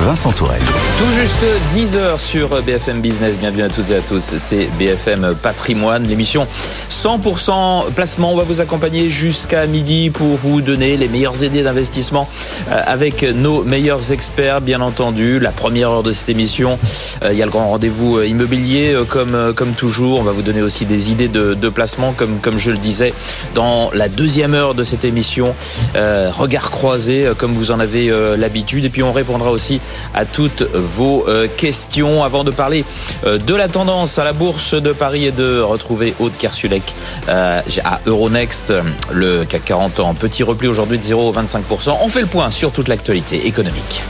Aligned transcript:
Vincent 0.00 0.32
Tourelle. 0.32 0.62
Tout 0.98 1.12
juste 1.12 1.44
10 1.74 1.96
heures 1.96 2.20
sur 2.20 2.48
BFM 2.62 3.00
Business. 3.02 3.36
Bienvenue 3.38 3.62
à 3.62 3.68
toutes 3.68 3.90
et 3.90 3.96
à 3.96 4.00
tous. 4.00 4.34
C'est 4.38 4.68
BFM 4.78 5.34
Patrimoine, 5.42 6.06
l'émission 6.08 6.46
100% 6.88 7.92
placement. 7.92 8.32
On 8.32 8.36
va 8.36 8.44
vous 8.44 8.60
accompagner 8.60 9.10
jusqu'à 9.10 9.66
midi 9.66 10.10
pour 10.10 10.36
vous 10.36 10.62
donner 10.62 10.96
les 10.96 11.08
meilleures 11.08 11.42
idées 11.42 11.62
d'investissement 11.62 12.28
euh, 12.70 12.80
avec 12.86 13.22
nos 13.22 13.62
meilleurs 13.62 14.10
experts, 14.10 14.62
bien 14.62 14.80
entendu. 14.80 15.38
La 15.38 15.50
première 15.50 15.90
heure 15.90 16.02
de 16.02 16.12
cette 16.12 16.30
émission, 16.30 16.78
euh, 17.22 17.32
il 17.32 17.38
y 17.38 17.42
a 17.42 17.44
le 17.44 17.50
grand 17.50 17.68
rendez-vous 17.68 18.18
euh, 18.18 18.26
immobilier 18.26 18.96
comme, 19.08 19.52
comme 19.54 19.72
toujours. 19.72 20.20
On 20.20 20.24
va 20.24 20.32
vous 20.32 20.42
donner 20.42 20.62
aussi 20.62 20.86
des 20.86 21.10
idées 21.10 21.28
de, 21.28 21.54
de 21.54 21.68
placement 21.68 22.12
comme, 22.12 22.38
comme 22.40 22.58
je 22.58 22.70
le 22.70 22.78
disais 22.78 23.12
dans 23.54 23.90
la 23.92 24.08
deuxième 24.08 24.54
heure 24.54 24.74
de 24.74 24.84
cette 24.84 25.04
émission. 25.04 25.54
regard 25.94 26.70
croisé 26.70 27.30
comme 27.36 27.52
vous 27.52 27.70
en 27.70 27.80
avez 27.80 28.10
l'habitude. 28.36 28.84
Et 28.84 28.88
puis 28.88 29.02
on 29.02 29.12
répondra 29.12 29.50
aussi 29.50 29.80
à 30.14 30.24
toutes 30.24 30.62
vos 30.62 31.24
euh, 31.28 31.48
questions. 31.56 32.24
Avant 32.24 32.44
de 32.44 32.50
parler 32.50 32.84
euh, 33.24 33.38
de 33.38 33.54
la 33.54 33.68
tendance 33.68 34.18
à 34.18 34.24
la 34.24 34.32
bourse 34.32 34.74
de 34.74 34.92
Paris 34.92 35.26
et 35.26 35.32
de 35.32 35.60
retrouver 35.60 36.14
Aude 36.18 36.36
Kersulek 36.36 36.82
euh, 37.28 37.60
à 37.84 38.00
Euronext, 38.06 38.72
le 39.12 39.44
CAC 39.44 39.64
40 39.64 40.00
en 40.00 40.14
petit 40.14 40.42
repli 40.42 40.68
aujourd'hui 40.68 40.98
de 40.98 41.04
0,25%. 41.04 41.96
On 42.02 42.08
fait 42.08 42.20
le 42.20 42.26
point 42.26 42.50
sur 42.50 42.72
toute 42.72 42.88
l'actualité 42.88 43.46
économique. 43.46 44.02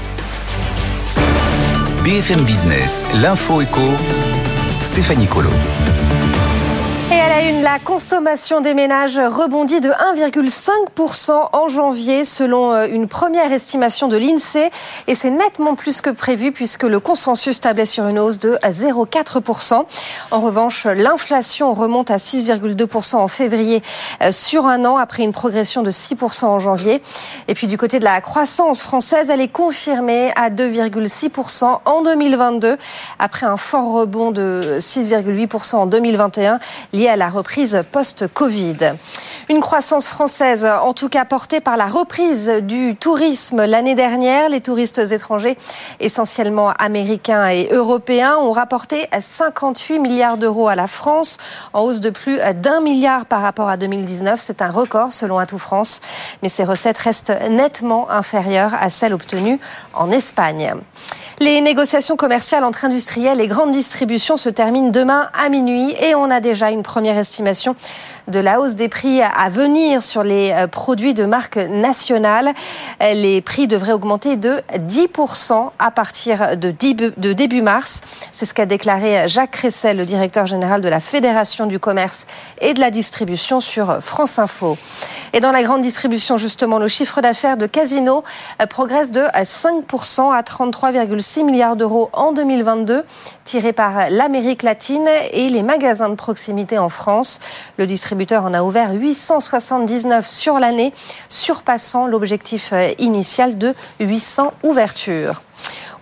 BFM 2.05 2.43
Business, 2.45 3.07
l'info 3.15 3.61
éco, 3.61 3.83
Stéphanie 4.83 5.27
Colo 5.27 5.51
la 7.41 7.79
consommation 7.79 8.61
des 8.61 8.75
ménages 8.75 9.19
rebondit 9.19 9.81
de 9.81 9.89
1,5% 9.89 11.49
en 11.53 11.69
janvier 11.69 12.27
selon 12.27 12.73
euh, 12.75 12.87
une 12.87 13.09
première 13.09 13.51
estimation 13.51 14.09
de 14.09 14.19
l'INSEE 14.19 14.71
et 15.07 15.15
c'est 15.15 15.31
nettement 15.31 15.75
plus 15.75 16.03
que 16.03 16.11
prévu 16.11 16.53
puisque 16.53 16.83
le 16.83 17.01
consensus 17.01 17.59
tablait 17.59 17.87
sur 17.87 18.07
une 18.09 18.19
hausse 18.19 18.39
de 18.39 18.59
0,4%. 18.63 19.87
En 20.31 20.41
revanche, 20.41 20.85
l'inflation 20.85 21.73
remonte 21.73 22.11
à 22.11 22.19
6,2% 22.19 23.17
en 23.17 23.29
février 23.29 23.83
euh, 24.23 24.33
sur 24.33 24.67
un 24.67 24.85
an 24.85 24.99
après 24.99 25.23
une 25.23 25.33
progression 25.33 25.83
de 25.83 25.91
6% 25.91 26.45
en 26.45 26.59
janvier. 26.59 27.01
Et 27.49 27.55
puis 27.55 27.67
du 27.67 27.79
côté 27.79 28.01
de 28.01 28.05
la 28.05 28.21
croissance 28.21 28.83
française, 28.83 29.31
elle 29.31 29.41
est 29.41 29.49
confirmée 29.49 30.31
à 30.37 30.51
2,6% 30.51 31.79
en 31.87 32.03
2022 32.03 32.77
après 33.19 33.47
un 33.47 33.57
fort 33.57 33.93
rebond 33.93 34.31
de 34.31 34.77
6,8% 34.79 35.77
en 35.77 35.87
2021 35.87 36.61
lié 36.93 37.09
à 37.09 37.17
la 37.17 37.30
reprise 37.31 37.83
post-Covid. 37.91 38.93
Une 39.49 39.61
croissance 39.61 40.07
française, 40.07 40.65
en 40.65 40.93
tout 40.93 41.09
cas 41.09 41.25
portée 41.25 41.61
par 41.61 41.77
la 41.77 41.87
reprise 41.87 42.53
du 42.63 42.95
tourisme 42.95 43.65
l'année 43.65 43.95
dernière. 43.95 44.49
Les 44.49 44.61
touristes 44.61 44.99
étrangers, 44.99 45.57
essentiellement 45.99 46.71
américains 46.79 47.49
et 47.49 47.69
européens, 47.73 48.37
ont 48.37 48.53
rapporté 48.53 49.09
58 49.19 49.99
milliards 49.99 50.37
d'euros 50.37 50.69
à 50.69 50.75
la 50.75 50.87
France, 50.87 51.39
en 51.73 51.81
hausse 51.81 52.01
de 52.01 52.11
plus 52.11 52.39
d'un 52.63 52.81
milliard 52.81 53.27
par 53.27 53.43
rapport 53.43 53.69
à 53.69 53.77
2019. 53.77 54.41
C'est 54.41 54.63
un 54.63 54.71
record 54.71 55.13
selon 55.13 55.39
Atout 55.39 55.59
France, 55.59 56.01
mais 56.43 56.49
ces 56.49 56.65
recettes 56.65 56.99
restent 56.99 57.33
nettement 57.51 58.11
inférieures 58.11 58.75
à 58.81 58.91
celles 58.91 59.15
obtenues 59.15 59.59
en 59.95 60.11
Espagne. 60.11 60.75
Les 61.43 61.63
négociations 61.63 62.17
commerciales 62.17 62.65
entre 62.65 62.85
industriels 62.85 63.41
et 63.41 63.47
grandes 63.47 63.73
distributions 63.73 64.37
se 64.37 64.51
terminent 64.51 64.91
demain 64.91 65.31
à 65.33 65.49
minuit 65.49 65.95
et 65.99 66.15
on 66.15 66.31
a 66.31 66.41
déjà 66.41 66.71
une 66.71 66.83
première 66.83 67.17
estimation 67.21 67.77
de 68.27 68.41
la 68.41 68.61
hausse 68.61 68.75
des 68.75 68.89
prix 68.89 69.23
à 69.23 69.49
venir 69.49 70.03
sur 70.03 70.23
les 70.23 70.53
euh, 70.53 70.67
produits 70.67 71.15
de 71.15 71.25
marque 71.25 71.57
nationale. 71.57 72.53
Les 73.01 73.41
prix 73.41 73.69
devraient 73.69 73.93
augmenter 73.93 74.37
de 74.37 74.61
10% 74.75 75.71
à 75.79 75.91
partir 75.91 76.57
de 76.57 76.71
début 77.33 77.63
mars. 77.63 78.01
C'est 78.33 78.47
ce 78.47 78.55
qu'a 78.55 78.67
déclaré 78.67 79.29
Jacques 79.29 79.53
Cressel, 79.53 79.97
le 79.97 80.05
directeur 80.05 80.47
général 80.47 80.83
de 80.83 80.89
la 80.89 81.01
Fédération 81.01 81.67
du 81.67 81.79
commerce 81.79 82.27
et 82.61 82.75
de 82.75 82.81
la 82.81 82.91
distribution 82.91 83.61
sur 83.61 84.01
France 84.01 84.39
Info. 84.39 84.77
Et 85.33 85.41
dans 85.41 85.53
la 85.53 85.63
grande 85.63 85.83
distribution, 85.83 86.37
justement, 86.37 86.79
le 86.79 86.89
chiffre 86.89 87.21
d'affaires 87.21 87.57
de 87.57 87.67
Casino 87.67 88.25
euh, 88.61 88.67
progresse 88.67 89.13
de 89.13 89.23
5% 89.23 90.33
à 90.33 90.43
33,6 90.43 91.45
milliards 91.45 91.77
d'euros 91.77 92.11
en 92.13 92.33
2022, 92.33 93.05
tiré 93.45 93.73
par 93.73 94.11
l'Amérique 94.11 94.63
latine 94.63 95.09
et 95.33 95.49
les 95.49 95.63
magasins 95.63 96.09
de 96.09 96.15
proximité 96.15 96.79
en 96.79 96.89
France. 96.89 97.10
Le 97.77 97.87
distributeur 97.87 98.45
en 98.45 98.55
a 98.55 98.63
ouvert 98.63 98.93
879 98.93 100.29
sur 100.29 100.59
l'année, 100.59 100.93
surpassant 101.29 102.07
l'objectif 102.07 102.73
euh, 102.73 102.89
initial 102.99 103.59
de 103.59 103.75
800 104.01 104.53
ouvertures. 104.63 105.43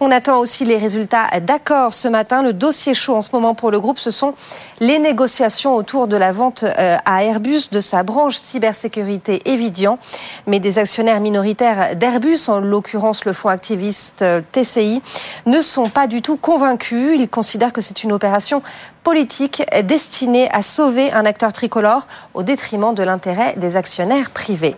On 0.00 0.12
attend 0.12 0.38
aussi 0.38 0.64
les 0.64 0.78
résultats 0.78 1.26
d'accord 1.40 1.92
ce 1.92 2.06
matin. 2.06 2.42
Le 2.42 2.52
dossier 2.52 2.94
chaud 2.94 3.16
en 3.16 3.22
ce 3.22 3.30
moment 3.32 3.54
pour 3.54 3.72
le 3.72 3.80
groupe, 3.80 3.98
ce 3.98 4.12
sont 4.12 4.34
les 4.78 5.00
négociations 5.00 5.74
autour 5.74 6.06
de 6.06 6.16
la 6.16 6.30
vente 6.30 6.62
euh, 6.62 6.96
à 7.04 7.24
Airbus 7.24 7.70
de 7.72 7.80
sa 7.80 8.04
branche 8.04 8.36
cybersécurité 8.36 9.42
Evidian. 9.44 9.98
Mais 10.46 10.60
des 10.60 10.78
actionnaires 10.78 11.20
minoritaires 11.20 11.96
d'Airbus, 11.96 12.48
en 12.48 12.60
l'occurrence 12.60 13.24
le 13.24 13.32
fonds 13.32 13.48
activiste 13.48 14.22
euh, 14.22 14.40
TCI, 14.52 15.02
ne 15.46 15.60
sont 15.60 15.88
pas 15.88 16.06
du 16.06 16.22
tout 16.22 16.36
convaincus. 16.36 17.16
Ils 17.18 17.28
considèrent 17.28 17.72
que 17.72 17.80
c'est 17.80 18.04
une 18.04 18.12
opération 18.12 18.62
politique 19.02 19.64
destinée 19.82 20.48
à 20.52 20.62
sauver 20.62 21.10
un 21.12 21.24
acteur 21.26 21.52
tricolore 21.52 22.06
au 22.34 22.44
détriment 22.44 22.94
de 22.94 23.02
l'intérêt 23.02 23.54
des 23.56 23.74
actionnaires 23.74 24.30
privés. 24.30 24.76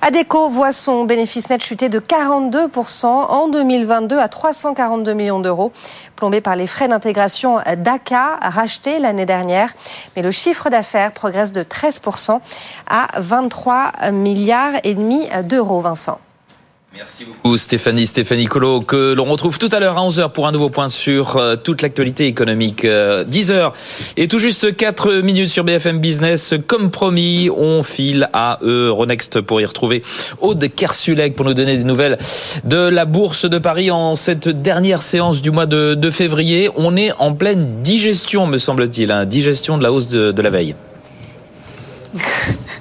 Adeco 0.00 0.48
voit 0.48 0.72
son 0.72 1.04
bénéfice 1.04 1.48
net 1.48 1.62
chuter 1.62 1.88
de 1.88 2.00
42% 2.00 3.06
en 3.06 3.48
2022 3.48 4.18
à 4.18 4.28
342 4.28 5.12
millions 5.12 5.38
d'euros, 5.40 5.72
plombé 6.16 6.40
par 6.40 6.56
les 6.56 6.66
frais 6.66 6.88
d'intégration 6.88 7.60
d'ACA 7.76 8.38
rachetés 8.42 8.98
l'année 8.98 9.26
dernière. 9.26 9.72
Mais 10.16 10.22
le 10.22 10.30
chiffre 10.30 10.70
d'affaires 10.70 11.12
progresse 11.12 11.52
de 11.52 11.62
13% 11.62 12.40
à 12.88 13.08
23 13.18 14.10
milliards 14.10 14.74
et 14.82 14.94
demi 14.94 15.28
d'euros, 15.44 15.80
Vincent. 15.80 16.18
Merci 16.94 17.24
beaucoup 17.24 17.56
Stéphanie, 17.56 18.06
Stéphanie 18.06 18.44
Colo, 18.44 18.82
que 18.82 19.14
l'on 19.14 19.24
retrouve 19.24 19.58
tout 19.58 19.70
à 19.72 19.80
l'heure 19.80 19.96
à 19.96 20.06
11h 20.06 20.30
pour 20.30 20.46
un 20.46 20.52
nouveau 20.52 20.68
point 20.68 20.90
sur 20.90 21.38
euh, 21.38 21.56
toute 21.56 21.80
l'actualité 21.80 22.26
économique. 22.26 22.84
10h 22.84 23.50
euh, 23.50 23.70
et 24.18 24.28
tout 24.28 24.38
juste 24.38 24.76
4 24.76 25.22
minutes 25.22 25.48
sur 25.48 25.64
BFM 25.64 26.00
Business. 26.00 26.52
Comme 26.66 26.90
promis, 26.90 27.48
on 27.48 27.82
file 27.82 28.28
à 28.34 28.58
Euronext 28.60 29.40
pour 29.40 29.62
y 29.62 29.64
retrouver 29.64 30.02
Aude 30.40 30.68
Kersulek 30.68 31.34
pour 31.34 31.46
nous 31.46 31.54
donner 31.54 31.78
des 31.78 31.84
nouvelles 31.84 32.18
de 32.64 32.76
la 32.76 33.06
Bourse 33.06 33.46
de 33.48 33.56
Paris 33.56 33.90
en 33.90 34.14
cette 34.14 34.48
dernière 34.48 35.00
séance 35.00 35.40
du 35.40 35.50
mois 35.50 35.64
de, 35.64 36.10
février. 36.10 36.68
On 36.76 36.94
est 36.94 37.12
en 37.18 37.32
pleine 37.32 37.82
digestion, 37.82 38.46
me 38.46 38.58
semble-t-il, 38.58 39.10
hein, 39.10 39.24
digestion 39.24 39.78
de 39.78 39.82
la 39.82 39.92
hausse 39.92 40.08
de, 40.08 40.30
de 40.30 40.42
la 40.42 40.50
veille. 40.50 40.74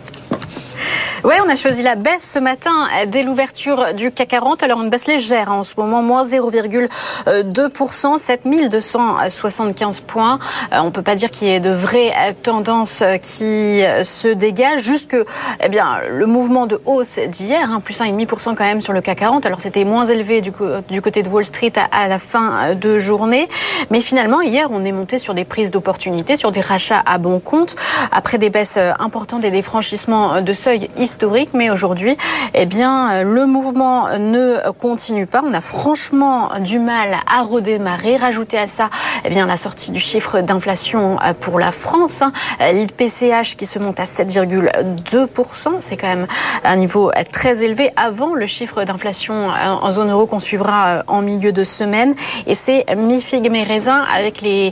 Oui, 1.23 1.35
on 1.45 1.49
a 1.49 1.55
choisi 1.55 1.83
la 1.83 1.93
baisse 1.93 2.27
ce 2.33 2.39
matin 2.39 2.87
dès 3.05 3.21
l'ouverture 3.21 3.93
du 3.93 4.11
CAC 4.11 4.29
40. 4.29 4.63
Alors 4.63 4.81
une 4.81 4.89
baisse 4.89 5.05
légère 5.05 5.51
hein, 5.51 5.57
en 5.59 5.63
ce 5.63 5.75
moment, 5.77 6.01
moins 6.01 6.25
0,2%, 6.25 8.17
7275 8.17 9.99
points. 10.01 10.39
Euh, 10.73 10.79
on 10.81 10.89
peut 10.89 11.03
pas 11.03 11.13
dire 11.13 11.29
qu'il 11.29 11.47
y 11.47 11.51
ait 11.51 11.59
de 11.59 11.69
vraies 11.69 12.11
tendances 12.41 13.03
qui 13.21 13.83
se 14.03 14.29
dégagent. 14.29 14.81
Juste 14.81 15.11
que, 15.11 15.27
eh 15.63 15.69
bien, 15.69 15.99
le 16.09 16.25
mouvement 16.25 16.65
de 16.65 16.81
hausse 16.87 17.19
d'hier, 17.19 17.69
hein, 17.71 17.81
plus 17.81 18.01
1,5% 18.01 18.55
quand 18.55 18.63
même 18.63 18.81
sur 18.81 18.93
le 18.93 19.01
CAC 19.01 19.19
40. 19.19 19.45
Alors 19.45 19.61
c'était 19.61 19.83
moins 19.83 20.05
élevé 20.05 20.41
du, 20.41 20.51
côté 20.51 21.21
de 21.21 21.29
Wall 21.29 21.45
Street 21.45 21.73
à, 21.91 22.07
la 22.07 22.17
fin 22.17 22.73
de 22.73 22.97
journée, 22.97 23.47
mais 23.91 24.01
finalement 24.01 24.41
hier 24.41 24.69
on 24.71 24.83
est 24.85 24.91
monté 24.91 25.19
sur 25.19 25.35
des 25.35 25.45
prises 25.45 25.69
d'opportunités, 25.69 26.35
sur 26.35 26.51
des 26.51 26.61
rachats 26.61 27.03
à 27.05 27.19
bon 27.19 27.39
compte 27.39 27.75
après 28.11 28.39
des 28.39 28.49
baisses 28.49 28.79
importantes 28.97 29.43
et 29.43 29.51
des 29.51 29.61
franchissements 29.61 30.41
de 30.41 30.53
seuil 30.53 30.89
historique, 31.11 31.49
mais 31.53 31.69
aujourd'hui, 31.69 32.15
eh 32.53 32.65
bien, 32.65 33.23
le 33.23 33.45
mouvement 33.45 34.07
ne 34.17 34.71
continue 34.71 35.27
pas. 35.27 35.41
On 35.43 35.53
a 35.53 35.59
franchement 35.59 36.49
du 36.61 36.79
mal 36.79 37.17
à 37.27 37.41
redémarrer. 37.41 38.15
Rajouter 38.15 38.57
à 38.57 38.67
ça, 38.67 38.89
eh 39.25 39.29
bien, 39.29 39.45
la 39.45 39.57
sortie 39.57 39.91
du 39.91 39.99
chiffre 39.99 40.39
d'inflation 40.39 41.17
pour 41.41 41.59
la 41.59 41.73
France, 41.73 42.21
hein. 42.21 42.31
l'IPCH 42.71 43.57
qui 43.57 43.65
se 43.65 43.77
monte 43.77 43.99
à 43.99 44.05
7,2%, 44.05 45.69
c'est 45.81 45.97
quand 45.97 46.07
même 46.07 46.27
un 46.63 46.77
niveau 46.77 47.11
très 47.33 47.61
élevé 47.61 47.91
avant 47.97 48.33
le 48.33 48.47
chiffre 48.47 48.85
d'inflation 48.85 49.49
en 49.49 49.91
zone 49.91 50.11
euro 50.11 50.27
qu'on 50.27 50.39
suivra 50.39 51.03
en 51.07 51.21
milieu 51.21 51.51
de 51.51 51.65
semaine. 51.65 52.15
Et 52.47 52.55
c'est 52.55 52.85
mi 52.95 53.19
figue 53.19 53.51
mes 53.51 53.63
raisins 53.63 54.05
avec 54.15 54.41
les 54.41 54.71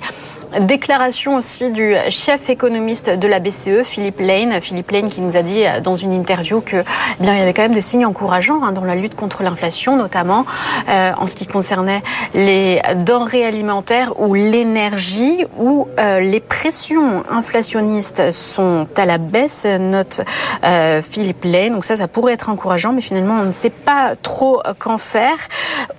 Déclaration 0.58 1.36
aussi 1.36 1.70
du 1.70 1.94
chef 2.10 2.50
économiste 2.50 3.12
de 3.12 3.28
la 3.28 3.40
BCE, 3.40 3.84
Philippe 3.84 4.20
Lane. 4.20 4.60
Philippe 4.62 4.90
Lane 4.90 5.08
qui 5.08 5.22
nous 5.22 5.38
a 5.38 5.44
dit 5.44 5.62
dans 5.84 5.96
une 5.96 6.12
interview 6.12 6.60
que 6.60 6.78
eh 6.78 7.24
bien, 7.24 7.36
il 7.36 7.40
y 7.40 7.42
avait 7.42 7.54
quand 7.54 7.62
même 7.62 7.76
des 7.76 7.82
signes 7.82 8.08
encourageants 8.08 8.64
hein, 8.64 8.72
dans 8.72 8.84
la 8.84 8.96
lutte 8.96 9.16
contre 9.16 9.44
l'inflation, 9.44 9.96
notamment 9.96 10.46
euh, 10.90 11.12
en 11.20 11.28
ce 11.28 11.36
qui 11.36 11.46
concernait 11.46 12.02
les 12.34 12.82
denrées 12.96 13.46
alimentaires 13.46 14.20
ou 14.20 14.34
l'énergie, 14.34 15.46
où 15.60 15.88
euh, 16.00 16.20
les 16.20 16.40
pressions 16.40 17.24
inflationnistes 17.30 18.32
sont 18.32 18.88
à 18.98 19.06
la 19.06 19.20
baisse, 19.20 19.66
note 19.80 20.22
euh, 20.64 21.04
Philippe 21.08 21.44
Lane. 21.44 21.74
Donc 21.74 21.86
ça, 21.86 21.96
ça 21.96 22.08
pourrait 22.08 22.34
être 22.34 22.50
encourageant, 22.50 22.92
mais 22.92 23.02
finalement, 23.02 23.36
on 23.40 23.46
ne 23.46 23.52
sait 23.52 23.70
pas 23.70 24.16
trop 24.16 24.64
qu'en 24.80 24.98
faire. 24.98 25.38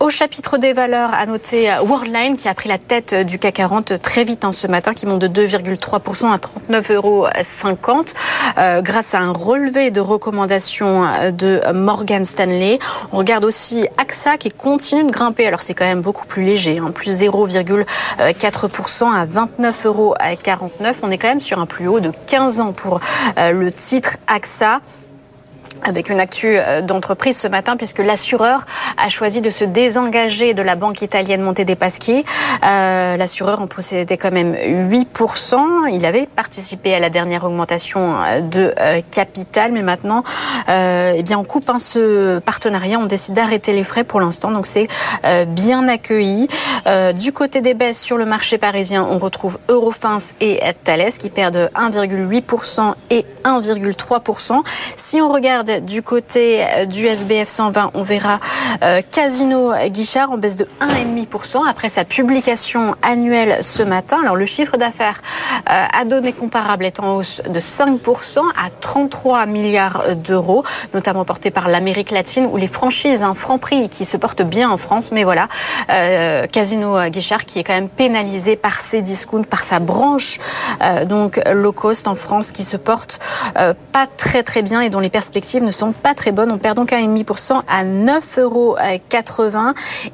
Au 0.00 0.11
chapitre 0.11 0.58
des 0.58 0.73
valeurs, 0.73 1.14
à 1.14 1.25
noter 1.26 1.70
Worldline 1.85 2.37
qui 2.37 2.49
a 2.49 2.55
pris 2.55 2.69
la 2.69 2.79
tête 2.79 3.14
du 3.14 3.38
CAC 3.38 3.55
40 3.61 4.00
très 4.00 4.25
vite 4.25 4.40
ce 4.53 4.67
matin, 4.67 4.95
qui 4.95 5.07
monte 5.07 5.21
de 5.21 5.29
2,3% 5.29 6.33
à 6.33 6.39
39,50 6.39 6.95
euros 6.95 7.27
euh, 8.59 8.83
grâce 8.83 9.15
à 9.15 9.21
un 9.21 9.33
relevé 9.33 9.91
de 9.91 10.01
recommandations 10.01 11.03
de 11.33 11.61
Morgan 11.73 12.25
Stanley. 12.25 12.79
On 13.13 13.19
regarde 13.19 13.45
aussi 13.45 13.87
AXA 13.99 14.37
qui 14.39 14.51
continue 14.51 15.05
de 15.05 15.11
grimper. 15.11 15.47
Alors 15.47 15.63
c'est 15.63 15.75
quand 15.75 15.85
même 15.85 16.01
beaucoup 16.01 16.27
plus 16.27 16.43
léger, 16.43 16.79
hein, 16.79 16.91
plus 16.93 17.21
0,4% 17.21 19.13
à 19.13 19.27
29,49 19.27 19.87
euros. 19.87 20.15
On 21.03 21.11
est 21.11 21.19
quand 21.19 21.29
même 21.29 21.41
sur 21.41 21.59
un 21.59 21.67
plus 21.67 21.89
haut 21.89 22.01
de 22.01 22.13
15 22.27 22.61
ans 22.61 22.73
pour 22.73 23.01
euh, 23.39 23.53
le 23.53 23.73
titre 23.73 24.17
AXA 24.27 24.81
avec 25.82 26.11
une 26.11 26.20
actu 26.20 26.46
euh, 26.49 26.82
d'entreprise 26.82 27.38
ce 27.38 27.49
matin 27.49 27.76
puisque 27.76 27.99
l'assureur 27.99 28.67
a 28.96 29.08
choisi 29.08 29.40
de 29.40 29.50
se 29.50 29.64
désengager 29.64 30.55
de 30.55 30.62
la 30.62 30.76
banque 30.76 31.02
italienne 31.02 31.43
Monte 31.43 31.62
dei 31.62 31.76
Paschi. 31.76 32.25
Euh, 32.64 33.17
l'assureur 33.17 33.61
en 33.61 33.67
possédait 33.67 34.17
quand 34.17 34.32
même 34.32 34.55
8%. 34.55 35.93
Il 35.93 36.05
avait 36.05 36.26
participé 36.26 36.94
à 36.94 36.99
la 36.99 37.11
dernière 37.11 37.44
augmentation 37.44 38.00
euh, 38.00 38.40
de 38.40 38.72
capital, 39.11 39.72
mais 39.72 39.82
maintenant, 39.82 40.22
eh 40.69 41.22
bien, 41.22 41.38
on 41.38 41.44
coupe 41.44 41.69
un 41.70 41.78
ce 41.78 42.38
partenariat. 42.38 42.99
On 42.99 43.06
décide 43.06 43.34
d'arrêter 43.34 43.72
les 43.72 43.84
frais 43.84 44.05
pour 44.05 44.20
l'instant, 44.20 44.50
donc 44.50 44.67
c'est 44.67 44.88
bien 45.49 45.88
accueilli. 45.88 46.49
du 47.14 47.32
côté 47.32 47.61
des 47.61 47.75
baisses 47.75 48.00
sur 48.00 48.17
le 48.17 48.25
marché 48.25 48.58
parisien, 48.58 49.06
on 49.08 49.19
retrouve 49.19 49.58
Eurofins 49.69 50.19
et 50.40 50.61
Thales 50.84 51.12
qui 51.19 51.31
perdent 51.31 51.70
1,8% 51.75 52.94
et 53.11 53.25
1,3%. 53.44 54.62
Si 54.96 55.20
on 55.20 55.32
regarde 55.32 55.60
du 55.62 56.03
côté 56.03 56.65
euh, 56.65 56.87
du 56.87 57.07
SBF 57.07 57.49
120, 57.49 57.91
on 57.95 58.03
verra 58.03 58.41
euh, 58.83 59.03
Casino 59.11 59.73
Guichard 59.89 60.31
en 60.31 60.39
baisse 60.39 60.57
de 60.57 60.67
1,5% 60.81 61.69
après 61.69 61.89
sa 61.89 62.05
publication 62.05 62.95
annuelle 63.03 63.59
ce 63.62 63.83
matin. 63.83 64.19
Alors 64.23 64.37
le 64.37 64.47
chiffre 64.47 64.77
d'affaires 64.77 65.23
euh, 65.69 65.85
à 65.93 66.05
données 66.05 66.33
comparables 66.33 66.85
est 66.85 67.01
en 67.01 67.17
hausse 67.17 67.43
de 67.49 67.61
5% 67.61 68.39
à 68.39 68.71
33 68.81 69.47
milliards 69.47 70.15
d'euros, 70.17 70.65
notamment 70.95 71.25
porté 71.25 71.51
par 71.51 71.69
l'Amérique 71.69 72.11
latine 72.11 72.49
où 72.51 72.56
les 72.56 72.69
franchises, 72.69 73.23
un 73.23 73.35
franc 73.35 73.59
prix 73.59 73.89
qui 73.89 74.05
se 74.05 74.17
portent 74.17 74.43
bien 74.43 74.71
en 74.71 74.79
France, 74.79 75.13
mais 75.13 75.25
voilà, 75.25 75.49
Casino 76.53 77.09
Guichard 77.09 77.45
qui 77.45 77.59
est 77.59 77.65
quand 77.65 77.75
même 77.75 77.89
pénalisé 77.89 78.56
par 78.56 78.81
ses 78.81 79.03
discounts, 79.03 79.45
par 79.45 79.63
sa 79.63 79.79
branche 79.79 80.39
donc 81.06 81.41
low 81.53 81.73
cost 81.73 82.09
en 82.09 82.15
France 82.15 82.53
qui 82.53 82.65
se 82.65 82.77
porte 82.77 83.21
pas 83.55 84.06
très 84.17 84.43
très 84.43 84.63
bien 84.63 84.81
et 84.81 84.91
dont 84.91 85.01
les 85.01 85.11
perspectives 85.11 85.50
ne 85.58 85.70
sont 85.70 85.93
pas 85.93 86.14
très 86.14 86.32
bonnes. 86.32 86.52
On 86.52 86.58
perd 86.58 86.76
donc 86.76 86.93
1,5% 86.93 87.62
à 87.69 87.85
9,80 87.85 88.41
euros. 88.41 88.76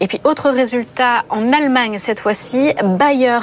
Et 0.01 0.07
puis 0.07 0.21
autre 0.25 0.51
résultat 0.51 1.25
en 1.29 1.53
Allemagne 1.53 1.99
cette 1.99 2.21
fois-ci, 2.21 2.73
Bayer 2.85 3.39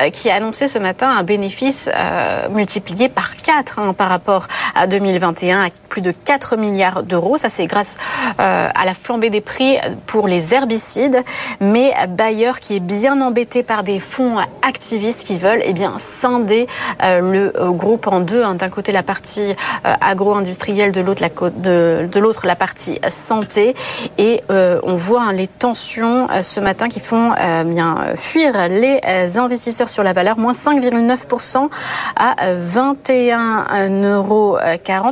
euh, 0.00 0.10
qui 0.10 0.30
a 0.30 0.34
annoncé 0.34 0.68
ce 0.68 0.78
matin 0.78 1.10
un 1.16 1.22
bénéfice 1.22 1.88
euh, 1.94 2.48
multiplié 2.50 3.08
par 3.08 3.36
4 3.36 3.78
hein, 3.78 3.92
par 3.94 4.08
rapport 4.08 4.46
à 4.74 4.86
2021 4.86 5.66
à 5.66 5.68
plus 5.88 6.02
de 6.02 6.12
4 6.12 6.56
milliards 6.56 7.02
d'euros. 7.02 7.38
Ça 7.38 7.48
c'est 7.48 7.66
grâce 7.66 7.96
euh, 8.40 8.68
à 8.74 8.84
la 8.84 8.94
flambée 8.94 9.30
des 9.30 9.40
prix 9.40 9.78
pour 10.06 10.28
les 10.28 10.54
herbicides. 10.54 11.22
Mais 11.60 11.94
Bayer 12.08 12.52
qui 12.60 12.76
est 12.76 12.80
bien 12.80 13.20
embêté 13.20 13.62
par 13.62 13.82
des 13.82 14.00
fonds 14.00 14.36
activistes 14.62 15.26
qui 15.26 15.38
veulent 15.38 15.62
eh 15.64 15.72
bien 15.72 15.94
scinder 15.98 16.66
le 17.02 17.52
groupe 17.72 18.06
en 18.06 18.20
deux. 18.20 18.42
Hein. 18.42 18.54
D'un 18.54 18.68
côté 18.68 18.92
la 18.92 19.02
partie 19.02 19.54
agro-industrielle, 19.84 20.92
de 20.92 21.00
l'autre 21.00 21.22
la 21.22 21.30
de, 21.46 22.08
l'autre 22.18 22.46
la 22.46 22.56
partie 22.56 22.98
santé. 23.08 23.74
Et 24.18 24.42
euh, 24.50 24.80
on 24.82 24.96
voit 24.96 25.22
hein, 25.22 25.32
les 25.32 25.48
tensions 25.48 26.28
euh, 26.30 26.42
ce 26.42 26.60
matin 26.60 26.88
qui 26.88 27.00
font 27.00 27.32
euh, 27.32 27.64
bien 27.64 27.96
fuir 28.16 28.68
les 28.68 29.00
investisseurs 29.36 29.88
sur 29.88 30.02
la 30.02 30.12
valeur, 30.12 30.38
moins 30.38 30.52
5,9% 30.52 31.68
à 32.16 32.34
21,40 32.54 34.04
euros. 34.04 34.58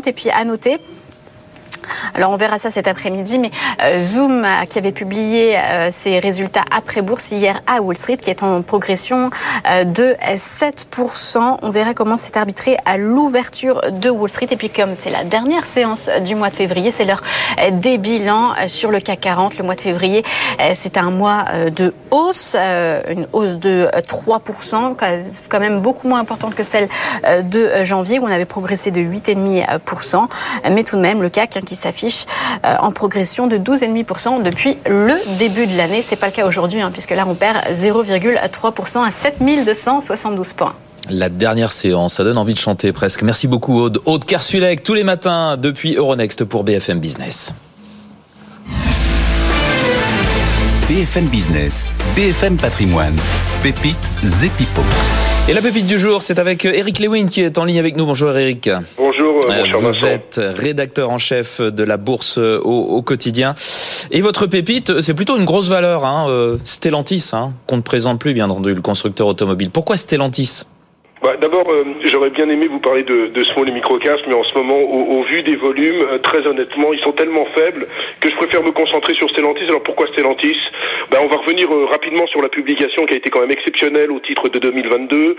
Et 0.06 0.12
puis 0.12 0.31
à 0.31 0.44
noter, 0.44 0.78
alors 2.14 2.30
on 2.30 2.36
verra 2.36 2.58
ça 2.58 2.70
cet 2.70 2.88
après-midi, 2.88 3.38
mais 3.38 3.50
euh, 3.82 4.00
Zoom 4.00 4.44
euh, 4.44 4.64
qui 4.68 4.78
avait 4.78 4.92
publié 4.92 5.58
euh, 5.58 5.90
ses 5.92 6.18
résultats 6.18 6.64
après 6.74 7.02
bourse 7.02 7.30
hier 7.30 7.60
à 7.66 7.80
Wall 7.80 7.96
Street, 7.96 8.16
qui 8.16 8.30
est 8.30 8.42
en 8.42 8.62
progression 8.62 9.30
de 9.84 10.16
7%. 10.34 11.58
On 11.62 11.70
verra 11.70 11.94
comment 11.94 12.16
c'est 12.16 12.36
arbitré 12.36 12.76
à 12.84 12.96
l'ouverture 12.96 13.80
de 13.90 14.10
Wall 14.10 14.30
Street. 14.30 14.48
Et 14.50 14.56
puis 14.56 14.70
comme 14.70 14.94
c'est 14.94 15.10
la 15.10 15.24
dernière 15.24 15.66
séance 15.66 16.08
du 16.24 16.34
mois 16.34 16.50
de 16.50 16.56
février, 16.56 16.90
c'est 16.90 17.04
l'heure 17.04 17.22
des 17.72 17.98
bilans 17.98 18.54
sur 18.68 18.90
le 18.90 19.00
CAC 19.00 19.20
40. 19.20 19.58
Le 19.58 19.64
mois 19.64 19.74
de 19.74 19.80
février, 19.80 20.24
c'est 20.74 20.96
un 20.96 21.10
mois 21.10 21.44
de 21.74 21.94
hausse, 22.10 22.54
une 22.54 23.26
hausse 23.32 23.58
de 23.58 23.88
3%, 23.94 24.96
quand 25.48 25.60
même 25.60 25.80
beaucoup 25.80 26.08
moins 26.08 26.20
importante 26.20 26.54
que 26.54 26.62
celle 26.62 26.88
de 27.44 27.84
janvier 27.84 28.18
où 28.18 28.24
on 28.24 28.30
avait 28.30 28.44
progressé 28.44 28.90
de 28.90 29.00
8,5%. 29.00 30.28
Mais 30.70 30.84
tout 30.84 30.96
de 30.96 31.02
même, 31.02 31.22
le 31.22 31.28
CAC 31.28 31.56
hein, 31.56 31.60
qui 31.76 31.82
s'affiche 31.82 32.25
euh, 32.64 32.75
en 32.81 32.90
progression 32.90 33.46
de 33.46 33.58
12,5% 33.58 34.43
depuis 34.43 34.78
le 34.87 35.14
début 35.38 35.67
de 35.67 35.76
l'année. 35.76 36.02
C'est 36.02 36.17
pas 36.17 36.26
le 36.26 36.32
cas 36.32 36.46
aujourd'hui, 36.46 36.81
hein, 36.81 36.90
puisque 36.90 37.11
là 37.11 37.25
on 37.28 37.34
perd 37.34 37.58
0,3% 37.70 39.06
à 39.06 39.11
7272 39.11 40.52
points. 40.55 40.75
La 41.08 41.28
dernière 41.28 41.70
séance, 41.70 42.14
ça 42.14 42.25
donne 42.25 42.38
envie 42.38 42.55
de 42.55 42.58
chanter 42.58 42.93
presque. 42.93 43.23
Merci 43.23 43.46
beaucoup 43.46 43.78
Aude. 43.78 44.00
Aude 44.06 44.25
Kersulek, 44.25 44.82
tous 44.82 44.94
les 44.94 45.05
matins 45.05 45.56
depuis 45.56 45.94
Euronext 45.94 46.44
pour 46.44 46.64
BFM 46.64 46.99
Business. 46.99 47.52
BFM 50.88 51.26
Business, 51.26 51.90
BFM 52.14 52.56
Patrimoine, 52.56 53.17
Pépite 53.62 53.96
Zepipo. 54.25 54.82
Et 55.48 55.54
la 55.54 55.62
pépite 55.62 55.87
du 55.87 55.96
jour, 55.96 56.22
c'est 56.22 56.40
avec 56.40 56.64
Eric 56.64 56.98
Lewin 56.98 57.26
qui 57.26 57.40
est 57.40 57.56
en 57.56 57.64
ligne 57.64 57.78
avec 57.78 57.96
nous. 57.96 58.04
Bonjour 58.04 58.37
Eric. 58.37 58.69
Bonjour, 58.96 59.38
euh, 59.48 59.62
Vous 59.78 60.04
êtes 60.04 60.40
rédacteur 60.43 61.10
en 61.10 61.19
chef 61.19 61.60
de 61.60 61.84
la 61.84 61.96
bourse 61.96 62.37
au, 62.38 63.00
quotidien. 63.02 63.54
Et 64.10 64.22
votre 64.22 64.46
pépite, 64.46 65.00
c'est 65.00 65.14
plutôt 65.14 65.37
une 65.38 65.44
grosse 65.44 65.69
valeur, 65.69 66.04
hein, 66.04 66.26
euh, 66.28 66.58
Stellantis, 66.64 67.31
hein, 67.32 67.52
qu'on 67.69 67.76
ne 67.76 67.82
présente 67.82 68.19
plus 68.19 68.34
bien 68.34 68.50
entendu, 68.50 68.75
le 68.75 68.81
constructeur 68.81 69.28
automobile. 69.28 69.70
Pourquoi 69.70 69.96
Stellantis? 69.96 70.64
Bah, 71.22 71.36
D'abord, 71.40 71.68
euh, 71.70 71.84
j'aurais 72.04 72.30
bien 72.30 72.48
aimé 72.48 72.66
vous 72.66 72.78
parler 72.78 73.02
de, 73.02 73.28
de 73.28 73.44
small 73.44 73.68
et 73.68 73.72
microcast, 73.72 74.26
mais 74.26 74.34
en 74.34 74.42
ce 74.42 74.54
moment, 74.54 74.78
au, 74.78 75.23
vu 75.25 75.42
des 75.42 75.56
volumes, 75.56 76.02
euh, 76.12 76.18
très 76.18 76.46
honnêtement, 76.46 76.92
ils 76.92 77.00
sont 77.00 77.12
tellement 77.12 77.46
faibles 77.56 77.87
que 78.20 78.28
je 78.28 78.37
préfère 78.37 78.62
me 78.62 78.70
concentrer 78.70 79.14
sur 79.14 79.28
Stellantis. 79.30 79.64
Alors 79.64 79.82
pourquoi 79.82 80.06
Stellantis? 80.08 80.58
Bah, 81.11 81.18
On 81.23 81.28
va 81.28 81.37
revenir 81.37 81.73
euh, 81.73 81.87
rapidement 81.87 82.26
sur 82.26 82.42
la 82.42 82.49
publication 82.49 83.06
qui 83.06 83.14
a 83.14 83.16
été 83.16 83.30
quand 83.30 83.40
même 83.40 83.50
exceptionnelle 83.50 84.12
au 84.12 84.20
titre 84.20 84.49
de 84.49 84.58
2022. 84.58 85.37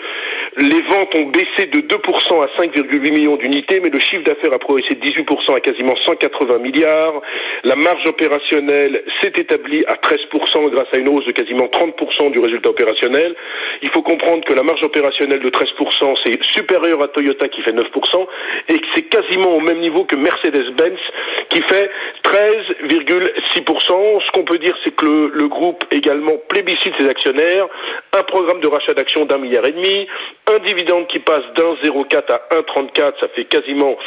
Les 0.57 0.81
ventes 0.89 1.13
ont 1.15 1.27
baissé 1.27 1.67
de 1.67 1.79
2% 1.81 2.41
à 2.41 2.61
5,8 2.61 3.11
millions 3.11 3.35
d'unités, 3.35 3.79
mais 3.79 3.89
le 3.89 3.99
chiffre 3.99 4.23
d'affaires 4.23 4.53
a 4.53 4.59
progressé 4.59 4.95
de 4.95 5.05
18% 5.05 5.55
à 5.55 5.59
quasiment 5.59 5.95
180 5.95 6.57
milliards. 6.57 7.21
La 7.63 7.75
marge 7.75 8.05
opérationnelle 8.07 9.03
s'est 9.21 9.33
établie 9.37 9.85
à 9.85 9.93
13% 9.93 10.69
grâce 10.71 10.87
à 10.93 10.97
une 10.97 11.09
hausse 11.09 11.25
de 11.25 11.31
quasiment 11.31 11.65
30% 11.65 12.31
du 12.31 12.39
résultat 12.39 12.71
opérationnel. 12.71 13.35
Il 13.83 13.91
faut 13.91 14.01
comprendre 14.01 14.43
que 14.45 14.53
la 14.53 14.63
marge 14.63 14.83
opérationnelle 14.83 15.39
de 15.39 15.49
13% 15.49 15.66
c'est 16.25 16.43
supérieur 16.43 17.01
à 17.01 17.07
Toyota 17.07 17.47
qui 17.49 17.61
fait 17.61 17.71
9%, 17.71 18.27
et 18.69 18.75
c'est 18.93 19.03
quasiment 19.03 19.53
au 19.55 19.59
même 19.59 19.79
niveau 19.79 20.05
que 20.05 20.15
Mercedes-Benz 20.15 20.99
qui 21.49 21.61
fait 21.63 21.89
13,6%. 22.23 24.21
Ce 24.25 24.31
qu'on 24.31 24.43
peut 24.43 24.57
dire, 24.57 24.75
c'est 24.83 24.95
que 24.95 25.05
le, 25.05 25.27
le 25.33 25.47
groupe 25.47 25.83
également 25.91 26.37
plébiscite 26.49 26.93
ses 26.99 27.07
actionnaires, 27.07 27.67
un 28.17 28.23
programme 28.23 28.59
de 28.61 28.67
rachat 28.67 28.93
d'actions 28.93 29.25
d'un 29.25 29.37
milliard 29.37 29.65
et 29.65 29.71
demi, 29.71 30.07
un 30.53 30.59
dividende 30.59 31.07
qui 31.07 31.19
passe 31.19 31.43
d'un 31.55 31.73
0,4 31.83 32.33
à 32.33 32.55
1,34, 32.55 33.19
ça 33.19 33.27
fait 33.29 33.45
quasiment 33.45 33.97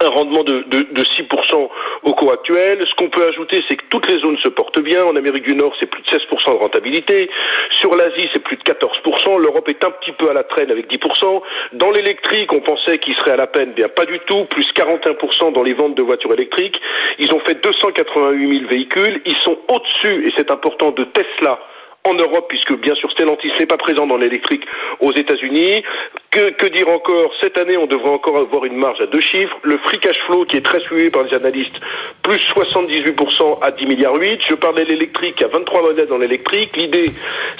un 0.00 0.08
rendement 0.08 0.44
de, 0.44 0.64
de, 0.68 0.86
de 0.90 1.02
6% 1.02 1.68
au 2.02 2.12
cours 2.14 2.32
actuel. 2.32 2.80
Ce 2.88 2.94
qu'on 2.94 3.10
peut 3.10 3.26
ajouter, 3.26 3.60
c'est 3.68 3.76
que 3.76 3.84
toutes 3.88 4.10
les 4.10 4.20
zones 4.20 4.38
se 4.38 4.48
portent 4.48 4.80
bien. 4.80 5.04
En 5.04 5.16
Amérique 5.16 5.44
du 5.44 5.54
Nord, 5.54 5.74
c'est 5.80 5.88
plus 5.88 6.02
de 6.02 6.08
16% 6.08 6.52
de 6.52 6.58
rentabilité. 6.58 7.30
Sur 7.70 7.94
l'Asie, 7.94 8.28
c'est 8.32 8.42
plus 8.42 8.56
de 8.56 8.62
14%. 8.62 9.38
L'Europe 9.38 9.68
est 9.68 9.84
un 9.84 9.90
petit 9.90 10.12
peu 10.12 10.30
à 10.30 10.32
la 10.32 10.44
traîne 10.44 10.70
avec 10.70 10.90
10%. 10.90 11.42
Dans 11.74 11.90
l'électrique, 11.90 12.52
on 12.52 12.60
pensait 12.60 12.98
qu'il 12.98 13.16
serait 13.16 13.32
à 13.32 13.36
la 13.36 13.46
peine. 13.46 13.72
Bien, 13.72 13.88
pas 13.88 14.04
du 14.04 14.18
tout. 14.20 14.44
Plus 14.46 14.66
41% 14.72 15.52
dans 15.52 15.62
les 15.62 15.74
ventes 15.74 15.94
de 15.94 16.02
voitures 16.02 16.32
électriques. 16.32 16.80
Ils 17.18 17.32
ont 17.34 17.40
fait 17.40 17.62
288 17.62 18.58
000 18.58 18.70
véhicules. 18.70 19.22
Ils 19.24 19.36
sont 19.36 19.58
au-dessus, 19.68 20.26
et 20.26 20.32
c'est 20.36 20.50
important, 20.50 20.90
de 20.90 21.04
Tesla 21.04 21.58
en 22.04 22.14
Europe, 22.14 22.46
puisque 22.48 22.74
bien 22.78 22.94
sûr 22.94 23.10
Stellantis 23.12 23.52
n'est 23.58 23.66
pas 23.66 23.76
présent 23.76 24.06
dans 24.06 24.16
l'électrique 24.16 24.64
aux 25.00 25.12
États-Unis. 25.12 25.82
Que, 26.30 26.50
que, 26.50 26.66
dire 26.66 26.88
encore? 26.88 27.30
Cette 27.42 27.58
année, 27.58 27.76
on 27.76 27.86
devrait 27.86 28.10
encore 28.10 28.38
avoir 28.38 28.64
une 28.64 28.76
marge 28.76 29.00
à 29.00 29.06
deux 29.06 29.20
chiffres. 29.20 29.56
Le 29.62 29.76
free 29.78 29.98
cash 29.98 30.16
flow, 30.26 30.44
qui 30.46 30.56
est 30.56 30.62
très 30.62 30.80
suivi 30.80 31.10
par 31.10 31.22
les 31.22 31.34
analystes, 31.34 31.78
plus 32.22 32.38
78% 32.54 33.58
à 33.62 33.70
10 33.70 33.86
milliards 33.86 34.16
8. 34.16 34.40
Je 34.48 34.54
parlais 34.54 34.84
de 34.84 34.88
l'électrique, 34.88 35.42
à 35.44 35.48
23 35.48 35.82
modèles 35.82 36.06
dans 36.08 36.18
l'électrique. 36.18 36.74
L'idée, 36.76 37.06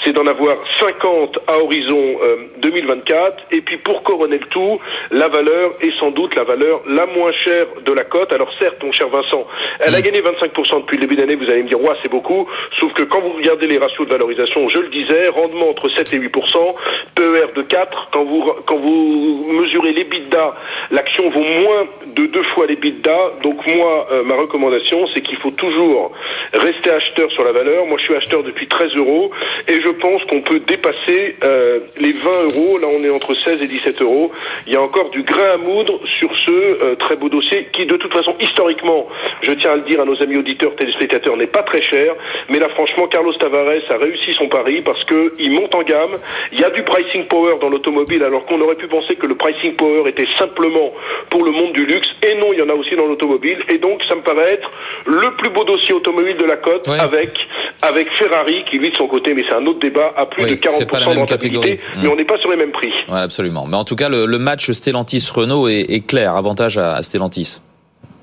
c'est 0.05 0.13
d'en 0.13 0.27
avoir 0.27 0.57
50 0.79 1.39
à 1.47 1.59
horizon 1.59 2.19
2024. 2.59 3.13
Euh, 3.13 3.57
Et 3.57 3.61
puis, 3.61 3.77
pour 3.77 4.03
couronner 4.03 4.39
le 4.39 4.47
tout, 4.47 4.81
la 5.11 5.29
valeur 5.29 5.75
est 5.81 5.97
sans 6.01 6.11
doute 6.11 6.35
la 6.35 6.45
valeur 6.45 6.81
la 6.87 7.07
moins 7.07 7.33
chère 7.33 7.67
de 7.85 7.93
la 7.93 8.05
cote. 8.05 8.33
Alors 8.33 8.51
certes, 8.59 8.83
mon 8.83 8.93
cher 8.93 9.09
Vincent, 9.09 9.47
elle 9.81 9.95
a 9.95 10.01
gagné 10.01 10.21
25% 10.21 10.81
depuis 10.81 10.97
le 10.97 11.03
début 11.03 11.17
d'année. 11.17 11.37
Vous 11.37 11.51
allez 11.51 11.63
me 11.63 11.69
dire, 11.69 11.81
ouais, 11.81 11.95
c'est 12.03 12.11
beaucoup. 12.11 12.49
Sauf 12.81 12.93
que 12.95 13.03
quand 13.03 13.21
vous 13.21 13.35
regardez 13.35 13.67
les 13.67 13.79
ratios 13.79 14.07
de 14.07 14.13
valorisation, 14.13 14.32
je 14.69 14.79
le 14.79 14.89
disais, 14.89 15.29
rendement 15.29 15.71
entre 15.71 15.89
7 15.89 16.12
et 16.12 16.19
8%, 16.19 16.29
PER 17.15 17.53
de 17.55 17.62
4. 17.62 18.09
Quand 18.12 18.25
vous 18.25 18.53
quand 18.67 18.77
vous 18.77 19.47
mesurez 19.53 19.93
l'EBITDA, 19.93 20.55
l'action 20.91 21.31
vaut 21.31 21.41
moins 21.41 21.87
de 22.07 22.27
deux 22.27 22.43
fois 22.55 22.67
les 22.67 22.75
l'EBITDA. 22.75 23.19
Donc 23.43 23.67
moi, 23.67 24.09
euh, 24.12 24.23
ma 24.25 24.35
recommandation, 24.35 25.07
c'est 25.15 25.21
qu'il 25.21 25.37
faut 25.37 25.51
toujours 25.51 26.12
rester 26.53 26.91
acheteur 26.91 27.31
sur 27.33 27.45
la 27.45 27.53
valeur. 27.53 27.87
Moi, 27.87 27.99
je 27.99 28.05
suis 28.05 28.15
acheteur 28.15 28.43
depuis 28.43 28.67
13 28.67 28.95
euros 28.97 29.31
et 29.69 29.75
je 29.75 29.91
pense 29.91 30.23
qu'on 30.25 30.43
peut 30.43 30.61
dépasser 30.61 31.37
euh, 31.45 31.81
les 31.99 32.12
20 32.12 32.31
euros. 32.45 32.79
Là, 32.79 32.89
on 32.89 33.03
est 33.05 33.11
entre 33.11 33.35
16 33.35 33.62
et 33.62 33.67
17 33.67 34.03
euros. 34.03 34.33
Il 34.67 34.73
y 34.73 34.77
a 34.77 34.83
encore 34.83 35.11
du 35.11 35.23
grain 35.23 35.55
à 35.55 35.57
moudre 35.57 36.01
sur 36.07 36.37
ce 36.39 36.51
euh, 36.51 36.95
très 36.97 37.17
beau 37.17 37.29
dossier 37.29 37.69
qui, 37.73 37.87
de 37.87 37.97
toute 37.97 38.12
façon, 38.12 38.35
historiquement, 38.41 39.09
je 39.43 39.53
tiens 39.53 39.73
à 39.73 39.77
le 39.77 39.83
dire 39.83 40.01
à 40.01 40.05
nos 40.05 40.21
amis 40.23 40.37
auditeurs, 40.37 40.75
téléspectateurs, 40.77 41.37
n'est 41.37 41.47
pas 41.47 41.62
très 41.62 41.83
cher. 41.83 42.15
Mais 42.49 42.59
là, 42.59 42.69
franchement, 42.71 43.07
Carlos 43.07 43.33
Tavares 43.35 43.83
a 43.91 43.97
réussi 43.97 44.22
son 44.33 44.49
pari 44.49 44.81
parce 44.83 45.02
qu'il 45.05 45.50
monte 45.50 45.75
en 45.75 45.83
gamme. 45.83 46.17
Il 46.52 46.61
y 46.61 46.64
a 46.64 46.71
du 46.71 46.83
pricing 46.83 47.26
power 47.26 47.57
dans 47.61 47.69
l'automobile 47.69 48.23
alors 48.23 48.47
qu'on 48.47 48.61
aurait 48.61 48.76
pu 48.76 48.87
penser 48.87 49.17
que 49.17 49.26
le 49.26 49.35
pricing 49.35 49.75
power 49.75 50.09
était 50.09 50.29
simplement 50.38 50.93
pour 51.31 51.45
le 51.45 51.50
monde 51.50 51.73
du 51.73 51.85
luxe. 51.85 52.09
Et 52.23 52.35
non, 52.37 52.52
il 52.52 52.61
y 52.61 52.62
en 52.62 52.69
a 52.69 52.75
aussi 52.75 52.95
dans 52.95 53.07
l'automobile. 53.07 53.59
Et 53.69 53.79
donc, 53.79 54.02
ça 54.09 54.14
me 54.14 54.23
paraît 54.23 54.55
être 54.55 54.71
le 55.07 55.35
plus 55.37 55.50
beau 55.50 55.64
dossier 55.64 55.95
automobile 55.95 56.37
de 56.37 56.45
la 56.45 56.57
cote 56.57 56.88
avec, 56.88 57.38
avec 57.83 58.09
Ferrari 58.11 58.64
qui, 58.71 58.79
lui, 58.79 58.91
de 58.91 58.97
son 58.97 59.09
côté, 59.09 59.35
mais 59.35 59.43
c'est 59.49 59.57
un 59.57 59.67
autre 59.67 59.81
débat, 59.81 60.12
a 60.17 60.26
plus 60.26 60.45
de 60.45 60.55
40% 60.55 61.14
de 61.14 61.19
rentabilité. 61.19 61.81
Mais 62.00 62.09
on 62.09 62.17
n'est 62.17 62.25
pas 62.25 62.38
sur 62.38 62.50
les 62.50 62.57
mêmes 62.57 62.73
prix. 62.73 62.93
Ouais, 63.09 63.19
absolument. 63.19 63.67
Mais 63.67 63.76
en 63.76 63.85
tout 63.85 63.97
cas, 63.97 64.09
le, 64.09 64.26
le 64.26 64.38
match 64.38 64.71
Stellantis-Renault 64.71 65.69
est, 65.69 65.91
est, 65.91 66.07
clair. 66.07 66.37
Avantage 66.37 66.79
à, 66.79 66.95
à 66.95 67.02
Stellantis. 67.02 67.61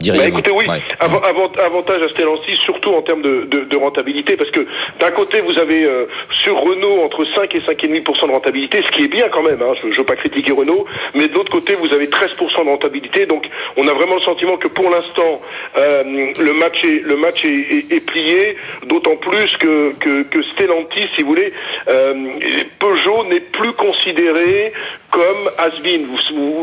Bah 0.02 0.26
écoutez, 0.26 0.52
oui, 0.52 0.66
ouais. 0.66 0.80
avantage 1.02 2.02
à 2.02 2.10
Stellantis, 2.10 2.58
surtout 2.64 2.92
en 2.92 3.02
termes 3.02 3.22
de, 3.22 3.44
de, 3.52 3.66
de 3.66 3.78
rentabilité, 3.78 4.38
parce 4.38 4.50
que 4.50 4.66
d'un 4.98 5.12
côté, 5.12 5.42
vous 5.42 5.60
avez 5.60 5.84
euh, 5.84 6.06
sur 6.32 6.58
Renault 6.58 7.04
entre 7.04 7.26
5 7.36 7.54
et 7.54 7.60
5,5% 7.60 8.28
de 8.28 8.32
rentabilité, 8.32 8.82
ce 8.86 8.92
qui 8.92 9.04
est 9.04 9.10
bien 9.10 9.28
quand 9.28 9.44
même, 9.44 9.62
hein, 9.62 9.74
je 9.82 9.88
ne 9.88 9.94
veux 9.94 10.06
pas 10.06 10.16
critiquer 10.16 10.54
Renault, 10.54 10.86
mais 11.16 11.28
de 11.28 11.34
l'autre 11.34 11.52
côté, 11.52 11.76
vous 11.76 11.94
avez 11.94 12.08
13% 12.08 12.64
de 12.64 12.70
rentabilité, 12.70 13.26
donc 13.26 13.46
on 13.76 13.86
a 13.90 13.94
vraiment 13.94 14.16
le 14.16 14.22
sentiment 14.22 14.56
que 14.56 14.70
pour 14.70 14.90
l'instant, 14.90 15.42
euh, 15.78 16.04
le 16.40 16.54
match 16.54 16.82
est, 16.86 17.04
le 17.04 17.18
match 17.18 17.44
est, 17.44 17.50
est, 17.50 17.92
est 17.92 18.06
plié, 18.06 18.56
d'autant 18.86 19.18
plus 19.18 19.58
que, 19.58 19.94
que, 20.00 20.24
que, 20.24 20.42
Stellantis, 20.44 21.10
si 21.16 21.24
vous 21.24 21.30
voulez, 21.30 21.52
euh, 21.90 22.14
Peugeot 22.80 23.26
n'est 23.26 23.42
plus 23.42 23.74
considéré 23.74 24.72
comme 25.12 25.50
has-been. 25.58 26.08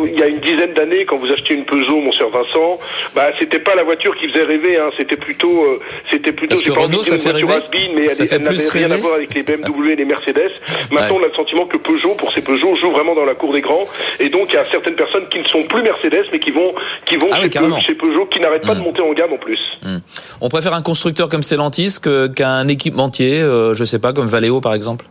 Il 0.07 0.19
y 0.19 0.23
a 0.23 0.27
une 0.27 0.41
dizaine 0.41 0.73
d'années, 0.73 1.05
quand 1.05 1.17
vous 1.17 1.31
achetiez 1.31 1.57
une 1.57 1.67
Peugeot, 1.67 2.01
mon 2.01 2.13
cher 2.13 2.31
Vincent, 2.31 2.79
bah, 3.15 3.26
c'était 3.39 3.61
pas 3.61 3.75
la 3.75 3.85
voiture 3.85 4.17
qui 4.17 4.29
faisait 4.29 4.45
rêver, 4.45 4.79
hein. 4.79 4.91
c'était 4.99 5.17
plutôt, 5.17 5.65
euh, 5.65 5.81
c'était 6.11 6.33
plutôt, 6.33 6.55
Parce 6.55 6.63
que 6.63 6.73
Renault, 6.73 7.03
ça 7.03 7.19
fait 7.19 7.31
has-been, 7.31 7.95
mais 7.95 8.09
ça 8.09 8.25
elle, 8.25 8.31
elle 8.33 8.43
n'avait 8.43 8.69
rien 8.69 8.91
à 8.91 8.97
voir 8.97 9.15
avec 9.15 9.35
les 9.35 9.43
BMW 9.43 9.93
et 9.93 9.97
les 9.97 10.05
Mercedes. 10.05 10.51
Maintenant, 10.91 11.17
ouais. 11.17 11.23
on 11.23 11.25
a 11.25 11.29
le 11.29 11.35
sentiment 11.35 11.67
que 11.67 11.79
Peugeot, 11.79 12.15
pour 12.15 12.33
ces 12.33 12.43
Peugeot, 12.43 12.77
joue 12.77 12.91
vraiment 12.91 13.15
dans 13.15 13.25
la 13.25 13.35
cour 13.35 13.53
des 13.53 13.61
grands, 13.61 13.87
et 14.21 14.29
donc 14.29 14.49
il 14.51 14.55
y 14.55 14.59
a 14.59 14.65
certaines 14.65 14.95
personnes 14.95 15.29
qui 15.29 15.39
ne 15.39 15.45
sont 15.45 15.63
plus 15.63 15.83
Mercedes, 15.83 16.27
mais 16.33 16.39
qui 16.39 16.51
vont, 16.51 16.75
qui 17.05 17.17
vont 17.17 17.29
ah 17.33 17.37
chez, 17.37 17.59
oui, 17.59 17.81
chez, 17.81 17.95
Peugeot, 17.95 18.27
qui 18.27 18.41
n'arrêtent 18.41 18.65
mmh. 18.65 18.69
pas 18.69 18.75
de 18.75 18.81
monter 18.81 19.03
en 19.03 19.13
gamme 19.13 19.33
en 19.33 19.39
plus. 19.39 19.59
Mmh. 19.83 19.99
On 20.41 20.49
préfère 20.49 20.75
un 20.75 20.83
constructeur 20.83 21.29
comme 21.29 21.43
Stellantis 21.43 21.99
qu'un 22.35 22.69
équipementier, 22.69 23.41
euh, 23.41 23.75
je 23.75 23.85
sais 23.85 23.99
pas, 23.99 24.13
comme 24.13 24.27
Valeo 24.27 24.61
par 24.61 24.75
exemple. 24.75 25.07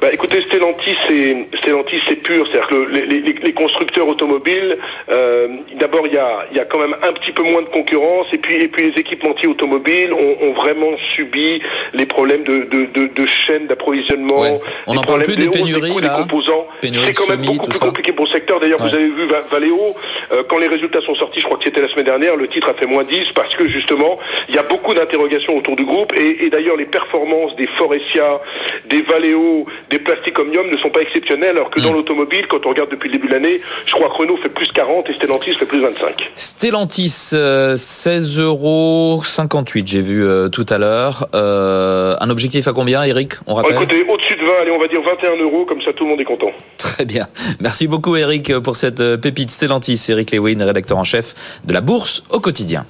Bah, 0.00 0.08
écoutez, 0.12 0.40
Stellantis, 0.42 0.96
c'est 1.06 1.46
Stellantis, 1.58 2.00
c'est 2.08 2.16
pur. 2.16 2.46
C'est-à-dire 2.46 2.68
que 2.68 2.88
les, 2.90 3.06
les, 3.06 3.32
les, 3.32 3.52
constructeurs 3.52 4.08
automobiles, 4.08 4.78
euh, 5.10 5.48
d'abord, 5.78 6.04
il 6.06 6.14
y 6.14 6.18
a, 6.18 6.46
y 6.54 6.58
a 6.58 6.64
quand 6.64 6.78
même 6.78 6.96
un 7.02 7.12
petit 7.12 7.32
peu 7.32 7.42
moins 7.42 7.60
de 7.60 7.68
concurrence, 7.68 8.26
et 8.32 8.38
puis, 8.38 8.56
et 8.56 8.68
puis 8.68 8.90
les 8.90 8.98
équipementiers 8.98 9.48
automobiles 9.48 10.14
ont, 10.14 10.36
ont 10.40 10.52
vraiment 10.54 10.96
subi 11.14 11.60
les 11.92 12.06
problèmes 12.06 12.44
de, 12.44 12.64
de, 12.64 12.86
de, 12.94 13.06
de 13.12 13.26
chaîne 13.26 13.66
d'approvisionnement. 13.66 14.40
Ouais. 14.40 14.58
On 14.86 14.94
n'en 14.94 15.02
parle 15.02 15.22
plus 15.22 15.36
des 15.36 15.48
pénuries, 15.48 15.94
des 15.96 16.00
là. 16.00 16.16
composants. 16.22 16.66
C'est 16.82 16.90
quand 17.14 17.28
même 17.28 17.44
beaucoup 17.44 17.68
plus 17.68 17.78
ça. 17.78 17.86
compliqué 17.86 18.12
pour 18.12 18.24
le 18.24 18.32
secteur. 18.32 18.58
D'ailleurs, 18.58 18.80
ouais. 18.80 18.88
vous 18.88 18.94
avez 18.94 19.08
vu 19.08 19.28
Valeo, 19.50 19.94
euh, 20.32 20.42
quand 20.48 20.58
les 20.58 20.68
résultats 20.68 21.02
sont 21.02 21.14
sortis, 21.14 21.40
je 21.40 21.44
crois 21.44 21.58
que 21.58 21.64
c'était 21.64 21.82
la 21.82 21.88
semaine 21.88 22.06
dernière, 22.06 22.36
le 22.36 22.48
titre 22.48 22.70
a 22.70 22.74
fait 22.74 22.86
moins 22.86 23.04
10 23.04 23.32
parce 23.34 23.54
que 23.54 23.68
justement, 23.68 24.18
il 24.48 24.54
y 24.54 24.58
a 24.58 24.62
beaucoup 24.62 24.94
d'interrogations 24.94 25.56
autour 25.56 25.76
du 25.76 25.84
groupe, 25.84 26.12
et, 26.18 26.46
et 26.46 26.50
d'ailleurs, 26.50 26.76
les 26.76 26.86
performances 26.86 27.54
des 27.56 27.68
Forestia, 27.76 28.40
des 28.86 29.02
Valeo, 29.02 29.66
des 29.90 29.98
plastiques 29.98 30.38
Omnium 30.38 30.70
ne 30.70 30.76
sont 30.78 30.90
pas 30.90 31.00
exceptionnels, 31.00 31.56
alors 31.56 31.70
que 31.70 31.80
mmh. 31.80 31.84
dans 31.84 31.92
l'automobile, 31.92 32.46
quand 32.48 32.64
on 32.66 32.70
regarde 32.70 32.90
depuis 32.90 33.08
le 33.08 33.14
début 33.14 33.28
de 33.28 33.32
l'année, 33.32 33.60
je 33.86 33.92
crois 33.92 34.08
que 34.08 34.14
Renault 34.14 34.38
fait 34.42 34.48
plus 34.48 34.68
40 34.68 35.08
et 35.10 35.14
Stellantis 35.14 35.54
fait 35.54 35.66
plus 35.66 35.80
25. 35.80 36.32
Stellantis, 36.34 37.30
euh, 37.32 37.76
16 37.76 38.38
euros 38.38 39.20
58, 39.24 39.86
j'ai 39.86 40.00
vu 40.00 40.24
euh, 40.24 40.48
tout 40.48 40.66
à 40.68 40.78
l'heure. 40.78 41.28
Euh, 41.34 42.14
un 42.20 42.30
objectif 42.30 42.68
à 42.68 42.72
combien, 42.72 43.02
Eric 43.04 43.34
On 43.46 43.54
rappelle. 43.54 43.74
Écoutez, 43.74 44.04
au-dessus 44.08 44.36
de 44.36 44.44
20, 44.44 44.52
allez, 44.62 44.70
on 44.70 44.78
va 44.78 44.86
dire 44.86 45.00
21 45.02 45.36
euros, 45.42 45.64
comme 45.66 45.82
ça 45.82 45.92
tout 45.92 46.04
le 46.04 46.10
monde 46.10 46.20
est 46.20 46.24
content. 46.24 46.50
Très 46.78 47.04
bien. 47.04 47.26
Merci 47.60 47.86
beaucoup, 47.86 48.16
Eric, 48.16 48.58
pour 48.58 48.76
cette 48.76 49.00
euh, 49.00 49.16
pépite 49.16 49.50
Stellantis. 49.50 50.06
Eric 50.08 50.32
Lewin, 50.32 50.64
rédacteur 50.64 50.98
en 50.98 51.04
chef 51.04 51.60
de 51.64 51.72
la 51.72 51.80
Bourse 51.80 52.22
au 52.30 52.40
quotidien. 52.40 52.84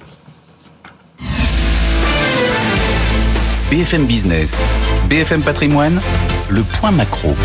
BFM 3.69 4.05
Business, 4.05 4.61
BFM 5.09 5.43
Patrimoine, 5.43 6.01
le 6.51 6.63
point 6.63 6.91
macro. 6.91 7.35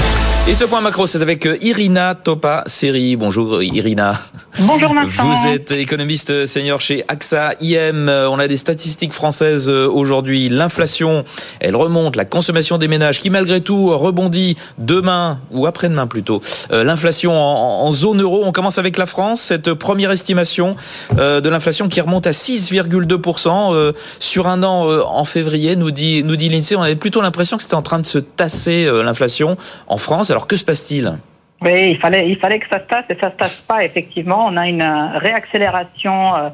Et 0.49 0.55
ce 0.55 0.65
point 0.65 0.81
macro, 0.81 1.09
c'est 1.09 1.21
avec 1.21 1.49
Irina 1.61 2.15
Topa 2.15 2.63
Seri. 2.69 3.17
Bonjour 3.17 3.65
Irina. 3.65 4.13
Bonjour 4.61 4.95
Vincent. 4.95 5.29
Vous 5.29 5.49
êtes 5.49 5.73
économiste 5.73 6.47
senior 6.47 6.81
chez 6.81 7.05
AXA 7.09 7.55
IM. 7.61 8.09
On 8.09 8.39
a 8.39 8.47
des 8.47 8.57
statistiques 8.57 9.13
françaises 9.13 9.69
aujourd'hui. 9.69 10.49
L'inflation, 10.49 11.25
elle 11.59 11.75
remonte. 11.75 12.15
La 12.15 12.25
consommation 12.25 12.79
des 12.79 12.87
ménages 12.87 13.19
qui 13.19 13.29
malgré 13.29 13.61
tout 13.61 13.89
rebondit 13.99 14.57
demain 14.79 15.41
ou 15.51 15.67
après-demain 15.67 16.07
plutôt. 16.07 16.41
Euh, 16.71 16.85
l'inflation 16.85 17.33
en, 17.35 17.91
zone 17.91 18.23
euro. 18.23 18.45
On 18.45 18.53
commence 18.53 18.79
avec 18.79 18.99
la 18.99 19.07
France. 19.07 19.41
Cette 19.41 19.75
première 19.75 20.13
estimation 20.13 20.77
euh, 21.19 21.41
de 21.41 21.49
l'inflation 21.49 21.89
qui 21.89 22.01
remonte 22.01 22.27
à 22.29 22.31
6,2% 22.31 23.75
euh, 23.75 23.93
sur 24.21 24.47
un 24.47 24.63
an 24.63 24.89
euh, 24.89 25.03
en 25.03 25.25
février, 25.25 25.77
nous 25.77 25.91
dit, 25.91 26.23
nous 26.23 26.37
dit 26.37 26.49
l'INSEE. 26.49 26.77
On 26.77 26.83
avait 26.83 26.97
plutôt 26.97 27.21
l'impression 27.21 27.57
que 27.57 27.65
c'était 27.65 27.75
en 27.75 27.83
train 27.83 27.99
de 27.99 28.07
se 28.07 28.19
tasser 28.19 28.87
euh, 28.87 29.03
l'inflation 29.03 29.57
en 29.89 29.99
France. 29.99 30.31
Alors 30.37 30.47
que 30.47 30.59
se 30.59 30.67
passe-t-il? 30.67 31.11
Oui, 31.63 31.93
il 31.93 31.99
fallait, 31.99 32.29
il 32.29 32.37
fallait 32.37 32.59
que 32.59 32.69
ça 32.71 32.79
se 32.79 32.85
tasse 32.85 33.07
et 33.09 33.17
ça 33.19 33.31
se 33.31 33.37
tasse 33.37 33.61
pas. 33.63 33.83
Effectivement, 33.83 34.45
on 34.47 34.59
a 34.59 34.69
une 34.69 34.83
réaccélération 34.83 36.37
euh, 36.37 36.51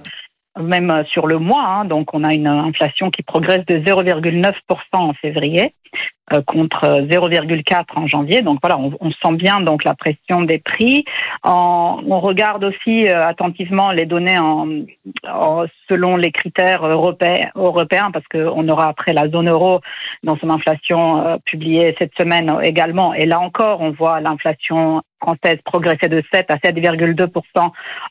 même 0.63 1.03
sur 1.11 1.27
le 1.27 1.41
mois. 1.41 1.65
Hein, 1.65 1.85
donc, 1.87 2.15
on 2.15 2.23
a 2.23 2.33
une 2.33 2.47
inflation 2.47 3.11
qui 3.11 3.25
progresse 3.25 3.67
de 3.67 3.79
0,9% 3.79 4.53
en 4.93 5.13
février 5.15 5.75
euh, 5.95 6.22
contre 6.47 6.87
0,4 7.03 7.85
en 7.97 8.07
janvier. 8.07 8.43
Donc 8.43 8.59
voilà, 8.63 8.79
on, 8.79 8.93
on, 9.01 9.11
sent 9.11 9.37
bien 9.37 9.61
donc 9.61 9.85
la 9.85 9.95
pression 9.95 10.43
des 10.43 10.59
prix. 10.59 11.05
En, 11.43 12.01
on 12.07 12.21
regarde 12.21 12.65
aussi 12.65 13.09
euh, 13.09 13.23
attentivement 13.23 13.93
les 13.93 14.07
données 14.07 14.39
en, 14.39 14.69
en, 15.29 15.65
selon 15.91 16.17
les 16.17 16.31
critères 16.31 16.87
européens, 16.87 17.51
européens 17.55 18.11
parce 18.13 18.27
qu'on 18.29 18.69
aura 18.69 18.89
après 18.89 19.13
la 19.13 19.29
zone 19.29 19.51
euro 19.51 19.81
dans 20.23 20.37
son 20.39 20.51
inflation 20.51 21.19
euh, 21.19 21.37
publiée 21.45 21.95
cette 21.99 22.13
semaine 22.19 22.53
également. 22.63 23.15
Et 23.15 23.27
là 23.27 23.41
encore, 23.41 23.81
on 23.81 23.91
voit 23.91 24.21
l'inflation 24.21 25.03
française 25.23 25.59
progresser 25.65 26.09
de 26.09 26.23
7 26.33 26.47
à 26.51 26.57
7,2 26.57 27.29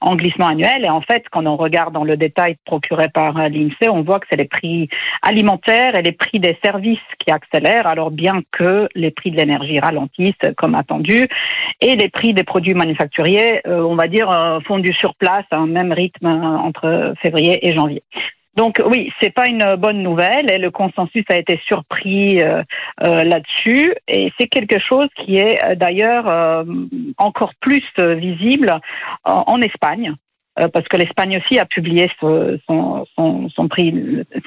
en 0.01 0.15
glissement 0.15 0.47
annuel. 0.47 0.85
Et 0.85 0.89
en 0.89 1.01
fait, 1.01 1.23
quand 1.29 1.45
on 1.45 1.57
regarde 1.57 1.93
dans 1.93 2.03
le 2.03 2.17
détail 2.17 2.55
procuré 2.65 3.07
par 3.09 3.33
l'INSEE, 3.49 3.89
on 3.89 4.01
voit 4.01 4.19
que 4.19 4.27
c'est 4.29 4.37
les 4.37 4.47
prix 4.47 4.87
alimentaires 5.21 5.95
et 5.95 6.01
les 6.01 6.13
prix 6.13 6.39
des 6.39 6.57
services 6.63 6.99
qui 7.19 7.31
accélèrent. 7.31 7.87
Alors 8.01 8.09
bien 8.09 8.41
que 8.51 8.89
les 8.95 9.11
prix 9.11 9.29
de 9.29 9.37
l'énergie 9.37 9.79
ralentissent 9.79 10.49
comme 10.57 10.73
attendu 10.73 11.27
et 11.81 11.95
les 11.95 12.09
prix 12.09 12.33
des 12.33 12.43
produits 12.43 12.73
manufacturiers, 12.73 13.61
euh, 13.67 13.83
on 13.83 13.95
va 13.95 14.07
dire, 14.07 14.31
euh, 14.31 14.59
font 14.61 14.79
du 14.79 14.91
surplace 14.91 15.45
à 15.51 15.57
un 15.57 15.67
même 15.67 15.91
rythme 15.91 16.25
euh, 16.25 16.57
entre 16.57 17.13
février 17.21 17.67
et 17.67 17.75
janvier. 17.75 18.01
Donc 18.55 18.81
oui, 18.91 19.11
c'est 19.21 19.29
pas 19.29 19.47
une 19.47 19.75
bonne 19.75 20.01
nouvelle 20.01 20.49
et 20.49 20.57
le 20.57 20.71
consensus 20.71 21.23
a 21.29 21.35
été 21.35 21.61
surpris 21.67 22.41
euh, 22.41 22.63
là-dessus 22.99 23.93
et 24.07 24.33
c'est 24.39 24.47
quelque 24.47 24.79
chose 24.79 25.07
qui 25.15 25.37
est 25.37 25.75
d'ailleurs 25.75 26.65
encore 27.17 27.53
plus 27.61 27.85
visible 27.97 28.73
en 29.23 29.61
Espagne 29.61 30.15
parce 30.55 30.87
que 30.87 30.97
l'Espagne 30.97 31.37
aussi 31.37 31.59
a 31.59 31.65
publié 31.65 32.09
son, 32.19 32.59
son, 32.67 33.49
son, 33.49 33.67
prix, 33.67 33.93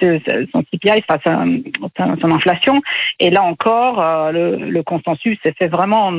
son 0.00 0.62
CPI, 0.62 1.02
son, 1.08 2.16
son, 2.20 2.30
inflation. 2.30 2.80
Et 3.20 3.30
là 3.30 3.42
encore, 3.42 4.00
euh, 4.00 4.30
le, 4.30 4.56
le 4.70 4.82
consensus 4.82 5.38
s'est 5.42 5.54
fait 5.58 5.68
vraiment 5.68 6.12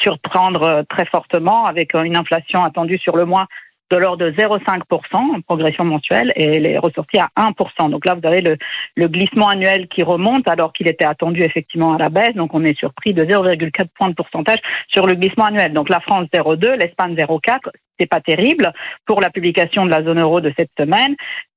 surprendre 0.00 0.84
très 0.88 1.04
fortement 1.06 1.66
avec 1.66 1.94
une 1.94 2.16
inflation 2.16 2.62
attendue 2.64 2.98
sur 2.98 3.16
le 3.16 3.26
mois 3.26 3.46
de 3.90 3.96
l'ordre 3.96 4.24
de 4.24 4.32
0,5% 4.32 4.82
en 5.14 5.40
progression 5.42 5.84
mensuelle 5.84 6.32
et 6.34 6.44
elle 6.44 6.66
est 6.66 6.78
ressortie 6.78 7.18
à 7.18 7.28
1%. 7.36 7.90
Donc 7.90 8.04
là, 8.04 8.14
vous 8.14 8.26
avez 8.26 8.40
le, 8.40 8.56
le 8.96 9.08
glissement 9.08 9.48
annuel 9.48 9.86
qui 9.88 10.02
remonte 10.02 10.48
alors 10.48 10.72
qu'il 10.72 10.88
était 10.88 11.04
attendu 11.04 11.42
effectivement 11.42 11.94
à 11.94 11.98
la 11.98 12.08
baisse. 12.08 12.34
Donc 12.34 12.52
on 12.54 12.64
est 12.64 12.76
surpris 12.76 13.14
de 13.14 13.24
0,4 13.24 13.86
points 13.96 14.08
de 14.08 14.14
pourcentage 14.14 14.58
sur 14.88 15.06
le 15.06 15.14
glissement 15.14 15.46
annuel. 15.46 15.72
Donc 15.72 15.88
la 15.88 16.00
France 16.00 16.26
0,2, 16.34 16.72
l'Espagne 16.82 17.14
0,4. 17.14 17.70
C'est 17.98 18.08
pas 18.08 18.20
terrible 18.20 18.72
pour 19.06 19.20
la 19.20 19.30
publication 19.30 19.84
de 19.84 19.90
la 19.90 20.02
zone 20.02 20.20
euro 20.20 20.40
de 20.40 20.52
cette 20.56 20.70
semaine 20.78 21.14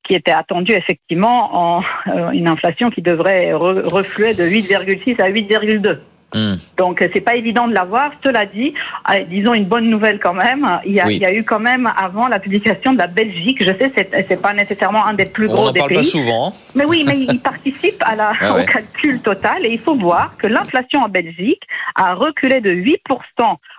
qui 0.07 0.15
était 0.15 0.31
attendue 0.31 0.73
effectivement 0.73 1.49
en 1.53 1.83
euh, 2.07 2.31
une 2.31 2.47
inflation 2.47 2.89
qui 2.89 3.01
devrait 3.01 3.53
refluer 3.53 4.33
de 4.33 4.43
8,6 4.43 5.21
à 5.21 5.29
8,2. 5.29 5.99
Hmm. 6.33 6.55
Donc 6.77 6.99
c'est 7.13 7.21
pas 7.21 7.35
évident 7.35 7.67
de 7.67 7.73
l'avoir. 7.73 8.11
Cela 8.23 8.45
dit, 8.45 8.73
disons 9.29 9.55
une 9.55 9.65
bonne 9.65 9.89
nouvelle 9.89 10.19
quand 10.19 10.33
même. 10.33 10.79
Il 10.85 10.93
y, 10.93 10.99
a, 10.99 11.09
il 11.09 11.17
y 11.17 11.25
a 11.25 11.33
eu 11.33 11.43
quand 11.43 11.59
même 11.59 11.91
avant 11.97 12.27
la 12.27 12.39
publication 12.39 12.93
de 12.93 12.99
la 12.99 13.07
Belgique. 13.07 13.57
Je 13.61 13.69
sais, 13.69 13.91
c'est, 13.95 14.27
c'est 14.27 14.41
pas 14.41 14.53
nécessairement 14.53 15.05
un 15.07 15.13
des 15.13 15.25
plus 15.25 15.47
gros 15.47 15.63
On 15.63 15.69
en 15.69 15.71
des 15.71 15.79
parle 15.79 15.89
pays. 15.89 15.97
Pas 15.97 16.03
souvent. 16.03 16.53
Mais 16.75 16.85
oui, 16.85 17.03
mais 17.05 17.17
il 17.17 17.39
participe 17.43 18.01
à 18.01 18.15
la, 18.15 18.33
ah 18.39 18.53
au 18.53 18.63
calcul 18.63 19.19
total 19.21 19.65
et 19.65 19.69
il 19.71 19.79
faut 19.79 19.95
voir 19.95 20.37
que 20.37 20.45
l'inflation 20.45 21.01
en 21.01 21.09
Belgique 21.09 21.63
a 21.95 22.13
reculé 22.13 22.61
de 22.61 22.71
8% 22.71 22.95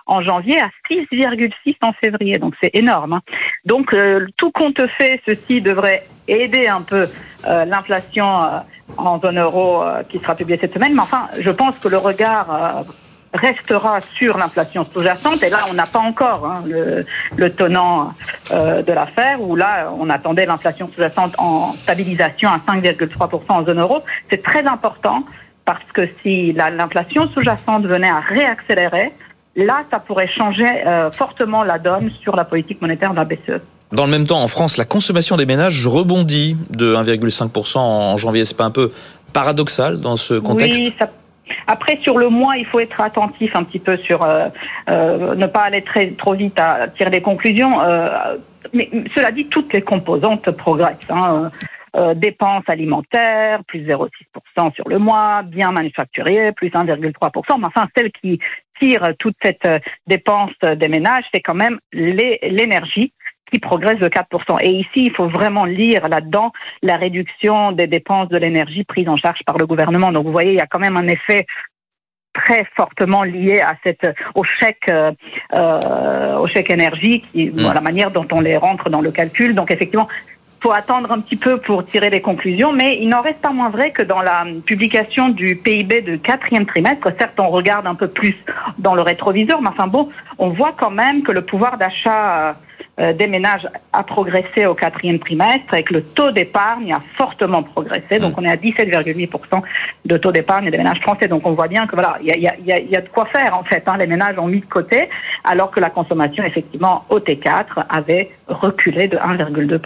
en 0.05 0.21
janvier 0.21 0.59
à 0.59 0.69
6,6 0.89 1.75
en 1.81 1.93
février. 1.93 2.37
Donc 2.37 2.55
c'est 2.61 2.75
énorme. 2.75 3.13
Hein. 3.13 3.21
Donc 3.65 3.93
euh, 3.93 4.25
tout 4.37 4.51
compte 4.51 4.81
fait, 4.97 5.21
ceci 5.27 5.61
devrait 5.61 6.07
aider 6.27 6.67
un 6.67 6.81
peu 6.81 7.07
euh, 7.47 7.65
l'inflation 7.65 8.25
en 8.97 9.19
zone 9.19 9.39
euro 9.39 9.83
euh, 9.83 10.03
qui 10.03 10.19
sera 10.19 10.35
publié 10.35 10.57
cette 10.57 10.73
semaine. 10.73 10.93
Mais 10.93 11.01
enfin, 11.01 11.27
je 11.39 11.49
pense 11.49 11.77
que 11.79 11.87
le 11.87 11.97
regard 11.97 12.51
euh, 12.51 12.81
restera 13.33 14.01
sur 14.01 14.37
l'inflation 14.37 14.85
sous-jacente. 14.91 15.43
Et 15.43 15.49
là, 15.49 15.59
on 15.69 15.73
n'a 15.73 15.85
pas 15.85 15.99
encore 15.99 16.45
hein, 16.45 16.63
le, 16.67 17.05
le, 17.35 17.51
tenant 17.51 18.13
euh, 18.51 18.81
de 18.81 18.91
l'affaire, 18.91 19.41
où 19.41 19.55
là, 19.55 19.91
on 19.97 20.09
attendait 20.09 20.45
l'inflation 20.45 20.89
sous-jacente 20.93 21.35
en 21.37 21.73
stabilisation 21.73 22.49
à 22.49 22.57
5,3% 22.57 23.41
en 23.49 23.65
zone 23.65 23.79
euro. 23.79 24.01
C'est 24.29 24.43
très 24.43 24.65
important 24.65 25.23
parce 25.63 25.83
que 25.93 26.07
si 26.21 26.53
l'inflation 26.53 27.27
sous-jacente 27.29 27.85
venait 27.85 28.09
à 28.09 28.19
réaccélérer, 28.19 29.13
là, 29.55 29.83
ça 29.91 29.99
pourrait 29.99 30.27
changer 30.27 30.67
fortement 31.13 31.63
la 31.63 31.79
donne 31.79 32.11
sur 32.21 32.35
la 32.35 32.45
politique 32.45 32.81
monétaire 32.81 33.11
de 33.11 33.17
la 33.17 33.25
BCE. 33.25 33.61
Dans 33.91 34.05
le 34.05 34.11
même 34.11 34.25
temps, 34.25 34.41
en 34.41 34.47
France, 34.47 34.77
la 34.77 34.85
consommation 34.85 35.35
des 35.35 35.45
ménages 35.45 35.85
rebondit 35.85 36.55
de 36.69 36.95
1,5% 36.95 37.77
en 37.77 38.17
janvier. 38.17 38.45
C'est 38.45 38.55
pas 38.55 38.63
un 38.63 38.71
peu 38.71 38.91
paradoxal 39.33 39.99
dans 39.99 40.15
ce 40.15 40.35
contexte? 40.35 40.79
oui, 40.79 40.95
ça... 40.97 41.09
Après, 41.67 41.97
sur 42.01 42.17
le 42.17 42.29
mois, 42.29 42.55
il 42.55 42.65
faut 42.65 42.79
être 42.79 43.01
attentif 43.01 43.53
un 43.55 43.63
petit 43.63 43.79
peu 43.79 43.97
sur 43.97 44.23
euh, 44.23 44.47
euh, 44.89 45.35
ne 45.35 45.45
pas 45.47 45.63
aller 45.63 45.83
très 45.83 46.11
trop 46.11 46.33
vite 46.33 46.57
à 46.57 46.87
tirer 46.87 47.09
des 47.09 47.21
conclusions. 47.21 47.81
Euh, 47.81 48.37
mais 48.73 48.89
cela 49.13 49.31
dit, 49.31 49.47
toutes 49.47 49.73
les 49.73 49.81
composantes 49.81 50.49
progressent. 50.51 50.97
Hein. 51.09 51.51
Euh, 51.97 52.13
dépenses 52.13 52.63
alimentaires, 52.67 53.65
plus 53.65 53.81
0,6% 53.81 54.73
sur 54.73 54.87
le 54.87 54.97
mois, 54.97 55.41
biens 55.43 55.73
manufacturiers, 55.73 56.53
plus 56.53 56.69
1,3%. 56.69 57.59
Mais 57.59 57.65
enfin, 57.65 57.85
celle 57.97 58.13
qui 58.13 58.39
tire 58.81 59.13
toute 59.19 59.35
cette 59.43 59.65
euh, 59.65 59.79
dépense 60.07 60.51
des 60.75 60.87
ménages, 60.87 61.23
c'est 61.33 61.41
quand 61.41 61.53
même 61.53 61.79
l'énergie 61.93 63.13
qui 63.51 63.59
progresse 63.59 63.99
de 63.99 64.07
4%. 64.07 64.61
Et 64.61 64.69
ici, 64.69 64.89
il 64.95 65.11
faut 65.11 65.27
vraiment 65.27 65.65
lire 65.65 66.07
là-dedans 66.07 66.51
la 66.81 66.95
réduction 66.95 67.71
des 67.73 67.87
dépenses 67.87 68.29
de 68.29 68.37
l'énergie 68.37 68.83
prise 68.83 69.09
en 69.09 69.17
charge 69.17 69.39
par 69.45 69.57
le 69.57 69.65
gouvernement. 69.65 70.11
Donc 70.11 70.25
vous 70.25 70.31
voyez, 70.31 70.51
il 70.51 70.57
y 70.57 70.61
a 70.61 70.67
quand 70.67 70.79
même 70.79 70.97
un 70.97 71.07
effet 71.07 71.45
très 72.33 72.65
fortement 72.77 73.23
lié 73.23 73.59
à 73.59 73.73
cette 73.83 74.09
au 74.35 74.43
chèque 74.45 74.87
euh, 74.89 75.11
euh 75.53 76.37
au 76.37 76.47
chèque 76.47 76.69
énergie 76.69 77.25
qui 77.31 77.49
mmh. 77.49 77.73
la 77.73 77.81
manière 77.81 78.09
dont 78.09 78.25
on 78.31 78.39
les 78.39 78.55
rentre 78.55 78.89
dans 78.89 79.01
le 79.01 79.11
calcul 79.11 79.53
donc 79.53 79.69
effectivement 79.69 80.07
faut 80.61 80.71
attendre 80.71 81.11
un 81.11 81.19
petit 81.19 81.35
peu 81.35 81.57
pour 81.57 81.85
tirer 81.85 82.09
les 82.09 82.21
conclusions, 82.21 82.71
mais 82.71 82.99
il 83.01 83.09
n'en 83.09 83.21
reste 83.21 83.39
pas 83.39 83.51
moins 83.51 83.69
vrai 83.69 83.91
que 83.91 84.03
dans 84.03 84.21
la 84.21 84.45
publication 84.65 85.29
du 85.29 85.55
PIB 85.55 86.01
de 86.01 86.15
quatrième 86.17 86.65
trimestre, 86.65 87.09
certes 87.17 87.39
on 87.39 87.49
regarde 87.49 87.87
un 87.87 87.95
peu 87.95 88.07
plus 88.07 88.35
dans 88.77 88.93
le 88.93 89.01
rétroviseur, 89.01 89.61
mais 89.61 89.69
enfin 89.69 89.87
bon, 89.87 90.09
on 90.37 90.49
voit 90.49 90.73
quand 90.77 90.91
même 90.91 91.23
que 91.23 91.31
le 91.31 91.41
pouvoir 91.41 91.77
d'achat 91.77 92.55
euh, 92.99 93.13
des 93.13 93.27
ménages 93.27 93.67
a 93.93 94.03
progressé 94.03 94.67
au 94.67 94.75
quatrième 94.75 95.17
trimestre 95.17 95.73
et 95.73 95.83
que 95.83 95.93
le 95.93 96.03
taux 96.03 96.29
d'épargne 96.29 96.93
a 96.93 97.01
fortement 97.17 97.63
progressé. 97.63 98.19
Donc 98.19 98.37
on 98.37 98.43
est 98.43 98.51
à 98.51 98.55
17,8% 98.55 99.61
de 100.05 100.17
taux 100.17 100.31
d'épargne 100.31 100.69
des 100.69 100.77
ménages 100.77 100.99
français. 100.99 101.27
Donc 101.27 101.47
on 101.47 101.53
voit 101.53 101.69
bien 101.69 101.87
que 101.87 101.95
voilà, 101.95 102.17
il 102.21 102.27
y 102.27 102.31
a, 102.31 102.37
y, 102.37 102.71
a, 102.71 102.79
y 102.79 102.95
a, 102.95 103.01
de 103.01 103.09
quoi 103.09 103.25
faire 103.25 103.57
en 103.57 103.63
fait. 103.63 103.83
Hein. 103.87 103.97
Les 103.97 104.07
ménages 104.07 104.37
ont 104.37 104.47
mis 104.47 104.59
de 104.59 104.65
côté, 104.65 105.09
alors 105.43 105.71
que 105.71 105.79
la 105.79 105.89
consommation 105.89 106.43
effectivement 106.43 107.05
au 107.09 107.19
T4 107.19 107.85
avait 107.89 108.29
reculé 108.47 109.07
de 109.07 109.17
1,2% 109.17 109.79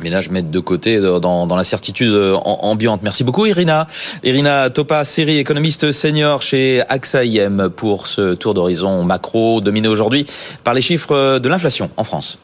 ménages 0.00 0.30
mettent 0.30 0.50
de 0.50 0.60
côté 0.60 0.98
dans, 0.98 1.46
dans 1.46 1.56
l'incertitude 1.56 2.14
ambiante. 2.44 3.02
Merci 3.02 3.24
beaucoup 3.24 3.46
Irina. 3.46 3.86
Irina 4.24 4.70
Topa, 4.70 5.04
série 5.04 5.38
économiste 5.38 5.92
senior 5.92 6.42
chez 6.42 6.82
AXA 6.88 7.24
IM 7.24 7.68
pour 7.68 8.06
ce 8.06 8.34
tour 8.34 8.54
d'horizon 8.54 9.04
macro 9.04 9.60
dominé 9.60 9.88
aujourd'hui 9.88 10.26
par 10.64 10.74
les 10.74 10.82
chiffres 10.82 11.38
de 11.38 11.48
l'inflation 11.48 11.90
en 11.96 12.04
France. 12.04 12.38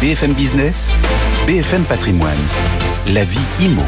BFM 0.00 0.32
Business, 0.34 0.94
BFM 1.46 1.82
Patrimoine, 1.82 2.38
la 3.08 3.24
vie 3.24 3.38
IMO. 3.60 3.82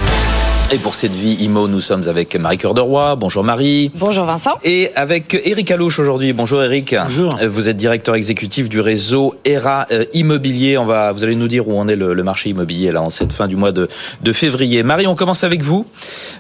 Et 0.73 0.79
pour 0.79 0.95
cette 0.95 1.11
vie 1.11 1.37
IMO, 1.41 1.67
nous 1.67 1.81
sommes 1.81 2.07
avec 2.07 2.37
Marie 2.37 2.57
Cœur 2.57 2.75
de 2.75 2.81
Roy. 2.81 3.17
Bonjour 3.17 3.43
Marie. 3.43 3.91
Bonjour 3.97 4.25
Vincent. 4.25 4.57
Et 4.63 4.93
avec 4.95 5.41
Eric 5.45 5.69
Alouche 5.73 5.99
aujourd'hui. 5.99 6.33
Bonjour 6.33 6.63
Eric. 6.63 6.95
Bonjour. 7.03 7.37
Vous 7.45 7.69
êtes 7.69 7.77
directeur 7.77 8.15
exécutif 8.15 8.69
du 8.69 8.81
réseau 8.81 9.35
ERA 9.45 9.89
euh, 9.91 10.05
Immobilier. 10.13 10.79
On 10.79 10.85
va, 10.85 11.11
vous 11.11 11.25
allez 11.25 11.35
nous 11.35 11.49
dire 11.49 11.67
où 11.67 11.77
en 11.77 11.89
est 11.89 11.97
le, 11.97 12.15
le, 12.15 12.23
marché 12.23 12.51
immobilier 12.51 12.93
là 12.93 13.03
en 13.03 13.11
cette 13.11 13.33
fin 13.33 13.49
du 13.49 13.57
mois 13.57 13.73
de, 13.73 13.89
de 14.23 14.33
février. 14.33 14.85
Marie, 14.85 15.09
on 15.09 15.17
commence 15.17 15.43
avec 15.43 15.63
vous. 15.63 15.87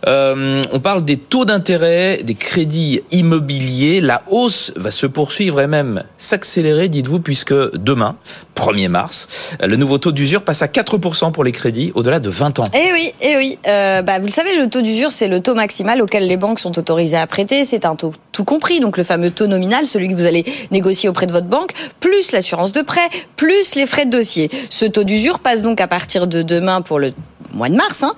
Euh, 0.06 0.62
on 0.70 0.78
parle 0.78 1.04
des 1.04 1.16
taux 1.16 1.44
d'intérêt, 1.44 2.20
des 2.22 2.36
crédits 2.36 3.00
immobiliers. 3.10 4.00
La 4.00 4.22
hausse 4.30 4.72
va 4.76 4.92
se 4.92 5.06
poursuivre 5.06 5.60
et 5.60 5.66
même 5.66 6.04
s'accélérer, 6.18 6.88
dites-vous, 6.88 7.18
puisque 7.18 7.54
demain, 7.74 8.14
1er 8.60 8.88
mars, 8.88 9.26
le 9.64 9.76
nouveau 9.76 9.96
taux 9.96 10.12
d'usure 10.12 10.42
passe 10.42 10.60
à 10.60 10.66
4% 10.66 11.32
pour 11.32 11.44
les 11.44 11.52
crédits 11.52 11.92
au-delà 11.94 12.20
de 12.20 12.28
20 12.28 12.58
ans. 12.58 12.64
Eh 12.74 12.92
oui, 12.92 13.12
eh 13.22 13.36
oui. 13.36 13.58
Euh, 13.66 14.02
bah, 14.02 14.18
vous 14.18 14.26
le 14.26 14.32
savez, 14.32 14.56
le 14.56 14.68
taux 14.68 14.82
d'usure, 14.82 15.12
c'est 15.12 15.28
le 15.28 15.40
taux 15.40 15.54
maximal 15.54 16.02
auquel 16.02 16.26
les 16.26 16.36
banques 16.36 16.60
sont 16.60 16.78
autorisées 16.78 17.16
à 17.16 17.26
prêter. 17.26 17.64
C'est 17.64 17.86
un 17.86 17.94
taux 17.94 18.12
tout 18.32 18.44
compris, 18.44 18.80
donc 18.80 18.98
le 18.98 19.04
fameux 19.04 19.30
taux 19.30 19.46
nominal, 19.46 19.86
celui 19.86 20.08
que 20.08 20.14
vous 20.14 20.26
allez 20.26 20.44
négocier 20.70 21.08
auprès 21.08 21.26
de 21.26 21.32
votre 21.32 21.46
banque, 21.46 21.72
plus 22.00 22.32
l'assurance 22.32 22.72
de 22.72 22.82
prêt, 22.82 23.08
plus 23.36 23.74
les 23.74 23.86
frais 23.86 24.04
de 24.04 24.10
dossier. 24.10 24.50
Ce 24.68 24.84
taux 24.84 25.04
d'usure 25.04 25.38
passe 25.38 25.62
donc 25.62 25.80
à 25.80 25.88
partir 25.88 26.26
de 26.26 26.42
demain 26.42 26.82
pour 26.82 26.98
le 26.98 27.12
mois 27.54 27.68
de 27.68 27.76
mars, 27.76 28.02
hein, 28.02 28.14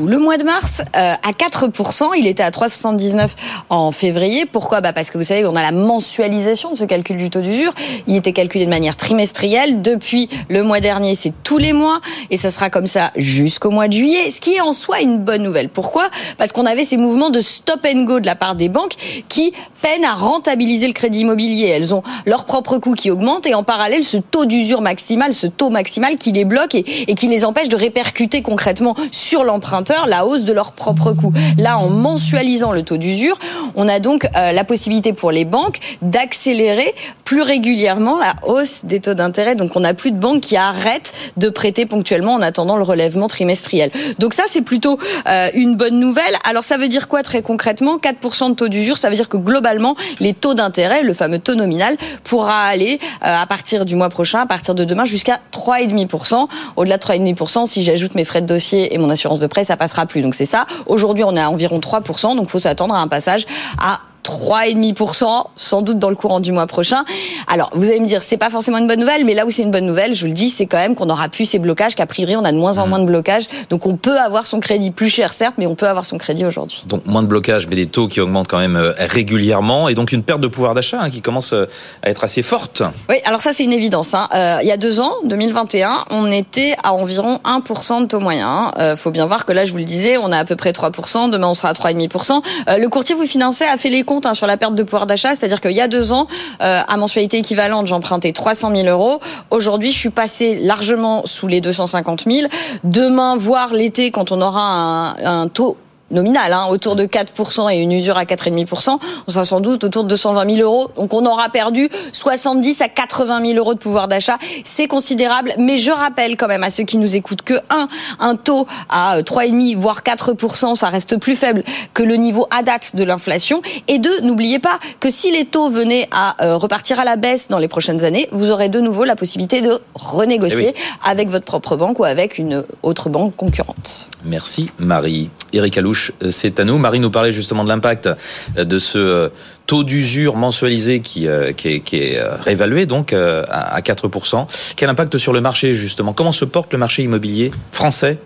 le 0.00 0.18
mois 0.18 0.36
de 0.36 0.44
mars, 0.44 0.82
euh, 0.96 1.14
à 1.14 1.30
4%. 1.32 2.10
Il 2.16 2.26
était 2.26 2.42
à 2.42 2.50
3,79 2.50 3.30
en 3.68 3.92
février. 3.92 4.46
Pourquoi? 4.46 4.80
Bah 4.80 4.92
Parce 4.92 5.10
que 5.10 5.18
vous 5.18 5.24
savez, 5.24 5.44
on 5.46 5.56
a 5.56 5.62
la 5.62 5.72
mensualisation 5.72 6.72
de 6.72 6.76
ce 6.76 6.84
calcul 6.84 7.16
du 7.16 7.30
taux 7.30 7.40
d'usure. 7.40 7.72
Il 8.06 8.16
était 8.16 8.32
calculé 8.32 8.64
de 8.64 8.70
manière 8.70 8.96
trimestrielle. 8.96 9.82
Depuis 9.82 10.28
le 10.48 10.62
mois 10.62 10.80
dernier, 10.80 11.14
c'est 11.14 11.32
tous 11.42 11.58
les 11.58 11.72
mois. 11.72 12.00
Et 12.30 12.36
ça 12.36 12.50
sera 12.50 12.70
comme 12.70 12.86
ça 12.86 13.12
jusqu'au 13.16 13.70
mois 13.70 13.88
de 13.88 13.92
juillet. 13.92 14.30
Ce 14.30 14.40
qui 14.40 14.54
est 14.54 14.60
en 14.60 14.72
soi 14.72 15.00
une 15.00 15.18
bonne 15.18 15.42
nouvelle. 15.42 15.68
Pourquoi? 15.68 16.08
Parce 16.38 16.52
qu'on 16.52 16.66
avait 16.66 16.84
ces 16.84 16.96
mouvements 16.96 17.30
de 17.30 17.40
stop 17.40 17.86
and 17.86 18.04
go 18.04 18.20
de 18.20 18.26
la 18.26 18.34
part 18.34 18.54
des 18.54 18.68
banques 18.68 18.94
qui 19.28 19.52
peinent 19.82 20.04
à 20.04 20.14
rentabiliser 20.14 20.86
le 20.86 20.92
crédit 20.92 21.20
immobilier. 21.20 21.66
Elles 21.66 21.94
ont 21.94 22.02
leurs 22.26 22.44
propres 22.44 22.78
coûts 22.78 22.94
qui 22.94 23.10
augmentent 23.10 23.46
et 23.46 23.54
en 23.54 23.62
parallèle, 23.62 24.04
ce 24.04 24.16
taux 24.16 24.44
d'usure 24.44 24.80
maximal, 24.80 25.34
ce 25.34 25.46
taux 25.46 25.70
maximal 25.70 26.16
qui 26.16 26.32
les 26.32 26.44
bloque 26.44 26.74
et, 26.74 27.14
qui 27.14 27.28
les 27.28 27.44
empêche 27.44 27.68
de 27.68 27.76
répercuter 27.76 28.42
concrètement 28.42 28.94
sur 29.10 29.44
l'emprunteur 29.82 30.06
la 30.06 30.26
hausse 30.26 30.44
de 30.44 30.52
leurs 30.52 30.72
propres 30.72 31.12
coûts. 31.12 31.32
Là, 31.58 31.78
en 31.78 31.90
mensualisant 31.90 32.72
le 32.72 32.82
taux 32.82 32.96
d'usure, 32.96 33.38
on 33.74 33.88
a 33.88 33.98
donc 33.98 34.28
euh, 34.36 34.52
la 34.52 34.64
possibilité 34.64 35.12
pour 35.12 35.30
les 35.30 35.44
banques 35.44 35.78
d'accélérer 36.02 36.94
plus 37.24 37.42
régulièrement 37.42 38.18
la 38.18 38.34
hausse 38.46 38.84
des 38.84 39.00
taux 39.00 39.14
d'intérêt. 39.14 39.54
Donc, 39.54 39.74
on 39.74 39.80
n'a 39.80 39.94
plus 39.94 40.10
de 40.10 40.18
banques 40.18 40.42
qui 40.42 40.56
arrêtent 40.56 41.12
de 41.36 41.48
prêter 41.48 41.86
ponctuellement 41.86 42.34
en 42.34 42.42
attendant 42.42 42.76
le 42.76 42.82
relèvement 42.82 43.28
trimestriel. 43.28 43.90
Donc 44.18 44.34
ça, 44.34 44.44
c'est 44.46 44.62
plutôt 44.62 44.98
euh, 45.28 45.48
une 45.54 45.76
bonne 45.76 45.98
nouvelle. 45.98 46.36
Alors, 46.48 46.64
ça 46.64 46.76
veut 46.76 46.88
dire 46.88 47.08
quoi 47.08 47.22
très 47.22 47.42
concrètement? 47.42 47.96
4% 47.96 48.50
de 48.50 48.54
taux 48.54 48.68
d'usure, 48.68 48.98
ça 48.98 49.08
veut 49.08 49.16
dire 49.16 49.28
que 49.28 49.36
globalement, 49.36 49.96
les 50.20 50.34
taux 50.34 50.54
d'intérêt, 50.54 51.02
le 51.02 51.14
fameux 51.14 51.38
taux 51.38 51.54
nominal, 51.54 51.96
pourra 52.24 52.64
aller 52.64 52.98
euh, 53.24 53.42
à 53.42 53.46
partir 53.46 53.84
du 53.84 53.96
mois 53.96 54.08
prochain, 54.08 54.40
à 54.40 54.46
partir 54.46 54.74
de 54.74 54.84
demain, 54.84 55.04
jusqu'à 55.04 55.40
3,5%. 55.52 56.48
Au-delà 56.76 56.98
de 56.98 57.02
3,5%, 57.02 57.66
si 57.66 57.82
j'ajoute 57.82 58.14
mes 58.14 58.24
frais 58.24 58.42
de 58.42 58.46
dossier 58.46 58.94
et 58.94 58.98
mon 58.98 59.10
assurance 59.10 59.38
de 59.38 59.46
prêt, 59.46 59.64
ça 59.72 59.76
passera 59.78 60.04
plus. 60.04 60.20
Donc 60.20 60.34
c'est 60.34 60.44
ça. 60.44 60.66
Aujourd'hui, 60.86 61.24
on 61.24 61.34
est 61.34 61.40
à 61.40 61.48
environ 61.48 61.78
3%, 61.78 62.36
donc 62.36 62.48
faut 62.50 62.58
s'attendre 62.58 62.94
à 62.94 63.00
un 63.00 63.08
passage 63.08 63.46
à 63.78 64.00
3,5%, 64.24 65.46
sans 65.56 65.82
doute 65.82 65.98
dans 65.98 66.10
le 66.10 66.16
courant 66.16 66.40
du 66.40 66.52
mois 66.52 66.66
prochain. 66.66 67.04
Alors, 67.48 67.70
vous 67.74 67.88
allez 67.88 68.00
me 68.00 68.06
dire, 68.06 68.22
c'est 68.22 68.36
pas 68.36 68.50
forcément 68.50 68.78
une 68.78 68.86
bonne 68.86 69.00
nouvelle, 69.00 69.24
mais 69.24 69.34
là 69.34 69.46
où 69.46 69.50
c'est 69.50 69.62
une 69.62 69.70
bonne 69.70 69.86
nouvelle, 69.86 70.14
je 70.14 70.20
vous 70.20 70.28
le 70.28 70.32
dis, 70.32 70.50
c'est 70.50 70.66
quand 70.66 70.78
même 70.78 70.94
qu'on 70.94 71.10
aura 71.10 71.28
plus 71.28 71.46
ces 71.46 71.58
blocages, 71.58 71.94
qu'a 71.94 72.06
priori, 72.06 72.36
on 72.36 72.44
a 72.44 72.52
de 72.52 72.56
moins 72.56 72.78
en 72.78 72.86
mmh. 72.86 72.90
moins 72.90 72.98
de 73.00 73.04
blocages. 73.04 73.44
Donc, 73.70 73.86
on 73.86 73.96
peut 73.96 74.18
avoir 74.18 74.46
son 74.46 74.60
crédit 74.60 74.90
plus 74.90 75.08
cher, 75.08 75.32
certes, 75.32 75.54
mais 75.58 75.66
on 75.66 75.74
peut 75.74 75.88
avoir 75.88 76.04
son 76.04 76.18
crédit 76.18 76.44
aujourd'hui. 76.44 76.84
Donc, 76.86 77.06
moins 77.06 77.22
de 77.22 77.28
blocages, 77.28 77.66
mais 77.66 77.76
des 77.76 77.86
taux 77.86 78.08
qui 78.08 78.20
augmentent 78.20 78.48
quand 78.48 78.58
même 78.58 78.76
euh, 78.76 78.92
régulièrement, 78.98 79.88
et 79.88 79.94
donc 79.94 80.12
une 80.12 80.22
perte 80.22 80.40
de 80.40 80.48
pouvoir 80.48 80.74
d'achat 80.74 81.00
hein, 81.02 81.10
qui 81.10 81.20
commence 81.20 81.52
euh, 81.52 81.66
à 82.02 82.10
être 82.10 82.24
assez 82.24 82.42
forte. 82.42 82.82
Oui, 83.08 83.16
alors 83.24 83.40
ça, 83.40 83.52
c'est 83.52 83.64
une 83.64 83.72
évidence. 83.72 84.14
Hein. 84.14 84.28
Euh, 84.34 84.58
il 84.62 84.68
y 84.68 84.72
a 84.72 84.76
deux 84.76 85.00
ans, 85.00 85.12
2021, 85.24 86.04
on 86.10 86.30
était 86.30 86.76
à 86.82 86.92
environ 86.92 87.40
1% 87.44 88.02
de 88.02 88.06
taux 88.06 88.20
moyen. 88.20 88.70
Il 88.78 88.96
faut 88.96 89.10
bien 89.10 89.26
voir 89.26 89.46
que 89.46 89.52
là, 89.52 89.64
je 89.64 89.72
vous 89.72 89.78
le 89.78 89.84
disais, 89.84 90.16
on 90.16 90.30
a 90.32 90.38
à 90.38 90.44
peu 90.44 90.56
près 90.56 90.72
3%, 90.72 91.30
demain 91.30 91.48
on 91.48 91.54
sera 91.54 91.70
à 91.70 91.72
3,5%. 91.72 92.42
le 92.78 92.86
courtier 92.88 93.14
vous 93.14 93.26
financez 93.26 93.64
a 93.64 93.76
fait 93.76 93.90
les 93.90 94.04
hein, 94.24 94.34
sur 94.34 94.46
la 94.46 94.56
perte 94.56 94.74
de 94.74 94.82
pouvoir 94.82 95.06
d'achat, 95.06 95.30
c'est-à-dire 95.34 95.60
qu'il 95.60 95.72
y 95.72 95.80
a 95.80 95.88
deux 95.88 96.12
ans, 96.12 96.26
euh, 96.62 96.80
à 96.86 96.96
mensualité 96.96 97.38
équivalente, 97.38 97.86
j'empruntais 97.86 98.32
300 98.32 98.74
000 98.74 98.88
euros. 98.88 99.20
Aujourd'hui, 99.50 99.92
je 99.92 99.98
suis 99.98 100.10
passé 100.10 100.58
largement 100.60 101.22
sous 101.24 101.46
les 101.46 101.60
250 101.60 102.24
000. 102.26 102.48
Demain, 102.84 103.36
voire 103.36 103.72
l'été, 103.72 104.10
quand 104.10 104.32
on 104.32 104.40
aura 104.40 105.14
un 105.24 105.48
taux 105.48 105.76
nominal, 106.12 106.52
hein, 106.52 106.66
autour 106.70 106.96
de 106.96 107.04
4% 107.04 107.72
et 107.72 107.76
une 107.76 107.92
usure 107.92 108.16
à 108.16 108.24
4,5%, 108.24 108.98
on 109.26 109.30
sera 109.30 109.44
sans 109.44 109.60
doute 109.60 109.84
autour 109.84 110.04
de 110.04 110.08
220 110.08 110.56
000 110.56 110.62
euros. 110.62 110.90
Donc 110.96 111.14
on 111.14 111.24
aura 111.26 111.48
perdu 111.48 111.88
70 112.12 112.80
à 112.82 112.88
80 112.88 113.44
000 113.44 113.58
euros 113.58 113.74
de 113.74 113.78
pouvoir 113.78 114.08
d'achat. 114.08 114.38
C'est 114.64 114.86
considérable, 114.86 115.54
mais 115.58 115.76
je 115.76 115.90
rappelle 115.90 116.36
quand 116.36 116.48
même 116.48 116.62
à 116.62 116.70
ceux 116.70 116.84
qui 116.84 116.98
nous 116.98 117.16
écoutent 117.16 117.42
que 117.42 117.54
un, 117.70 117.88
un 118.20 118.36
taux 118.36 118.66
à 118.88 119.20
3,5 119.20 119.76
voire 119.76 120.02
4%, 120.02 120.74
ça 120.74 120.88
reste 120.88 121.18
plus 121.18 121.36
faible 121.36 121.64
que 121.94 122.02
le 122.02 122.16
niveau 122.16 122.46
à 122.50 122.62
date 122.62 122.94
de 122.96 123.04
l'inflation. 123.04 123.62
Et 123.88 123.98
deux, 123.98 124.20
n'oubliez 124.20 124.58
pas 124.58 124.78
que 125.00 125.10
si 125.10 125.30
les 125.30 125.44
taux 125.44 125.70
venaient 125.70 126.08
à 126.10 126.42
euh, 126.44 126.56
repartir 126.56 127.00
à 127.00 127.04
la 127.04 127.16
baisse 127.16 127.48
dans 127.48 127.58
les 127.58 127.68
prochaines 127.68 128.04
années, 128.04 128.28
vous 128.32 128.50
aurez 128.50 128.68
de 128.68 128.80
nouveau 128.80 129.04
la 129.04 129.16
possibilité 129.16 129.60
de 129.60 129.80
renégocier 129.94 130.74
eh 130.76 131.08
avec 131.08 131.28
votre 131.28 131.44
propre 131.44 131.76
banque 131.76 131.98
ou 131.98 132.04
avec 132.04 132.38
une 132.38 132.64
autre 132.82 133.08
banque 133.08 133.36
concurrente. 133.36 134.08
Merci 134.24 134.70
Marie. 134.78 135.30
Eric 135.52 135.76
Alouche, 135.78 136.01
euh, 136.22 136.30
c'est 136.30 136.58
à 136.58 136.64
nous. 136.64 136.78
Marie 136.78 137.00
nous 137.00 137.10
parlait 137.10 137.32
justement 137.32 137.64
de 137.64 137.68
l'impact 137.68 138.06
euh, 138.06 138.64
de 138.64 138.78
ce 138.78 138.98
euh, 138.98 139.28
taux 139.66 139.84
d'usure 139.84 140.36
mensualisé 140.36 141.00
qui, 141.00 141.26
est, 141.26 142.20
réévalué 142.44 142.86
donc 142.86 143.12
à 143.12 143.80
4%. 143.80 144.74
Quel 144.74 144.88
impact 144.88 145.18
sur 145.18 145.32
le 145.32 145.40
marché 145.40 145.74
justement? 145.74 146.12
Comment 146.12 146.32
se 146.32 146.44
porte 146.44 146.72
le 146.72 146.78
marché 146.78 147.04
immobilier 147.04 147.52
français? 147.70 148.18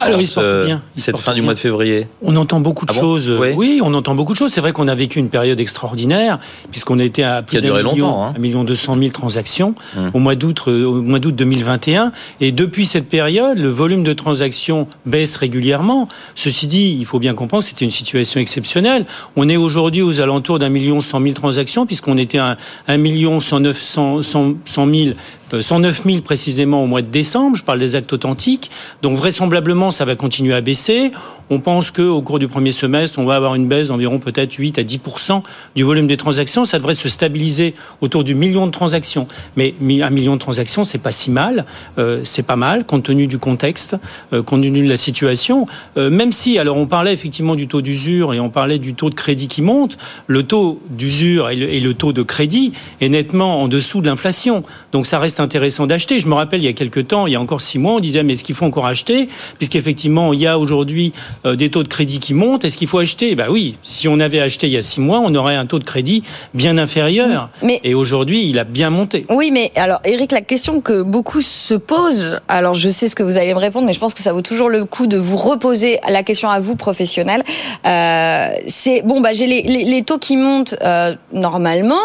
Alors, 0.00 0.20
il 0.20 0.26
se 0.26 0.34
porte 0.34 0.66
bien. 0.66 0.80
cette 0.96 1.18
fin 1.18 1.34
du 1.34 1.42
mois 1.42 1.54
de 1.54 1.58
février. 1.58 2.06
On 2.22 2.36
entend 2.36 2.60
beaucoup 2.60 2.86
de 2.86 2.92
ah 2.96 3.00
choses. 3.00 3.30
oui. 3.56 3.80
on 3.82 3.94
entend 3.94 4.14
beaucoup 4.14 4.32
de 4.32 4.38
choses. 4.38 4.52
C'est 4.52 4.60
vrai 4.60 4.72
qu'on 4.72 4.88
a 4.88 4.94
vécu 4.94 5.18
une 5.18 5.28
période 5.28 5.60
extraordinaire 5.60 6.38
puisqu'on 6.70 6.98
était 6.98 7.22
à 7.22 7.42
plus 7.42 7.60
d'un 7.60 7.82
million, 7.82 8.22
hein. 8.22 8.34
million 8.38 8.64
deux 8.64 8.76
cent 8.76 8.96
mille 8.96 9.12
transactions 9.12 9.74
hum. 9.96 10.10
au 10.14 10.18
mois 10.18 10.34
d'août, 10.34 10.62
euh, 10.68 10.84
au 10.84 11.02
mois 11.02 11.18
d'août 11.18 11.34
2021. 11.34 12.12
Et 12.40 12.52
depuis 12.52 12.86
cette 12.86 13.08
période, 13.08 13.58
le 13.58 13.68
volume 13.68 14.04
de 14.04 14.12
transactions 14.12 14.86
baisse 15.06 15.36
régulièrement. 15.36 16.08
Ceci 16.34 16.66
dit, 16.66 16.96
il 16.98 17.04
faut 17.04 17.18
bien 17.18 17.34
comprendre 17.34 17.62
que 17.62 17.68
c'était 17.68 17.84
une 17.84 17.90
situation 17.90 18.40
exceptionnelle. 18.40 19.06
On 19.36 19.48
est 19.48 19.56
aujourd'hui 19.56 20.02
aux 20.02 20.20
alentours 20.20 20.58
d'un 20.58 20.68
million 20.68 21.00
cent 21.00 21.20
mille 21.20 21.34
transactions 21.34 21.86
puisqu'on 21.86 22.18
était 22.18 22.38
à 22.38 22.56
un 22.86 22.96
million 22.96 23.40
cent 23.40 23.60
neuf 23.60 23.82
cent 23.82 24.86
mille 24.86 25.16
109 25.60 26.02
000 26.04 26.20
précisément 26.22 26.82
au 26.82 26.86
mois 26.86 27.02
de 27.02 27.08
décembre. 27.08 27.56
Je 27.56 27.64
parle 27.64 27.78
des 27.78 27.94
actes 27.94 28.12
authentiques. 28.12 28.70
Donc 29.02 29.16
vraisemblablement, 29.16 29.90
ça 29.90 30.04
va 30.04 30.16
continuer 30.16 30.54
à 30.54 30.60
baisser. 30.60 31.12
On 31.50 31.60
pense 31.60 31.90
qu'au 31.90 32.20
cours 32.22 32.38
du 32.38 32.48
premier 32.48 32.72
semestre, 32.72 33.18
on 33.18 33.24
va 33.24 33.36
avoir 33.36 33.54
une 33.54 33.66
baisse 33.66 33.88
d'environ 33.88 34.18
peut-être 34.18 34.54
8 34.54 34.78
à 34.78 34.82
10% 34.82 35.42
du 35.74 35.82
volume 35.82 36.06
des 36.06 36.16
transactions. 36.16 36.64
Ça 36.64 36.78
devrait 36.78 36.94
se 36.94 37.08
stabiliser 37.08 37.74
autour 38.00 38.24
du 38.24 38.34
million 38.34 38.66
de 38.66 38.70
transactions. 38.70 39.28
Mais 39.56 39.74
un 40.02 40.10
million 40.10 40.34
de 40.34 40.40
transactions, 40.40 40.84
c'est 40.84 40.98
pas 40.98 41.12
si 41.12 41.30
mal. 41.30 41.64
Euh, 41.98 42.20
c'est 42.24 42.42
pas 42.42 42.56
mal 42.56 42.84
compte 42.84 43.04
tenu 43.04 43.26
du 43.26 43.38
contexte, 43.38 43.96
euh, 44.32 44.42
compte 44.42 44.62
tenu 44.62 44.82
de 44.82 44.88
la 44.88 44.96
situation. 44.96 45.66
Euh, 45.96 46.10
même 46.10 46.32
si, 46.32 46.58
alors 46.58 46.76
on 46.76 46.86
parlait 46.86 47.12
effectivement 47.12 47.54
du 47.54 47.68
taux 47.68 47.80
d'usure 47.80 48.34
et 48.34 48.40
on 48.40 48.50
parlait 48.50 48.78
du 48.78 48.94
taux 48.94 49.10
de 49.10 49.14
crédit 49.14 49.48
qui 49.48 49.62
monte, 49.62 49.98
le 50.26 50.42
taux 50.42 50.80
d'usure 50.90 51.50
et, 51.50 51.56
et 51.56 51.80
le 51.80 51.94
taux 51.94 52.12
de 52.12 52.22
crédit 52.22 52.72
est 53.00 53.08
nettement 53.08 53.62
en 53.62 53.68
dessous 53.68 54.00
de 54.00 54.06
l'inflation. 54.06 54.64
Donc 54.92 55.06
ça 55.06 55.18
reste 55.18 55.40
intéressant 55.40 55.86
d'acheter. 55.86 56.20
Je 56.20 56.28
me 56.28 56.34
rappelle, 56.34 56.60
il 56.60 56.66
y 56.66 56.68
a 56.68 56.72
quelques 56.72 57.08
temps, 57.08 57.26
il 57.26 57.32
y 57.32 57.36
a 57.36 57.40
encore 57.40 57.60
six 57.60 57.78
mois, 57.78 57.94
on 57.94 58.00
disait, 58.00 58.22
mais 58.22 58.34
est-ce 58.34 58.44
qu'il 58.44 58.54
faut 58.54 58.66
encore 58.66 58.86
acheter? 58.86 59.28
Puisqu'effectivement, 59.58 60.32
il 60.32 60.40
y 60.40 60.46
a 60.46 60.58
aujourd'hui 60.58 61.12
euh, 61.46 61.56
des 61.56 61.70
taux 61.70 61.82
de 61.82 61.88
crédit 61.88 62.20
qui 62.20 62.34
montent. 62.34 62.64
Est-ce 62.64 62.76
qu'il 62.76 62.88
faut 62.88 62.98
acheter? 62.98 63.34
Ben 63.34 63.46
oui, 63.50 63.76
si 63.82 64.08
on 64.08 64.20
avait 64.20 64.40
acheté 64.40 64.66
il 64.66 64.72
y 64.72 64.76
a 64.76 64.82
six 64.82 65.00
mois, 65.00 65.20
on 65.22 65.34
aurait 65.34 65.56
un 65.56 65.66
taux 65.66 65.78
de 65.78 65.84
crédit 65.84 66.22
bien 66.54 66.78
inférieur. 66.78 67.50
Mais, 67.62 67.80
Et 67.84 67.94
aujourd'hui, 67.94 68.48
il 68.48 68.58
a 68.58 68.64
bien 68.64 68.90
monté. 68.90 69.26
Oui, 69.30 69.50
mais 69.52 69.72
alors, 69.76 70.00
Eric, 70.04 70.32
la 70.32 70.40
question 70.40 70.80
que 70.80 71.02
beaucoup 71.02 71.40
se 71.40 71.74
posent, 71.74 72.40
alors 72.48 72.74
je 72.74 72.88
sais 72.88 73.08
ce 73.08 73.14
que 73.14 73.22
vous 73.22 73.38
allez 73.38 73.54
me 73.54 73.58
répondre, 73.58 73.86
mais 73.86 73.92
je 73.92 74.00
pense 74.00 74.14
que 74.14 74.22
ça 74.22 74.32
vaut 74.32 74.42
toujours 74.42 74.68
le 74.68 74.84
coup 74.84 75.06
de 75.06 75.16
vous 75.16 75.36
reposer 75.36 75.98
la 76.08 76.22
question 76.22 76.50
à 76.50 76.60
vous, 76.60 76.76
professionnel. 76.76 77.42
Euh, 77.86 78.48
c'est, 78.66 79.02
bon, 79.02 79.20
bah, 79.20 79.32
j'ai 79.32 79.46
les, 79.46 79.62
les, 79.62 80.02
taux 80.02 80.18
qui 80.18 80.36
montent 80.36 80.76
euh, 80.82 81.14
normalement 81.32 82.00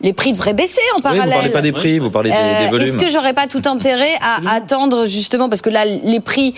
les 0.00 0.12
prix 0.12 0.32
devraient 0.32 0.54
baisser 0.54 0.82
en 0.96 1.00
parallèle. 1.00 1.22
Oui, 1.22 1.30
vous 1.30 1.34
parlez 1.34 1.50
pas 1.50 1.62
des 1.62 1.72
prix, 1.72 1.98
vous 1.98 2.10
parlez 2.10 2.30
des, 2.30 2.36
euh, 2.36 2.68
volumes. 2.68 2.88
Est-ce 2.88 2.98
que 2.98 3.08
j'aurais 3.08 3.32
pas 3.32 3.46
tout 3.46 3.62
intérêt 3.64 4.14
à 4.20 4.54
attendre 4.54 5.06
justement 5.06 5.48
parce 5.48 5.62
que 5.62 5.70
là 5.70 5.86
les 5.86 6.20
prix 6.20 6.54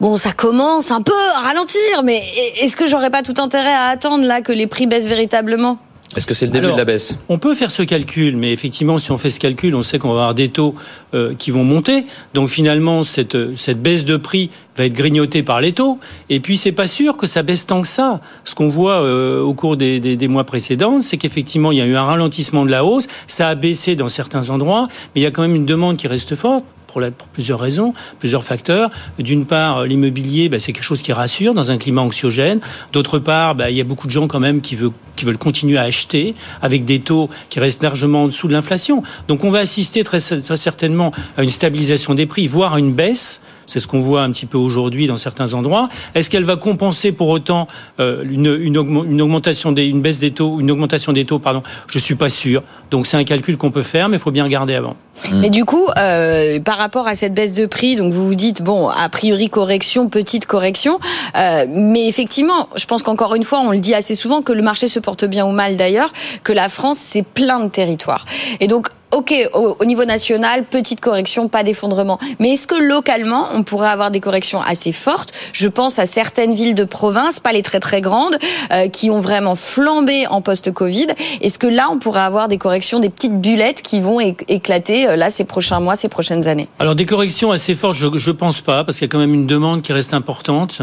bon 0.00 0.16
ça 0.16 0.32
commence 0.32 0.90
un 0.90 1.02
peu 1.02 1.12
à 1.36 1.48
ralentir 1.48 2.02
mais 2.04 2.22
est-ce 2.60 2.76
que 2.76 2.86
j'aurais 2.86 3.10
pas 3.10 3.22
tout 3.22 3.40
intérêt 3.40 3.74
à 3.74 3.86
attendre 3.86 4.24
là 4.24 4.40
que 4.40 4.52
les 4.52 4.66
prix 4.66 4.86
baissent 4.86 5.08
véritablement? 5.08 5.78
Est-ce 6.16 6.26
que 6.28 6.34
c'est 6.34 6.46
le 6.46 6.52
début 6.52 6.70
de 6.70 6.76
la 6.76 6.84
baisse? 6.84 7.18
On 7.28 7.38
peut 7.38 7.54
faire 7.54 7.72
ce 7.72 7.82
calcul, 7.82 8.36
mais 8.36 8.52
effectivement, 8.52 8.98
si 8.98 9.10
on 9.10 9.18
fait 9.18 9.30
ce 9.30 9.40
calcul, 9.40 9.74
on 9.74 9.82
sait 9.82 9.98
qu'on 9.98 10.12
va 10.12 10.20
avoir 10.20 10.34
des 10.34 10.48
taux 10.48 10.72
euh, 11.12 11.34
qui 11.36 11.50
vont 11.50 11.64
monter. 11.64 12.06
Donc 12.34 12.50
finalement, 12.50 13.02
cette, 13.02 13.56
cette 13.56 13.82
baisse 13.82 14.04
de 14.04 14.16
prix 14.16 14.50
va 14.76 14.84
être 14.84 14.92
grignotée 14.92 15.42
par 15.42 15.60
les 15.60 15.72
taux. 15.72 15.96
Et 16.30 16.38
puis, 16.38 16.56
c'est 16.56 16.72
pas 16.72 16.86
sûr 16.86 17.16
que 17.16 17.26
ça 17.26 17.42
baisse 17.42 17.66
tant 17.66 17.82
que 17.82 17.88
ça. 17.88 18.20
Ce 18.44 18.54
qu'on 18.54 18.68
voit 18.68 19.02
euh, 19.02 19.40
au 19.40 19.54
cours 19.54 19.76
des, 19.76 19.98
des, 19.98 20.16
des 20.16 20.28
mois 20.28 20.44
précédents, 20.44 21.00
c'est 21.00 21.16
qu'effectivement, 21.16 21.72
il 21.72 21.78
y 21.78 21.82
a 21.82 21.86
eu 21.86 21.96
un 21.96 22.04
ralentissement 22.04 22.64
de 22.64 22.70
la 22.70 22.84
hausse. 22.84 23.08
Ça 23.26 23.48
a 23.48 23.54
baissé 23.56 23.96
dans 23.96 24.08
certains 24.08 24.50
endroits, 24.50 24.86
mais 25.14 25.20
il 25.20 25.24
y 25.24 25.26
a 25.26 25.32
quand 25.32 25.42
même 25.42 25.56
une 25.56 25.66
demande 25.66 25.96
qui 25.96 26.06
reste 26.06 26.36
forte 26.36 26.64
pour, 26.94 27.28
plusieurs 27.28 27.58
raisons, 27.58 27.94
plusieurs 28.18 28.44
facteurs. 28.44 28.90
D'une 29.18 29.46
part, 29.46 29.84
l'immobilier, 29.84 30.48
bah, 30.48 30.58
c'est 30.58 30.72
quelque 30.72 30.84
chose 30.84 31.02
qui 31.02 31.12
rassure 31.12 31.54
dans 31.54 31.70
un 31.70 31.78
climat 31.78 32.02
anxiogène. 32.02 32.60
D'autre 32.92 33.18
part, 33.18 33.54
bah, 33.54 33.70
il 33.70 33.76
y 33.76 33.80
a 33.80 33.84
beaucoup 33.84 34.06
de 34.06 34.12
gens 34.12 34.28
quand 34.28 34.40
même 34.40 34.60
qui 34.60 34.76
veulent, 34.76 35.38
continuer 35.38 35.78
à 35.78 35.82
acheter 35.82 36.34
avec 36.62 36.84
des 36.84 37.00
taux 37.00 37.28
qui 37.50 37.60
restent 37.60 37.82
largement 37.82 38.24
en 38.24 38.26
dessous 38.26 38.48
de 38.48 38.52
l'inflation. 38.52 39.02
Donc 39.28 39.44
on 39.44 39.50
va 39.50 39.60
assister 39.60 40.04
très 40.04 40.20
certainement 40.20 41.12
à 41.36 41.42
une 41.42 41.50
stabilisation 41.50 42.14
des 42.14 42.26
prix, 42.26 42.46
voire 42.46 42.74
à 42.74 42.78
une 42.78 42.92
baisse 42.92 43.40
c'est 43.66 43.80
ce 43.80 43.86
qu'on 43.86 44.00
voit 44.00 44.22
un 44.22 44.30
petit 44.30 44.46
peu 44.46 44.58
aujourd'hui 44.58 45.06
dans 45.06 45.16
certains 45.16 45.54
endroits. 45.54 45.88
Est-ce 46.14 46.30
qu'elle 46.30 46.44
va 46.44 46.56
compenser 46.56 47.12
pour 47.12 47.28
autant 47.28 47.66
euh, 48.00 48.24
une, 48.28 48.76
augmentation 48.78 49.72
des, 49.72 49.86
une 49.86 50.02
baisse 50.02 50.20
des 50.20 50.32
taux, 50.32 50.60
une 50.60 50.70
augmentation 50.70 51.12
des 51.12 51.24
taux, 51.24 51.38
pardon? 51.38 51.62
Je 51.88 51.98
suis 51.98 52.14
pas 52.14 52.30
sûr. 52.30 52.62
Donc 52.90 53.06
c'est 53.06 53.16
un 53.16 53.24
calcul 53.24 53.56
qu'on 53.56 53.70
peut 53.70 53.82
faire, 53.82 54.08
mais 54.08 54.16
il 54.16 54.20
faut 54.20 54.30
bien 54.30 54.44
regarder 54.44 54.74
avant. 54.74 54.96
Mais 55.32 55.50
du 55.50 55.64
coup, 55.64 55.86
euh, 55.96 56.60
par 56.60 56.76
rapport 56.76 57.06
à 57.06 57.14
cette 57.14 57.34
baisse 57.34 57.52
de 57.52 57.66
prix, 57.66 57.96
donc 57.96 58.12
vous 58.12 58.26
vous 58.26 58.34
dites 58.34 58.62
bon, 58.62 58.88
a 58.88 59.08
priori 59.08 59.48
correction, 59.48 60.08
petite 60.08 60.46
correction, 60.46 60.98
euh, 61.36 61.66
mais 61.68 62.08
effectivement, 62.08 62.68
je 62.76 62.84
pense 62.86 63.02
qu'encore 63.02 63.34
une 63.34 63.44
fois, 63.44 63.60
on 63.60 63.70
le 63.70 63.78
dit 63.78 63.94
assez 63.94 64.14
souvent 64.14 64.42
que 64.42 64.52
le 64.52 64.62
marché 64.62 64.88
se 64.88 64.98
porte 64.98 65.24
bien 65.24 65.46
ou 65.46 65.52
mal 65.52 65.76
d'ailleurs, 65.76 66.12
que 66.42 66.52
la 66.52 66.68
France 66.68 66.98
c'est 67.00 67.22
plein 67.22 67.60
de 67.60 67.68
territoires. 67.68 68.26
Et 68.60 68.66
donc 68.66 68.88
ok, 69.14 69.50
au, 69.54 69.84
niveau 69.84 70.04
national, 70.04 70.64
petite 70.64 71.00
correction, 71.00 71.48
pas 71.48 71.62
d'effondrement. 71.62 72.18
Mais 72.40 72.50
est-ce 72.50 72.66
que 72.66 72.74
localement, 72.74 73.48
on 73.52 73.62
pourrait 73.62 73.88
avoir 73.88 74.10
des 74.10 74.20
corrections 74.20 74.60
assez 74.60 74.92
fortes 74.92 75.32
Je 75.52 75.68
pense 75.68 75.98
à 75.98 76.06
certaines 76.06 76.54
villes 76.54 76.74
de 76.74 76.84
province, 76.84 77.40
pas 77.40 77.52
les 77.52 77.62
très 77.62 77.80
très 77.80 78.00
grandes, 78.00 78.36
euh, 78.72 78.88
qui 78.88 79.10
ont 79.10 79.20
vraiment 79.20 79.54
flambé 79.54 80.26
en 80.26 80.40
post-Covid. 80.40 81.06
Est-ce 81.40 81.58
que 81.58 81.66
là, 81.66 81.88
on 81.90 81.98
pourrait 81.98 82.20
avoir 82.20 82.48
des 82.48 82.58
corrections, 82.58 83.00
des 83.00 83.08
petites 83.08 83.40
bullettes 83.40 83.82
qui 83.82 84.00
vont 84.00 84.20
éclater 84.20 85.08
euh, 85.08 85.16
là 85.16 85.30
ces 85.30 85.44
prochains 85.44 85.80
mois, 85.80 85.96
ces 85.96 86.08
prochaines 86.08 86.48
années? 86.48 86.68
Alors 86.78 86.94
des 86.94 87.06
corrections 87.06 87.52
assez 87.52 87.74
fortes, 87.74 87.96
je 87.96 88.06
ne 88.06 88.32
pense 88.32 88.60
pas, 88.60 88.84
parce 88.84 88.98
qu'il 88.98 89.06
y 89.06 89.10
a 89.10 89.12
quand 89.12 89.18
même 89.18 89.34
une 89.34 89.46
demande 89.46 89.82
qui 89.82 89.92
reste 89.92 90.14
importante. 90.14 90.82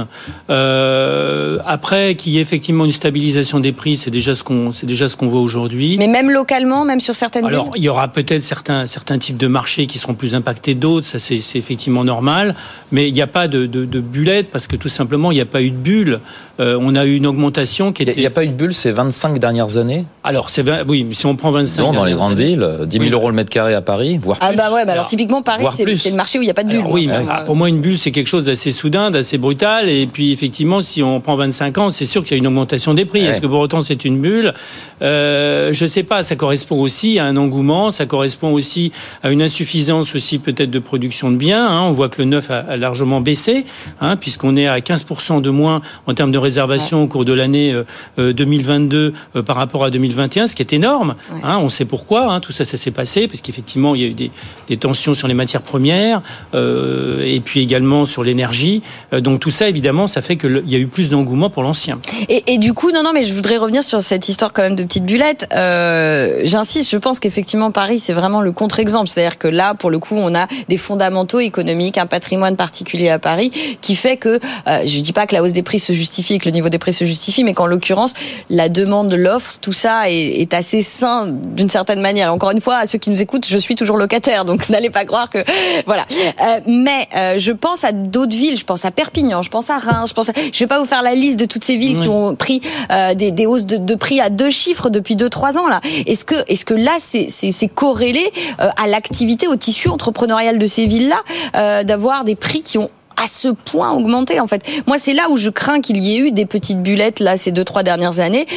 Euh, 0.49 1.59
après, 1.65 2.15
qu'il 2.15 2.33
y 2.33 2.37
ait 2.37 2.41
effectivement 2.41 2.85
une 2.85 2.91
stabilisation 2.91 3.59
des 3.59 3.73
prix, 3.73 3.97
c'est 3.97 4.11
déjà 4.11 4.35
ce 4.35 4.43
qu'on 4.43 4.71
c'est 4.71 4.85
déjà 4.85 5.09
ce 5.09 5.17
qu'on 5.17 5.27
voit 5.27 5.41
aujourd'hui. 5.41 5.97
Mais 5.97 6.07
même 6.07 6.29
localement, 6.29 6.85
même 6.85 6.99
sur 6.99 7.15
certaines 7.15 7.45
Alors, 7.45 7.65
villes? 7.65 7.73
il 7.75 7.83
y 7.83 7.89
aura 7.89 8.07
peut-être 8.23 8.43
certains, 8.43 8.85
certains 8.85 9.17
types 9.17 9.37
de 9.37 9.47
marchés 9.47 9.87
qui 9.87 9.97
seront 9.97 10.13
plus 10.13 10.35
impactés 10.35 10.75
d'autres, 10.75 11.05
ça 11.05 11.19
c'est 11.19 11.39
effectivement 11.55 12.03
normal, 12.03 12.55
mais 12.91 13.07
il 13.07 13.13
n'y 13.13 13.21
a 13.21 13.27
pas 13.27 13.47
de, 13.47 13.65
de, 13.65 13.85
de 13.85 13.99
bullette 13.99 14.49
parce 14.51 14.67
que 14.67 14.75
tout 14.75 14.89
simplement 14.89 15.31
il 15.31 15.35
n'y 15.35 15.41
a 15.41 15.45
pas 15.45 15.61
eu 15.61 15.71
de 15.71 15.77
bulle. 15.77 16.19
Euh, 16.59 16.77
on 16.79 16.95
a 16.95 17.05
eu 17.05 17.15
une 17.15 17.25
augmentation 17.25 17.91
qui 17.91 18.03
était. 18.03 18.13
Il 18.15 18.19
n'y 18.19 18.25
a 18.25 18.31
pas 18.31 18.43
eu 18.43 18.49
de 18.49 18.53
bulle 18.53 18.73
ces 18.73 18.91
25 18.91 19.39
dernières 19.39 19.77
années? 19.77 20.05
Alors, 20.23 20.51
c'est 20.51 20.63
oui, 20.87 21.03
mais 21.03 21.15
si 21.15 21.25
on 21.25 21.35
prend 21.35 21.51
25. 21.51 21.81
Non, 21.81 21.93
dans 21.93 22.03
les 22.03 22.13
grandes 22.13 22.37
villes, 22.37 22.67
10 22.85 22.99
000 22.99 23.09
euros 23.11 23.29
le 23.29 23.35
mètre 23.35 23.49
carré 23.49 23.73
à 23.73 23.81
Paris, 23.81 24.19
voire 24.21 24.37
ah 24.41 24.49
plus. 24.49 24.59
Ah 24.59 24.69
bah 24.69 24.75
ouais, 24.75 24.85
bah 24.85 24.91
alors, 24.91 25.05
typiquement 25.05 25.41
Paris, 25.41 25.65
c'est 25.75 26.09
le 26.09 26.15
marché 26.15 26.37
où 26.37 26.41
il 26.41 26.45
n'y 26.45 26.51
a 26.51 26.53
pas 26.53 26.63
de 26.63 26.69
bulle. 26.69 26.85
oui, 26.89 27.07
mais 27.07 27.25
pour 27.45 27.55
moi 27.55 27.69
une 27.69 27.81
bulle 27.81 27.97
c'est 27.97 28.11
quelque 28.11 28.27
chose 28.27 28.45
d'assez 28.45 28.71
soudain, 28.71 29.09
d'assez 29.11 29.37
brutal, 29.37 29.89
et 29.89 30.05
puis 30.05 30.31
effectivement 30.31 30.81
si 30.81 31.01
on 31.01 31.19
prend 31.19 31.35
25 31.35 31.77
ans, 31.77 31.89
c'est 31.89 32.05
sûr 32.05 32.23
qu'il 32.23 32.31
y 32.31 32.35
a 32.35 32.37
une 32.37 32.47
augmentation 32.47 32.93
des 32.93 33.05
prix. 33.05 33.25
Est-ce 33.25 33.41
que 33.41 33.47
pour 33.47 33.59
autant 33.59 33.81
c'est 33.81 34.05
une 34.05 34.19
bulle? 34.19 34.53
Euh, 35.01 35.73
Je 35.73 35.85
sais 35.85 36.03
pas. 36.03 36.21
Ça 36.21 36.35
correspond 36.35 36.79
aussi 36.79 37.17
à 37.17 37.25
un 37.25 37.37
engouement, 37.37 37.91
ça 37.91 38.05
correspond 38.11 38.51
aussi 38.51 38.91
à 39.23 39.31
une 39.31 39.41
insuffisance 39.41 40.13
aussi 40.15 40.37
peut-être 40.37 40.69
de 40.69 40.79
production 40.79 41.31
de 41.31 41.37
biens. 41.37 41.65
Hein. 41.65 41.83
On 41.83 41.91
voit 41.91 42.09
que 42.09 42.21
le 42.21 42.25
neuf 42.25 42.51
a, 42.51 42.75
largement 42.75 43.21
baissé, 43.21 43.65
hein, 44.01 44.17
puisqu'on 44.17 44.57
est 44.57 44.67
à 44.67 44.79
15% 44.79 45.41
de 45.41 45.49
moins 45.49 45.81
en 46.07 46.13
termes 46.13 46.31
de 46.31 46.37
réservation 46.37 47.03
au 47.03 47.07
cours 47.07 47.23
de 47.23 47.31
l'année 47.31 47.73
2022 48.17 48.97
euh, 48.97 49.11
euh, 49.37 49.43
par 49.43 49.55
rapport 49.55 49.85
à 49.85 49.89
2021, 49.89 50.47
ce 50.47 50.55
qui 50.55 50.61
est 50.61 50.73
énorme. 50.73 51.15
Hein, 51.43 51.59
on 51.61 51.69
sait 51.69 51.85
pourquoi, 51.85 52.39
tout 52.41 52.51
ça, 52.51 52.65
ça 52.65 52.75
s'est 52.75 52.91
passé, 52.91 53.27
parce 53.27 53.39
qu'effectivement, 53.39 53.95
il 53.95 54.01
y 54.01 54.03
a 54.03 54.07
eu 54.07 54.13
des, 54.13 54.31
des, 54.67 54.77
tensions 54.77 55.13
sur 55.13 55.27
les 55.29 55.33
matières 55.33 55.61
premières, 55.61 56.21
euh, 56.53 57.23
et 57.25 57.39
puis 57.39 57.61
également 57.61 58.05
sur 58.05 58.23
l'énergie. 58.23 58.81
Euh, 59.13 59.21
donc 59.21 59.39
tout 59.39 59.51
ça, 59.51 59.69
évidemment, 59.69 60.07
ça 60.07 60.21
fait 60.21 60.35
qu'il 60.35 60.63
y 60.67 60.75
a 60.75 60.79
eu 60.79 60.87
plus 60.87 61.09
d'engouement 61.09 61.49
pour 61.49 61.63
l'ancien. 61.63 61.99
Et, 62.27 62.43
et, 62.53 62.57
du 62.57 62.73
coup, 62.73 62.91
non, 62.91 63.03
non, 63.03 63.11
mais 63.13 63.23
je 63.23 63.33
voudrais 63.33 63.57
revenir 63.57 63.83
sur 63.83 64.01
cette 64.01 64.27
histoire 64.27 64.51
quand 64.51 64.63
même 64.63 64.75
de 64.75 64.83
petite 64.83 65.05
bullette. 65.05 65.47
Euh, 65.53 66.41
J'insiste, 66.43 66.91
je 66.91 66.97
pense 66.97 67.19
qu'effectivement, 67.19 67.71
Paris, 67.71 67.99
c'est 68.01 68.13
vraiment 68.13 68.41
le 68.41 68.51
contre-exemple. 68.51 69.07
C'est-à-dire 69.07 69.37
que 69.37 69.47
là, 69.47 69.73
pour 69.73 69.89
le 69.89 69.99
coup, 69.99 70.15
on 70.17 70.35
a 70.35 70.47
des 70.69 70.77
fondamentaux 70.77 71.39
économiques, 71.39 71.97
un 71.97 72.05
patrimoine 72.05 72.55
particulier 72.55 73.09
à 73.09 73.19
Paris, 73.19 73.51
qui 73.81 73.95
fait 73.95 74.17
que, 74.17 74.39
euh, 74.67 74.83
je 74.85 74.99
dis 74.99 75.13
pas 75.13 75.27
que 75.27 75.35
la 75.35 75.43
hausse 75.43 75.53
des 75.53 75.63
prix 75.63 75.79
se 75.79 75.93
justifie 75.93 76.35
et 76.35 76.39
que 76.39 76.45
le 76.45 76.51
niveau 76.51 76.69
des 76.69 76.79
prix 76.79 76.93
se 76.93 77.05
justifie, 77.05 77.43
mais 77.43 77.53
qu'en 77.53 77.65
l'occurrence, 77.65 78.13
la 78.49 78.69
demande, 78.69 79.13
l'offre, 79.13 79.57
tout 79.61 79.73
ça 79.73 80.09
est, 80.09 80.41
est 80.41 80.53
assez 80.53 80.81
sain 80.81 81.27
d'une 81.27 81.69
certaine 81.69 82.01
manière. 82.01 82.33
encore 82.33 82.51
une 82.51 82.61
fois, 82.61 82.77
à 82.77 82.85
ceux 82.85 82.97
qui 82.97 83.09
nous 83.09 83.21
écoutent, 83.21 83.45
je 83.47 83.57
suis 83.57 83.75
toujours 83.75 83.97
locataire, 83.97 84.45
donc 84.45 84.69
n'allez 84.69 84.89
pas 84.89 85.05
croire 85.05 85.29
que 85.29 85.39
voilà. 85.85 86.05
Euh, 86.41 86.59
mais 86.67 87.07
euh, 87.15 87.35
je 87.37 87.51
pense 87.51 87.83
à 87.83 87.91
d'autres 87.91 88.35
villes, 88.35 88.57
je 88.57 88.65
pense 88.65 88.85
à 88.85 88.91
Perpignan, 88.91 89.41
je 89.41 89.49
pense 89.49 89.69
à 89.69 89.77
Reims, 89.77 90.09
je 90.09 90.13
pense. 90.13 90.29
À... 90.29 90.33
Je 90.51 90.59
vais 90.59 90.67
pas 90.67 90.79
vous 90.79 90.85
faire 90.85 91.03
la 91.03 91.13
liste 91.13 91.39
de 91.39 91.45
toutes 91.45 91.63
ces 91.63 91.77
villes 91.77 91.97
qui 91.97 92.07
ont 92.07 92.35
pris 92.35 92.61
euh, 92.91 93.13
des, 93.13 93.31
des, 93.31 93.45
hausses 93.45 93.65
de, 93.65 93.77
de, 93.77 93.95
prix 93.95 94.19
à 94.19 94.29
deux 94.29 94.49
chiffres 94.49 94.89
depuis 94.89 95.15
deux 95.15 95.29
trois 95.29 95.57
ans 95.57 95.67
là. 95.67 95.81
Est-ce 96.05 96.25
que 96.25 96.35
est-ce 96.47 96.65
que 96.65 96.73
là 96.73 96.93
c'est 96.99 97.67
corrélé 97.81 98.31
euh, 98.59 98.69
à 98.77 98.85
l'activité, 98.85 99.47
au 99.47 99.55
tissu 99.55 99.89
entrepreneurial 99.89 100.59
de 100.59 100.67
ces 100.67 100.85
villes 100.85 101.09
là, 101.09 101.21
euh, 101.55 101.83
d'avoir 101.83 102.23
des 102.23 102.35
prix 102.35 102.61
qui 102.61 102.77
ont 102.77 102.91
à 103.17 103.27
ce 103.27 103.49
point 103.49 103.91
augmenté 103.91 104.39
en 104.39 104.47
fait. 104.47 104.63
Moi, 104.87 104.97
c'est 104.97 105.13
là 105.13 105.29
où 105.29 105.37
je 105.37 105.49
crains 105.49 105.81
qu'il 105.81 105.97
y 105.97 106.15
ait 106.15 106.19
eu 106.19 106.31
des 106.31 106.45
petites 106.45 106.81
bulettes 106.81 107.19
là 107.19 107.37
ces 107.37 107.51
deux 107.51 107.63
trois 107.63 107.83
dernières 107.83 108.19
années, 108.19 108.47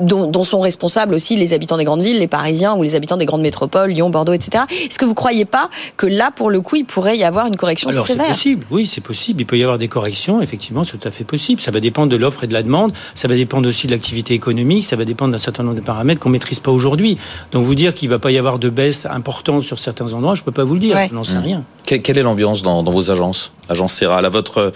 dont, 0.00 0.26
dont, 0.26 0.44
sont 0.44 0.60
responsables 0.60 1.14
aussi 1.14 1.36
les 1.36 1.52
habitants 1.52 1.76
des 1.76 1.84
grandes 1.84 2.02
villes, 2.02 2.18
les 2.18 2.28
Parisiens 2.28 2.74
ou 2.74 2.82
les 2.82 2.94
habitants 2.94 3.16
des 3.16 3.26
grandes 3.26 3.42
métropoles, 3.42 3.90
Lyon, 3.90 4.10
Bordeaux, 4.10 4.32
etc. 4.32 4.64
Est-ce 4.70 4.98
que 4.98 5.04
vous 5.04 5.14
croyez 5.14 5.44
pas 5.44 5.70
que 5.96 6.06
là, 6.06 6.30
pour 6.34 6.50
le 6.50 6.60
coup, 6.60 6.76
il 6.76 6.84
pourrait 6.84 7.16
y 7.16 7.24
avoir 7.24 7.46
une 7.46 7.56
correction 7.56 7.90
Alors, 7.90 8.06
sévère? 8.06 8.26
c'est 8.26 8.32
possible. 8.32 8.66
Oui, 8.70 8.86
c'est 8.86 9.00
possible. 9.00 9.40
Il 9.40 9.46
peut 9.46 9.58
y 9.58 9.62
avoir 9.62 9.78
des 9.78 9.88
corrections. 9.88 10.42
Effectivement, 10.42 10.84
c'est 10.84 10.98
tout 10.98 11.08
à 11.08 11.10
fait 11.10 11.24
possible. 11.24 11.60
Ça 11.60 11.70
va 11.70 11.80
dépendre 11.80 12.08
de 12.08 12.16
l'offre 12.16 12.44
et 12.44 12.46
de 12.46 12.52
la 12.52 12.62
demande. 12.62 12.92
Ça 13.14 13.28
va 13.28 13.34
dépendre 13.34 13.68
aussi 13.68 13.86
de 13.86 13.92
l'activité 13.92 14.34
économique. 14.34 14.84
Ça 14.84 14.96
va 14.96 15.04
dépendre 15.04 15.32
d'un 15.32 15.38
certain 15.38 15.62
nombre 15.62 15.76
de 15.76 15.80
paramètres 15.80 16.20
qu'on 16.20 16.30
maîtrise 16.30 16.60
pas 16.60 16.70
aujourd'hui. 16.70 17.18
Donc, 17.52 17.64
vous 17.64 17.74
dire 17.74 17.94
qu'il 17.94 18.08
va 18.08 18.18
pas 18.18 18.30
y 18.30 18.38
avoir 18.38 18.58
de 18.58 18.68
baisse 18.68 19.06
importante 19.06 19.62
sur 19.62 19.78
certains 19.78 20.12
endroits, 20.12 20.34
je 20.34 20.42
peux 20.42 20.52
pas 20.52 20.64
vous 20.64 20.74
le 20.74 20.80
dire. 20.80 20.98
Je 21.08 21.14
n'en 21.14 21.24
sais 21.24 21.38
mmh. 21.38 21.42
rien. 21.42 21.64
Quelle 21.84 22.18
est 22.18 22.22
l'ambiance 22.22 22.62
dans, 22.62 22.82
dans 22.82 22.90
vos 22.90 23.10
agences? 23.10 23.52
Agence 23.68 23.92
Serral, 24.04 24.26
à 24.26 24.28
votre, 24.28 24.74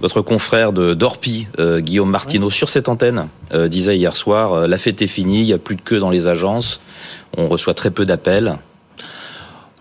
votre 0.00 0.22
confrère 0.22 0.72
de 0.72 0.94
d'Orpi, 0.94 1.46
euh, 1.58 1.80
Guillaume 1.80 2.08
Martineau, 2.08 2.48
sur 2.48 2.70
cette 2.70 2.88
antenne, 2.88 3.28
euh, 3.52 3.68
disait 3.68 3.98
hier 3.98 4.16
soir, 4.16 4.54
euh, 4.54 4.66
la 4.66 4.78
fête 4.78 5.02
est 5.02 5.06
finie, 5.06 5.40
il 5.40 5.44
n'y 5.44 5.52
a 5.52 5.58
plus 5.58 5.76
de 5.76 5.82
queue 5.82 5.98
dans 5.98 6.08
les 6.08 6.28
agences, 6.28 6.80
on 7.36 7.46
reçoit 7.46 7.74
très 7.74 7.90
peu 7.90 8.06
d'appels. 8.06 8.56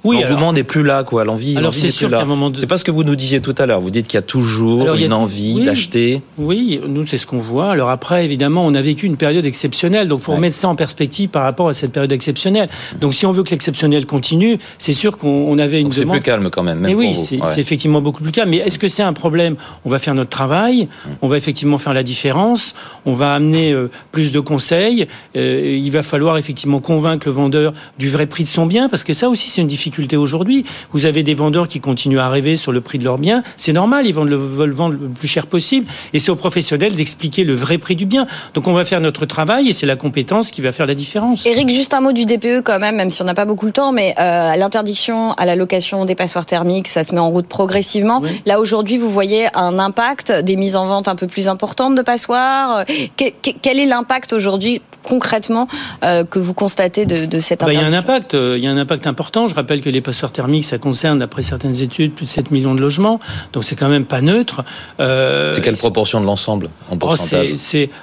Oui, 0.05 0.21
L'engouement 0.21 0.53
n'est 0.53 0.63
plus 0.63 0.83
là, 0.83 1.03
quoi. 1.03 1.25
L'envie, 1.25 1.57
alors 1.57 1.73
c'est 1.73 1.91
sûr 1.91 2.09
qu'à 2.09 2.21
un 2.21 2.25
moment 2.25 2.49
de... 2.49 2.57
C'est 2.57 2.67
pas 2.67 2.77
ce 2.77 2.85
que 2.85 2.91
vous 2.91 3.03
nous 3.03 3.17
disiez 3.17 3.41
tout 3.41 3.55
à 3.57 3.65
l'heure. 3.65 3.81
Vous 3.81 3.89
dites 3.89 4.07
qu'il 4.07 4.17
y 4.17 4.19
a 4.19 4.23
toujours 4.23 4.93
une 4.93 5.12
envie 5.12 5.63
d'acheter. 5.65 6.21
Oui, 6.38 6.79
nous 6.88 7.05
c'est 7.05 7.17
ce 7.17 7.27
qu'on 7.27 7.39
voit. 7.39 7.71
Alors 7.71 7.89
après, 7.89 8.23
évidemment, 8.23 8.65
on 8.65 8.73
a 8.75 8.81
vécu 8.81 9.05
une 9.05 9.17
période 9.17 9.45
exceptionnelle, 9.45 10.07
donc 10.07 10.21
faut 10.21 10.33
remettre 10.33 10.55
ça 10.55 10.69
en 10.69 10.75
perspective 10.75 11.29
par 11.29 11.43
rapport 11.43 11.67
à 11.67 11.73
cette 11.73 11.91
période 11.91 12.12
exceptionnelle. 12.12 12.69
Donc 13.01 13.13
si 13.13 13.25
on 13.25 13.33
veut 13.33 13.43
que 13.43 13.49
l'exceptionnel 13.49 14.05
continue, 14.05 14.57
c'est 14.77 14.93
sûr 14.93 15.17
qu'on 15.17 15.57
avait 15.59 15.81
une 15.81 15.89
donc 15.89 15.95
demande. 15.95 16.15
C'est 16.15 16.21
plus 16.21 16.31
calme 16.31 16.49
quand 16.49 16.63
même. 16.63 16.79
même 16.79 16.91
Mais 16.91 16.95
oui, 16.95 17.15
c'est 17.15 17.59
effectivement 17.59 18.01
beaucoup 18.01 18.23
plus 18.23 18.31
calme. 18.31 18.51
Mais 18.51 18.57
est-ce 18.57 18.79
que 18.79 18.88
c'est 18.88 19.03
un 19.03 19.13
problème? 19.13 19.55
On 19.83 19.89
va 19.89 19.99
faire 19.99 20.15
notre 20.15 20.29
travail, 20.29 20.88
hum. 21.05 21.15
on 21.23 21.27
va 21.27 21.38
effectivement 21.38 21.77
faire 21.77 21.93
la 21.93 22.03
différence, 22.03 22.73
on 23.05 23.13
va 23.13 23.35
amener 23.35 23.73
euh, 23.73 23.89
plus 24.13 24.31
de 24.31 24.39
conseils. 24.39 25.07
Euh, 25.35 25.77
il 25.77 25.91
va 25.91 26.03
falloir 26.03 26.38
effectivement 26.38 26.79
convaincre 26.79 27.27
le 27.27 27.33
vendeur 27.33 27.73
du 27.97 28.09
vrai 28.09 28.27
prix 28.27 28.43
de 28.43 28.49
son 28.49 28.65
bien, 28.65 28.88
parce 28.88 29.03
que 29.03 29.13
ça 29.13 29.27
aussi 29.27 29.49
c'est 29.49 29.62
une 29.62 29.67
difficulté 29.67 29.88
aujourd'hui. 30.17 30.65
Vous 30.91 31.06
avez 31.06 31.23
des 31.23 31.34
vendeurs 31.34 31.67
qui 31.67 31.80
continuent 31.80 32.19
à 32.19 32.30
rêver 32.30 32.58
sur 32.58 32.71
le 32.71 32.82
prix 32.82 32.97
de 32.97 33.04
leurs 33.04 33.17
biens. 33.17 33.43
C'est 33.58 33.73
normal, 33.73 34.06
ils 34.06 34.13
veulent 34.13 34.30
le 34.30 34.73
vendre 34.73 34.95
le 34.99 35.10
plus 35.10 35.28
cher 35.28 35.47
possible. 35.47 35.88
Et 36.13 36.19
c'est 36.19 36.32
aux 36.32 36.36
professionnels 36.36 36.95
d'expliquer 36.95 37.43
le 37.43 37.54
vrai 37.54 37.78
prix 37.78 37.95
du 37.95 38.06
bien. 38.06 38.28
Donc 38.54 38.67
on 38.67 38.73
va 38.73 38.86
faire 38.86 39.02
notre 39.02 39.25
travail 39.25 39.69
et 39.69 39.73
c'est 39.73 39.86
la 39.86 39.95
compétence 39.95 40.52
qui 40.52 40.62
va 40.62 40.71
faire 40.71 40.86
la 40.86 40.95
différence. 40.95 41.45
Eric, 41.45 41.69
juste 41.69 41.93
un 41.93 42.02
mot 42.02 42.12
du 42.12 42.25
DPE 42.25 42.62
quand 42.63 42.80
même, 42.80 42.95
même 42.95 43.10
si 43.10 43.21
on 43.21 43.25
n'a 43.25 43.34
pas 43.34 43.45
beaucoup 43.45 43.65
le 43.65 43.71
temps, 43.71 43.91
mais 43.91 44.13
euh, 44.19 44.56
l'interdiction 44.56 45.34
à 45.34 45.45
la 45.45 45.56
location 45.56 46.06
des 46.06 46.15
passoires 46.15 46.45
thermiques, 46.45 46.88
ça 46.88 47.04
se 47.04 47.13
met 47.13 47.21
en 47.21 47.30
route 47.30 47.47
progressivement. 47.47 48.21
Là 48.45 48.60
aujourd'hui, 48.60 48.97
vous 48.97 49.10
voyez 49.10 49.47
un 49.56 49.80
impact 49.80 50.32
des 50.32 50.56
mises 50.56 50.75
en 50.75 50.88
vente 50.88 51.08
un 51.08 51.15
peu 51.15 51.28
plus 51.28 51.47
importantes 51.47 51.95
de 51.95 52.02
passoires. 52.02 52.86
quel 53.15 53.80
est 53.80 53.86
l'impact 53.86 54.34
aujourd'hui 54.34 54.82
concrètement 55.04 55.67
euh, 56.04 56.23
que 56.23 56.39
vous 56.39 56.54
constatez 56.54 57.06
de, 57.06 57.25
de 57.25 57.39
cette 57.39 57.63
interdiction 57.63 57.65
bah, 57.65 57.73
Il 57.73 57.91
y 57.91 57.95
a 57.95 57.97
un 57.97 57.99
impact, 57.99 58.34
euh, 58.34 58.58
il 58.58 58.63
y 58.63 58.67
a 58.67 58.71
un 58.71 58.78
impact 58.78 59.08
important. 59.08 59.47
Je 59.47 59.56
rappelle 59.56 59.79
que 59.82 59.89
les 59.89 60.02
passoires 60.02 60.32
thermiques, 60.32 60.65
ça 60.65 60.78
concerne, 60.78 61.20
d'après 61.20 61.44
certaines 61.44 61.82
études, 61.82 62.13
plus 62.13 62.26
de 62.26 62.30
7 62.30 62.52
millions 62.52 62.76
de 62.76 62.82
logements. 62.82 63.20
Donc 63.54 63.63
c'est 63.63 63.76
quand 63.76 63.89
même 63.89 64.06
pas 64.06 64.22
neutre. 64.22 64.63
Euh, 65.00 65.54
c'est 65.54 65.62
quelle 65.62 65.78
proportion 65.78 66.22
de 66.22 66.26
l'ensemble 66.26 66.70
en 66.89 66.96
oh, 66.96 66.98
pourcentage 66.98 67.54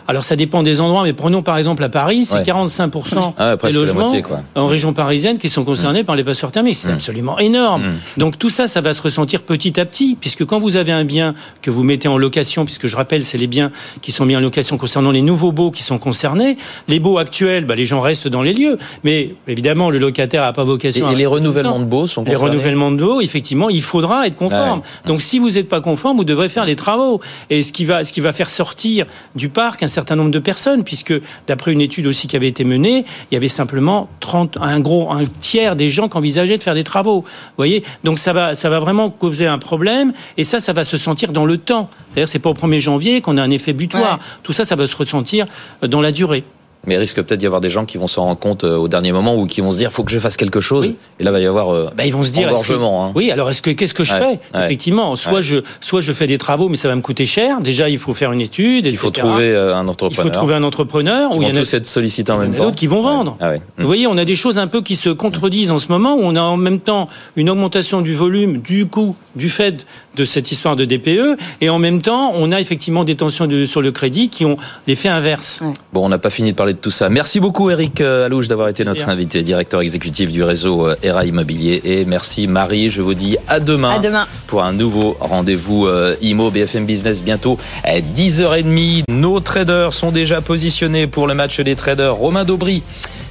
Alors 0.09 0.25
ça 0.25 0.37
dépend 0.37 0.63
des 0.63 0.81
endroits, 0.81 1.03
mais 1.05 1.13
prenons 1.13 1.43
par 1.43 1.59
exemple 1.59 1.83
à 1.85 1.89
Paris, 1.89 2.25
c'est 2.25 2.43
45% 2.43 3.35
ah 3.39 3.57
des 3.57 3.73
logements 3.73 4.13
en 4.55 4.67
région 4.67 4.93
parisienne 4.93 5.39
qui 5.39 5.49
sont 5.49 5.65
concernés 5.65 6.03
mmh. 6.03 6.07
par 6.07 6.17
les 6.17 6.25
passoires 6.25 6.53
thermiques. 6.53 6.77
C'est 6.77 6.89
mmh. 6.89 6.95
absolument 6.95 7.39
énorme. 7.39 7.83
Mmh. 7.83 8.21
Donc 8.21 8.39
tout 8.39 8.51
ça, 8.51 8.67
ça 8.67 8.81
va 8.81 8.93
se 8.93 9.03
ressentir 9.03 9.43
petit 9.43 9.79
à 9.81 9.85
petit, 9.85 10.17
puisque 10.21 10.45
quand 10.45 10.59
vous 10.59 10.77
avez 10.77 10.93
un 10.93 11.05
bien 11.05 11.35
que 11.63 11.71
vous 11.71 11.83
mettez 11.83 12.09
en 12.09 12.19
location, 12.19 12.65
puisque 12.65 12.87
je 12.87 12.97
rappelle, 12.97 13.25
c'est 13.25 13.39
les 13.39 13.47
biens 13.47 13.71
qui 14.03 14.13
sont 14.13 14.25
mis 14.25 14.37
en 14.37 14.41
location 14.41 14.79
concernant 14.79 15.11
les 15.11 15.23
nouveaux 15.23 15.53
baux 15.53 15.71
qui 15.71 15.83
sont 15.83 15.99
concernés, 15.99 16.57
les 16.89 17.01
baux 17.01 17.19
actuels, 17.19 17.65
bah, 17.65 17.75
les 17.75 17.87
gens 17.87 18.01
restent 18.01 18.29
dans 18.29 18.43
les 18.43 18.53
lieux. 18.53 18.79
Mais 19.05 19.35
évidemment, 19.49 19.91
le 19.91 19.99
locataire 19.99 20.43
n'a 20.43 20.53
pas 20.53 20.65
vocation 20.65 21.11
et, 21.11 21.13
et 21.13 21.17
les 21.17 21.27
renouvellements 21.27 21.66
de 21.81 21.85
baux 21.85 22.07
sont 22.07 22.25
concernés. 22.25 22.45
Les 22.45 22.51
renouvellements 22.51 22.91
de 22.91 23.03
baux, 23.03 23.21
effectivement, 23.21 23.69
il 23.69 23.83
faudra 23.83 24.27
être 24.27 24.37
conforme. 24.37 24.83
Donc 25.07 25.23
si 25.23 25.39
vous 25.39 25.51
n'êtes 25.51 25.69
pas 25.69 25.81
conforme, 25.81 26.17
vous 26.17 26.25
devrez 26.25 26.49
faire 26.49 26.65
les 26.65 26.77
travaux. 26.77 27.21
Et 27.51 27.63
ce 27.63 27.73
qui 27.73 27.85
va, 27.85 28.05
ce 28.05 28.13
qui 28.13 28.21
va 28.21 28.33
faire 28.33 28.51
sortir 28.51 29.07
du 29.35 29.49
parc 29.49 29.83
un 29.83 29.89
certain 29.89 30.17
nombre 30.17 30.31
de 30.31 30.39
personnes, 30.39 30.85
puisque 30.85 31.15
d'après 31.47 31.73
une 31.73 31.81
étude 31.81 32.07
aussi 32.07 32.27
qui 32.27 32.37
avait 32.37 32.49
été 32.49 32.65
menée, 32.65 33.05
il 33.31 33.35
y 33.35 33.37
avait 33.37 33.49
simplement 33.49 34.09
30, 34.21 34.59
un 34.61 34.81
gros, 34.81 35.11
un 35.11 35.25
tiers 35.25 35.77
des 35.77 35.91
gens 35.91 36.09
qui 36.09 36.17
envisageaient 36.17 36.59
de 36.59 36.63
faire 36.63 36.75
des 36.75 36.85
travaux. 36.85 37.21
Vous 37.23 37.57
voyez? 37.57 37.83
Donc 38.05 38.19
ça 38.19 38.33
va, 38.33 38.55
ça 38.55 38.71
va 38.71 38.79
vraiment 38.79 39.11
causer 39.11 39.47
un 39.47 39.59
problème. 39.59 40.13
Et 40.37 40.45
ça, 40.45 40.61
ça 40.61 40.73
va 40.73 40.85
se 40.85 40.97
sentir 40.97 41.33
dans 41.33 41.47
le 41.47 41.59
temps. 41.59 41.89
C'est-à-dire, 42.11 42.29
c'est 42.29 42.39
pas 42.39 42.51
au 42.51 42.55
1er 42.55 42.81
janvier 42.81 43.21
qu'on 43.21 43.37
a 43.37 43.43
un 43.43 43.51
effet 43.51 43.73
butoir. 43.73 44.19
Tout 44.43 44.53
ça, 44.53 44.65
ça 44.65 44.77
va 44.77 44.87
se 44.87 44.97
ressentir 44.97 45.47
dans 45.83 46.01
la 46.01 46.13
durée. 46.13 46.45
Mais 46.87 46.95
il 46.95 46.99
risque 46.99 47.17
peut-être 47.17 47.39
d'y 47.41 47.47
avoir 47.47 47.61
des 47.61 47.71
gens 47.71 47.85
qui 47.85 47.99
vont 47.99 48.07
s'en 48.07 48.25
rendre 48.25 48.39
compte 48.39 48.65
euh, 48.65 48.77
au 48.77 48.89
dernier 48.89 49.13
moment 49.13 49.35
ou 49.37 49.47
qui 49.47 49.61
vont 49.61 49.71
se 49.73 49.79
dire 49.79 49.93
faut 49.93 50.05
que 50.05 50.11
je 50.11 50.19
fasse 50.19 50.37
quelque 50.37 50.61
chose. 50.61 50.93
Et 51.19 51.25
là, 51.25 51.31
va 51.33 51.41
y 51.41 51.47
avoir 51.47 51.71
euh, 51.75 51.91
bah, 51.97 52.05
ils 52.07 52.13
vont 52.13 52.23
se 52.23 52.31
dire 52.31 52.49
engorgement. 52.49 53.07
hein. 53.07 53.13
Oui, 53.15 53.31
alors 53.31 53.51
est-ce 53.51 53.63
que 53.63 53.71
qu'est-ce 53.71 53.95
que 53.95 54.05
je 54.05 54.15
fais? 54.15 54.39
Effectivement, 54.55 55.17
soit 55.17 55.41
je 55.41 55.59
soit 55.81 56.01
je 56.01 56.13
fais 56.13 56.27
des 56.27 56.39
travaux, 56.39 56.69
mais 56.69 56.77
ça 56.77 56.89
va 56.89 56.95
me 56.97 57.01
coûter 57.03 57.27
cher. 57.27 57.61
Déjà, 57.61 57.89
il 57.89 57.99
faut 57.99 58.15
faire 58.15 58.33
une 58.33 58.41
étude. 58.41 58.87
Il 58.87 58.97
faut 58.97 59.11
trouver 59.11 59.51
euh, 59.51 59.75
un 59.77 59.89
entrepreneur. 59.89 60.27
Il 60.27 60.31
faut 60.31 60.37
trouver 60.37 60.55
un 60.55 60.63
entrepreneur. 60.63 61.31
Qui 61.31 61.39
vont 61.39 61.51
tous 61.51 61.75
être 61.75 61.87
sollicités 61.87 62.33
en 62.33 62.39
même 62.39 62.55
temps. 62.55 62.65
D'autres 62.65 62.77
qui 62.77 62.87
vont 62.87 63.03
vendre. 63.03 63.37
Ah 63.41 63.53
Vous 63.79 63.87
voyez, 63.87 64.07
on 64.07 64.17
a 64.17 64.25
des 64.25 64.37
choses 64.37 64.59
un 64.59 64.67
peu 64.67 64.83
qui 64.83 64.97
se 64.97 65.09
contredisent 65.11 65.71
en 65.71 65.79
ce 65.79 65.89
moment 65.89 66.15
où 66.15 66.21
on 66.23 66.37
a 66.37 66.43
en 66.43 66.57
même 66.57 66.81
temps 66.81 67.09
une 67.37 67.51
augmentation 67.51 68.01
du 68.01 68.15
volume, 68.15 68.61
du 68.61 68.87
coût, 68.87 69.17
du 69.35 69.49
fait 69.49 69.87
de 70.17 70.25
cette 70.25 70.51
histoire 70.51 70.77
de 70.77 70.85
DPE, 70.85 71.39
et 71.61 71.69
en 71.69 71.79
même 71.79 72.01
temps, 72.01 72.33
on 72.35 72.51
a 72.53 72.61
effectivement 72.61 73.05
des 73.05 73.17
tensions 73.17 73.47
de, 73.47 73.67
sur 73.67 73.83
le 73.83 73.91
crédit 73.93 74.31
qui 74.31 74.45
ont 74.47 74.57
l'effet 74.87 75.11
inverse. 75.11 75.63
Bon, 75.93 76.05
on 76.05 76.09
n'a 76.09 76.19
pas 76.19 76.31
fini 76.31 76.53
de 76.53 76.57
parler 76.57 76.73
de 76.77 76.81
tout 76.81 76.91
ça. 76.91 77.09
Merci 77.09 77.41
beaucoup 77.41 77.71
Eric 77.71 78.01
euh, 78.01 78.27
Alouche 78.27 78.49
d'avoir 78.49 78.69
été 78.69 78.85
notre 78.85 79.09
invité, 79.09 79.43
directeur 79.43 79.81
exécutif 79.81 80.31
du 80.31 80.43
réseau 80.43 80.87
euh, 80.87 80.97
ERA 81.03 81.25
Immobilier. 81.25 81.81
Et 81.85 82.05
merci 82.05 82.47
Marie, 82.47 82.91
je 82.91 83.03
vous 83.03 83.15
dis 83.15 83.37
à 83.49 83.59
demain, 83.59 83.99
demain. 83.99 84.27
pour 84.47 84.63
un 84.63 84.73
nouveau 84.73 85.17
rendez-vous 85.19 85.87
euh, 85.87 86.15
IMO 86.23 86.51
BFM 86.51 86.87
Business 86.87 87.23
bientôt 87.23 87.59
à 87.83 87.99
10h30. 88.01 89.05
Nos 89.09 89.41
traders 89.41 89.93
sont 89.93 90.13
déjà 90.13 90.41
positionnés 90.41 91.07
pour 91.07 91.27
le 91.27 91.35
match 91.35 91.61
des 91.61 91.75
traders. 91.75 92.15
Romain 92.15 92.45
Daubry 92.45 92.83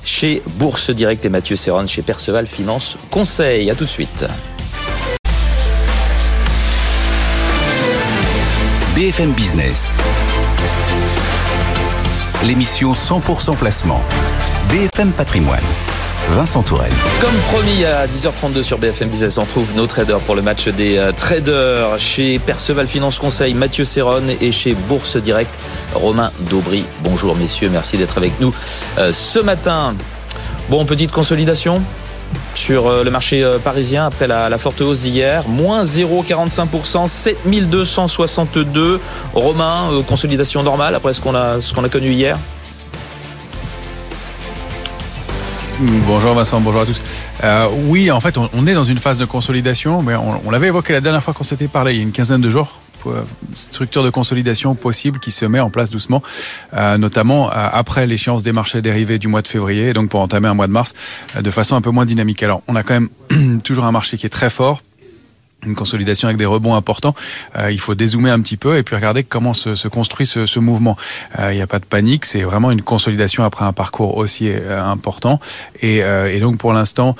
chez 0.03 0.41
Bourse 0.57 0.89
Direct 0.89 1.23
et 1.25 1.29
Mathieu 1.29 1.55
Serron 1.55 1.87
chez 1.87 2.01
Perceval 2.01 2.47
Finance 2.47 2.97
Conseil. 3.09 3.69
À 3.71 3.75
tout 3.75 3.85
de 3.85 3.89
suite. 3.89 4.25
BFM 8.95 9.31
Business. 9.33 9.91
L'émission 12.45 12.93
100% 12.93 13.57
placement. 13.57 14.03
BFM 14.69 15.11
Patrimoine. 15.13 15.63
Vincent 16.29 16.61
Tourelle. 16.61 16.91
Comme 17.19 17.33
promis 17.49 17.83
à 17.85 18.05
10h32 18.05 18.61
sur 18.61 18.77
BFM 18.77 19.09
Business, 19.09 19.39
on 19.39 19.45
trouve 19.45 19.75
nos 19.75 19.87
traders 19.87 20.19
pour 20.19 20.35
le 20.35 20.43
match 20.43 20.67
des 20.67 20.97
euh, 20.97 21.11
traders 21.11 21.97
chez 21.97 22.37
Perceval 22.37 22.87
Finance 22.87 23.17
Conseil, 23.17 23.55
Mathieu 23.55 23.83
Serron 23.83 24.21
et 24.39 24.51
chez 24.51 24.75
Bourse 24.75 25.17
Direct, 25.17 25.59
Romain 25.95 26.31
Daubry. 26.51 26.85
Bonjour 27.03 27.35
messieurs, 27.35 27.69
merci 27.71 27.97
d'être 27.97 28.19
avec 28.19 28.39
nous 28.39 28.53
euh, 28.99 29.11
ce 29.11 29.39
matin. 29.39 29.95
Bon, 30.69 30.85
petite 30.85 31.11
consolidation 31.11 31.81
sur 32.55 32.87
euh, 32.87 33.03
le 33.03 33.11
marché 33.11 33.45
parisien 33.63 34.05
après 34.05 34.27
la, 34.27 34.57
forte 34.57 34.81
hausse 34.81 35.01
d'hier. 35.01 35.47
Moins 35.47 35.83
0,45%, 35.83 37.07
7262. 37.07 38.99
Romain, 39.33 39.89
consolidation 40.07 40.63
normale 40.63 40.95
après 40.95 41.13
ce 41.13 41.21
qu'on 41.21 41.35
a, 41.35 41.89
connu 41.89 42.11
hier 42.11 42.37
Bonjour 46.07 46.33
Vincent, 46.33 46.61
bonjour 46.61 46.81
à 46.81 46.85
tous. 46.85 47.01
Euh, 47.43 47.67
oui, 47.87 48.09
en 48.09 48.21
fait, 48.21 48.37
on, 48.37 48.65
est 48.65 48.73
dans 48.73 48.85
une 48.85 48.97
phase 48.97 49.17
de 49.17 49.25
consolidation, 49.25 50.01
mais 50.01 50.15
on, 50.15 50.49
l'avait 50.49 50.67
évoqué 50.67 50.93
la 50.93 51.01
dernière 51.01 51.21
fois 51.21 51.33
qu'on 51.33 51.43
s'était 51.43 51.67
parlé, 51.67 51.91
il 51.91 51.97
y 51.97 51.99
a 51.99 52.03
une 52.03 52.13
quinzaine 52.13 52.39
de 52.39 52.49
jours. 52.49 52.79
Euh, 53.07 53.23
structure 53.53 54.03
de 54.03 54.09
consolidation 54.09 54.75
possible 54.75 55.19
qui 55.19 55.31
se 55.31 55.45
met 55.45 55.59
en 55.59 55.69
place 55.69 55.89
doucement, 55.89 56.21
euh, 56.73 56.97
notamment 56.97 57.49
après 57.49 58.05
l'échéance 58.05 58.43
des 58.43 58.51
marchés 58.51 58.81
dérivés 58.81 59.17
du 59.17 59.27
mois 59.27 59.41
de 59.41 59.47
février, 59.47 59.93
donc 59.93 60.09
pour 60.09 60.19
entamer 60.19 60.47
un 60.47 60.53
mois 60.53 60.67
de 60.67 60.71
mars 60.71 60.93
de 61.39 61.51
façon 61.51 61.75
un 61.75 61.81
peu 61.81 61.91
moins 61.91 62.05
dynamique. 62.05 62.43
Alors, 62.43 62.61
on 62.67 62.75
a 62.75 62.83
quand 62.83 62.99
même 62.99 63.59
toujours 63.63 63.85
un 63.85 63.91
marché 63.91 64.17
qui 64.17 64.25
est 64.25 64.29
très 64.29 64.49
fort, 64.49 64.81
une 65.65 65.75
consolidation 65.75 66.27
avec 66.27 66.37
des 66.37 66.45
rebonds 66.45 66.75
importants, 66.75 67.15
euh, 67.57 67.71
il 67.71 67.79
faut 67.79 67.95
dézoomer 67.95 68.29
un 68.29 68.39
petit 68.41 68.57
peu 68.57 68.77
et 68.77 68.83
puis 68.83 68.95
regarder 68.95 69.23
comment 69.23 69.53
se, 69.53 69.75
se 69.75 69.87
construit 69.87 70.27
ce, 70.27 70.45
ce 70.45 70.59
mouvement. 70.59 70.97
Euh, 71.39 71.53
il 71.53 71.55
n'y 71.55 71.61
a 71.61 71.67
pas 71.67 71.79
de 71.79 71.85
panique, 71.85 72.25
c'est 72.25 72.43
vraiment 72.43 72.71
une 72.71 72.81
consolidation 72.81 73.43
après 73.43 73.65
un 73.65 73.73
parcours 73.73 74.17
aussi 74.17 74.49
euh, 74.49 74.83
important. 74.83 75.39
Et, 75.81 75.97
et, 75.97 76.39
donc 76.39 76.57
pour 76.57 76.73
l'instant 76.73 77.15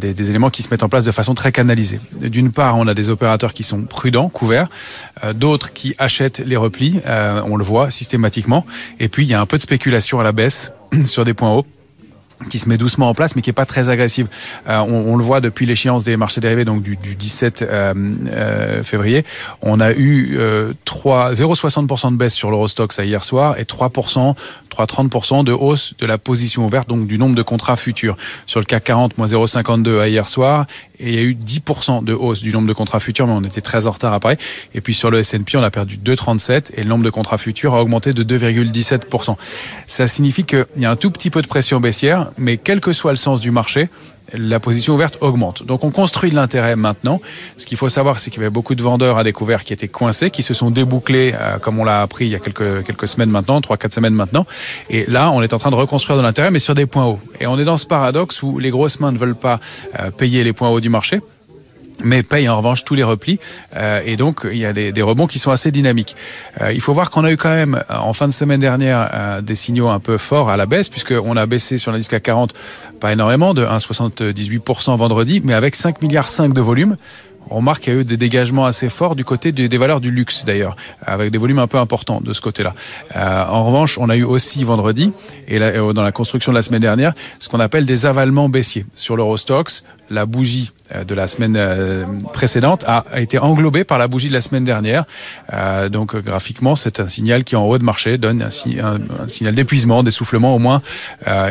des, 0.00 0.14
des, 0.14 0.30
éléments 0.30 0.50
qui 0.50 0.62
se 0.62 0.70
mettent 0.70 0.82
en 0.82 0.88
place 0.88 1.04
de 1.04 1.10
façon 1.10 1.34
très 1.34 1.52
canalisée. 1.52 2.00
D'une 2.20 2.52
part, 2.52 2.76
on 2.76 2.86
a 2.86 2.94
des 2.94 3.10
opérateurs 3.10 3.52
qui 3.52 3.62
sont 3.62 3.82
prudents, 3.82 4.28
couverts, 4.28 4.68
d'autres 5.34 5.72
qui 5.72 5.94
achètent 5.98 6.38
les 6.38 6.56
replis, 6.56 7.00
on 7.06 7.56
le 7.56 7.64
voit 7.64 7.90
systématiquement, 7.90 8.66
et 8.98 9.08
puis 9.08 9.24
il 9.24 9.28
y 9.28 9.34
a 9.34 9.40
un 9.40 9.46
peu 9.46 9.56
de 9.56 9.62
spéculation 9.62 10.20
à 10.20 10.24
la 10.24 10.32
baisse 10.32 10.72
sur 11.04 11.24
des 11.24 11.34
points 11.34 11.50
hauts 11.50 11.66
qui 12.48 12.58
se 12.58 12.68
met 12.68 12.78
doucement 12.78 13.08
en 13.08 13.14
place, 13.14 13.36
mais 13.36 13.42
qui 13.42 13.50
est 13.50 13.54
pas 13.54 13.66
très 13.66 13.90
agressive. 13.90 14.28
Euh, 14.68 14.78
on, 14.78 15.12
on, 15.12 15.16
le 15.16 15.24
voit 15.24 15.40
depuis 15.40 15.66
l'échéance 15.66 16.04
des 16.04 16.16
marchés 16.16 16.40
dérivés, 16.40 16.64
donc 16.64 16.82
du, 16.82 16.96
du 16.96 17.14
17 17.14 17.62
euh, 17.62 17.94
euh, 18.28 18.82
février. 18.82 19.24
On 19.62 19.80
a 19.80 19.92
eu 19.92 20.36
euh, 20.38 20.72
0,60% 20.86 22.12
de 22.12 22.16
baisse 22.16 22.34
sur 22.34 22.50
l'Eurostox 22.50 22.98
hier 22.98 23.24
soir 23.24 23.58
et 23.58 23.64
3%, 23.64 24.34
3,30% 24.70 25.44
de 25.44 25.52
hausse 25.52 25.94
de 25.98 26.06
la 26.06 26.18
position 26.18 26.64
ouverte, 26.64 26.88
donc 26.88 27.06
du 27.06 27.18
nombre 27.18 27.34
de 27.34 27.42
contrats 27.42 27.76
futurs. 27.76 28.16
Sur 28.46 28.60
le 28.60 28.66
CAC 28.66 28.84
40, 28.84 29.18
moins 29.18 29.26
0,52 29.26 30.08
hier 30.08 30.28
soir 30.28 30.66
et 31.00 31.08
il 31.08 31.14
y 31.14 31.18
a 31.18 31.22
eu 31.22 31.34
10% 31.34 32.04
de 32.04 32.12
hausse 32.12 32.42
du 32.42 32.52
nombre 32.52 32.68
de 32.68 32.72
contrats 32.72 33.00
futurs, 33.00 33.26
mais 33.26 33.32
on 33.32 33.42
était 33.42 33.60
très 33.60 33.86
en 33.86 33.90
retard 33.90 34.12
après. 34.12 34.36
Et 34.74 34.80
puis 34.80 34.94
sur 34.94 35.10
le 35.10 35.18
S&P, 35.18 35.56
on 35.56 35.62
a 35.62 35.70
perdu 35.70 35.96
2,37 35.96 36.72
et 36.74 36.82
le 36.82 36.88
nombre 36.88 37.04
de 37.04 37.10
contrats 37.10 37.38
futurs 37.38 37.74
a 37.74 37.82
augmenté 37.82 38.12
de 38.12 38.22
2,17%. 38.22 39.36
Ça 39.86 40.06
signifie 40.06 40.44
qu'il 40.44 40.66
y 40.76 40.84
a 40.84 40.90
un 40.90 40.96
tout 40.96 41.10
petit 41.10 41.30
peu 41.30 41.42
de 41.42 41.46
pression 41.46 41.80
baissière, 41.80 42.30
mais 42.38 42.58
quel 42.58 42.80
que 42.80 42.92
soit 42.92 43.12
le 43.12 43.16
sens 43.16 43.40
du 43.40 43.50
marché, 43.50 43.88
la 44.34 44.60
position 44.60 44.94
ouverte 44.94 45.18
augmente. 45.20 45.64
Donc 45.64 45.84
on 45.84 45.90
construit 45.90 46.30
de 46.30 46.36
l'intérêt 46.36 46.76
maintenant. 46.76 47.20
Ce 47.56 47.66
qu'il 47.66 47.76
faut 47.76 47.88
savoir, 47.88 48.18
c'est 48.18 48.30
qu'il 48.30 48.40
y 48.40 48.44
avait 48.44 48.50
beaucoup 48.50 48.74
de 48.74 48.82
vendeurs 48.82 49.18
à 49.18 49.24
découvert 49.24 49.64
qui 49.64 49.72
étaient 49.72 49.88
coincés, 49.88 50.30
qui 50.30 50.42
se 50.42 50.54
sont 50.54 50.70
débouclés, 50.70 51.34
euh, 51.34 51.58
comme 51.58 51.78
on 51.78 51.84
l'a 51.84 52.02
appris 52.02 52.26
il 52.26 52.30
y 52.30 52.34
a 52.34 52.38
quelques, 52.38 52.84
quelques 52.84 53.08
semaines 53.08 53.30
maintenant, 53.30 53.60
trois, 53.60 53.76
quatre 53.76 53.92
semaines 53.92 54.14
maintenant. 54.14 54.46
Et 54.88 55.04
là, 55.08 55.30
on 55.30 55.42
est 55.42 55.52
en 55.52 55.58
train 55.58 55.70
de 55.70 55.76
reconstruire 55.76 56.16
de 56.16 56.22
l'intérêt, 56.22 56.50
mais 56.50 56.58
sur 56.58 56.74
des 56.74 56.86
points 56.86 57.06
hauts. 57.06 57.20
Et 57.40 57.46
on 57.46 57.58
est 57.58 57.64
dans 57.64 57.76
ce 57.76 57.86
paradoxe 57.86 58.42
où 58.42 58.58
les 58.58 58.70
grosses 58.70 59.00
mains 59.00 59.12
ne 59.12 59.18
veulent 59.18 59.34
pas 59.34 59.60
euh, 59.98 60.10
payer 60.10 60.44
les 60.44 60.52
points 60.52 60.68
hauts 60.68 60.80
du 60.80 60.88
marché 60.88 61.20
mais 62.04 62.22
paye 62.22 62.48
en 62.48 62.56
revanche 62.56 62.84
tous 62.84 62.94
les 62.94 63.02
replis. 63.02 63.38
Euh, 63.76 64.00
et 64.04 64.16
donc, 64.16 64.46
il 64.50 64.58
y 64.58 64.64
a 64.64 64.72
des, 64.72 64.92
des, 64.92 65.02
rebonds 65.02 65.26
qui 65.26 65.38
sont 65.38 65.50
assez 65.50 65.70
dynamiques. 65.70 66.16
Euh, 66.60 66.72
il 66.72 66.80
faut 66.80 66.92
voir 66.92 67.10
qu'on 67.10 67.24
a 67.24 67.32
eu 67.32 67.36
quand 67.36 67.50
même, 67.50 67.82
euh, 67.90 67.96
en 67.96 68.12
fin 68.12 68.28
de 68.28 68.32
semaine 68.32 68.60
dernière, 68.60 69.10
euh, 69.12 69.40
des 69.40 69.54
signaux 69.54 69.88
un 69.88 70.00
peu 70.00 70.18
forts 70.18 70.50
à 70.50 70.56
la 70.56 70.66
baisse, 70.66 70.88
puisqu'on 70.88 71.36
a 71.36 71.46
baissé 71.46 71.78
sur 71.78 71.92
l'indice 71.92 72.08
CAC 72.08 72.22
40, 72.22 72.54
pas 73.00 73.12
énormément, 73.12 73.54
de 73.54 73.64
1,78% 73.64 74.96
vendredi, 74.96 75.40
mais 75.44 75.54
avec 75.54 75.74
5 75.74 76.02
milliards 76.02 76.28
5 76.28 76.52
de 76.52 76.60
volume. 76.60 76.96
On 77.48 77.56
remarque 77.56 77.82
qu'il 77.82 77.94
y 77.94 77.96
a 77.96 78.00
eu 78.00 78.04
des 78.04 78.16
dégagements 78.16 78.64
assez 78.64 78.88
forts 78.88 79.16
du 79.16 79.24
côté 79.24 79.50
des, 79.50 79.78
valeurs 79.78 80.00
du 80.00 80.12
luxe 80.12 80.44
d'ailleurs, 80.44 80.76
avec 81.04 81.32
des 81.32 81.38
volumes 81.38 81.58
un 81.58 81.66
peu 81.66 81.78
importants 81.78 82.20
de 82.20 82.32
ce 82.32 82.40
côté-là. 82.40 82.74
Euh, 83.16 83.44
en 83.46 83.64
revanche, 83.64 83.98
on 83.98 84.08
a 84.08 84.16
eu 84.16 84.22
aussi 84.22 84.62
vendredi, 84.62 85.10
et 85.48 85.58
dans 85.58 86.02
la 86.02 86.12
construction 86.12 86.52
de 86.52 86.56
la 86.56 86.62
semaine 86.62 86.82
dernière, 86.82 87.12
ce 87.40 87.48
qu'on 87.48 87.58
appelle 87.58 87.86
des 87.86 88.06
avalements 88.06 88.48
baissiers. 88.48 88.84
Sur 88.94 89.16
l'Eurostox, 89.16 89.84
la 90.10 90.26
bougie 90.26 90.70
euh, 90.70 90.79
de 91.06 91.14
la 91.14 91.26
semaine 91.28 91.56
euh, 91.56 92.04
précédente 92.32 92.84
a, 92.86 93.04
été 93.16 93.38
englobée 93.38 93.84
par 93.84 93.98
la 93.98 94.08
bougie 94.08 94.28
de 94.28 94.32
la 94.32 94.40
semaine 94.40 94.64
dernière. 94.64 95.04
Euh, 95.52 95.88
donc 95.88 96.16
graphiquement, 96.16 96.74
c'est 96.74 97.00
un 97.00 97.08
signal 97.08 97.44
qui 97.44 97.56
en 97.56 97.64
haut 97.64 97.78
de 97.78 97.84
marché 97.84 98.18
donne 98.18 98.42
un, 98.42 98.50
signal 98.50 99.54
d'épuisement, 99.54 100.02
d'essoufflement 100.02 100.54
au 100.54 100.58
moins, 100.58 100.82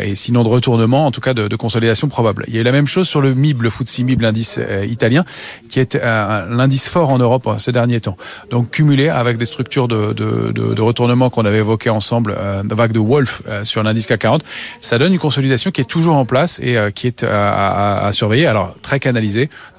et 0.02 0.15
sinon 0.15 0.43
de 0.43 0.49
retournement, 0.49 1.06
en 1.06 1.12
tout 1.12 1.21
cas 1.21 1.34
de, 1.34 1.47
de, 1.47 1.56
consolidation 1.56 2.08
probable. 2.08 2.45
Il 2.47 2.56
y 2.56 2.58
a 2.58 2.62
eu 2.62 2.63
la 2.63 2.71
même 2.71 2.88
chose 2.88 3.08
sur 3.08 3.21
le 3.21 3.34
MIB, 3.34 3.62
le 3.62 3.69
FTSE 3.69 3.99
MIB, 3.99 4.21
l'indice 4.21 4.60
italien, 4.88 5.25
qui 5.69 5.80
est 5.80 5.95
l'indice 5.95 6.89
fort 6.89 7.10
en 7.10 7.17
Europe 7.17 7.47
hein, 7.47 7.58
ce 7.58 7.71
dernier 7.71 8.02
temps. 8.02 8.17
Donc 8.49 8.71
cumulé 8.71 9.10
avec 9.10 9.38
des 9.38 9.45
structures 9.45 9.88
de, 9.88 10.13
de, 10.13 10.52
de 10.52 10.82
retournement 10.82 11.30
qu'on 11.30 11.45
avait 11.45 11.60
évoquées 11.60 11.89
ensemble, 11.89 12.36
vague 12.65 12.91
de 12.91 12.99
Wolf 12.99 13.43
sur 13.63 13.84
l'indice 13.84 14.06
CAC 14.06 14.19
40, 14.19 14.43
ça 14.82 14.97
donne 14.97 15.13
une 15.13 15.19
consolidation 15.19 15.71
qui 15.71 15.82
est 15.82 15.89
toujours 15.89 16.15
en 16.15 16.25
place 16.25 16.60
et 16.60 16.78
qui 16.93 17.08
est 17.08 17.23
à, 17.23 18.06
à 18.06 18.12
surveiller. 18.12 18.47
Alors 18.47 18.75
très 18.82 18.99
canalisée 18.99 19.29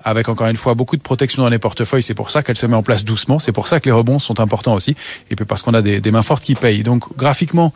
avec 0.05 0.29
encore 0.29 0.47
une 0.49 0.57
fois 0.57 0.75
beaucoup 0.75 0.97
de 0.97 1.03
protection 1.03 1.43
dans 1.43 1.49
les 1.49 1.59
portefeuilles. 1.59 2.03
C'est 2.03 2.15
pour 2.15 2.31
ça 2.31 2.43
qu'elle 2.43 2.57
se 2.57 2.67
met 2.67 2.77
en 2.77 2.83
place 2.83 3.05
doucement. 3.05 3.39
C'est 3.39 3.53
pour 3.53 3.69
ça 3.69 3.81
que 3.81 3.87
les 3.87 3.93
rebonds 3.93 4.19
sont 4.19 4.41
importants 4.41 4.75
aussi. 4.75 4.95
Et 5.31 5.37
puis 5.37 5.45
parce 5.45 5.63
qu'on 5.63 5.75
a 5.75 5.83
des, 5.83 6.01
des 6.01 6.11
mains 6.11 6.23
fortes 6.23 6.45
qui 6.45 6.55
payent. 6.55 6.83
Donc 6.83 7.17
graphiquement, 7.17 7.73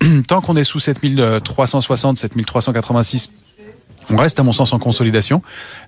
tant 0.28 0.40
qu'on 0.40 0.56
est 0.56 0.64
sous 0.64 0.80
7360, 0.80 2.18
7386 2.18 3.30
on 4.10 4.16
reste 4.16 4.38
à 4.38 4.42
mon 4.42 4.52
sens 4.52 4.72
en 4.72 4.78
consolidation. 4.78 5.42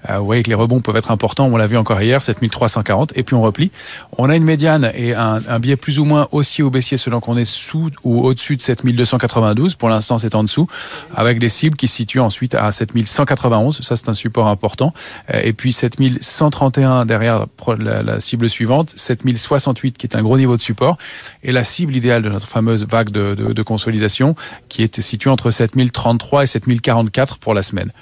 Euh, 0.09 0.19
vous 0.19 0.25
voyez 0.25 0.43
que 0.43 0.49
les 0.49 0.55
rebonds 0.55 0.81
peuvent 0.81 0.97
être 0.97 1.11
importants. 1.11 1.47
On 1.47 1.57
l'a 1.57 1.67
vu 1.67 1.77
encore 1.77 2.01
hier, 2.03 2.21
7340. 2.21 3.17
Et 3.17 3.23
puis 3.23 3.35
on 3.35 3.43
replie. 3.43 3.71
On 4.17 4.29
a 4.29 4.37
une 4.37 4.45
médiane 4.45 4.91
et 4.95 5.15
un, 5.15 5.39
un 5.49 5.59
biais 5.59 5.77
plus 5.77 5.99
ou 5.99 6.05
moins 6.05 6.27
haussier 6.33 6.65
ou 6.65 6.71
baissier 6.71 6.97
selon 6.97 7.21
qu'on 7.21 7.37
est 7.37 7.45
sous 7.45 7.91
ou 8.03 8.25
au-dessus 8.25 8.57
de 8.57 8.61
7292. 8.61 9.77
Pour 9.77 9.89
l'instant, 9.89 10.19
c'est 10.19 10.35
en 10.35 10.43
dessous. 10.43 10.67
Avec 11.15 11.39
des 11.39 11.49
cibles 11.49 11.77
qui 11.77 11.87
se 11.87 11.97
situent 11.97 12.21
ensuite 12.21 12.55
à 12.55 12.73
7191. 12.73 13.81
Ça, 13.83 13.97
c'est 13.97 14.09
un 14.09 14.15
support 14.15 14.49
important. 14.49 14.93
Euh, 15.33 15.41
et 15.45 15.53
puis 15.53 15.73
7131 15.73 17.07
derrière 17.07 17.47
la, 17.79 18.21
cible 18.21 18.51
suivante. 18.51 18.93
7068 18.97 19.97
qui 19.97 20.07
est 20.07 20.17
un 20.17 20.23
gros 20.23 20.39
niveau 20.39 20.57
de 20.57 20.61
support. 20.61 20.99
Et 21.45 21.53
la 21.53 21.63
cible 21.63 21.95
idéale 21.95 22.23
de 22.23 22.31
notre 22.31 22.49
fameuse 22.49 22.85
vague 22.85 23.11
de, 23.11 23.35
de, 23.35 23.53
de 23.53 23.63
consolidation 23.63 24.35
qui 24.69 24.83
est 24.83 25.01
située 25.01 25.31
entre 25.31 25.51
7033 25.51 26.43
et 26.43 26.47
7044 26.47 27.39
pour 27.39 27.55
la 27.55 27.63
semaine. 27.63 27.93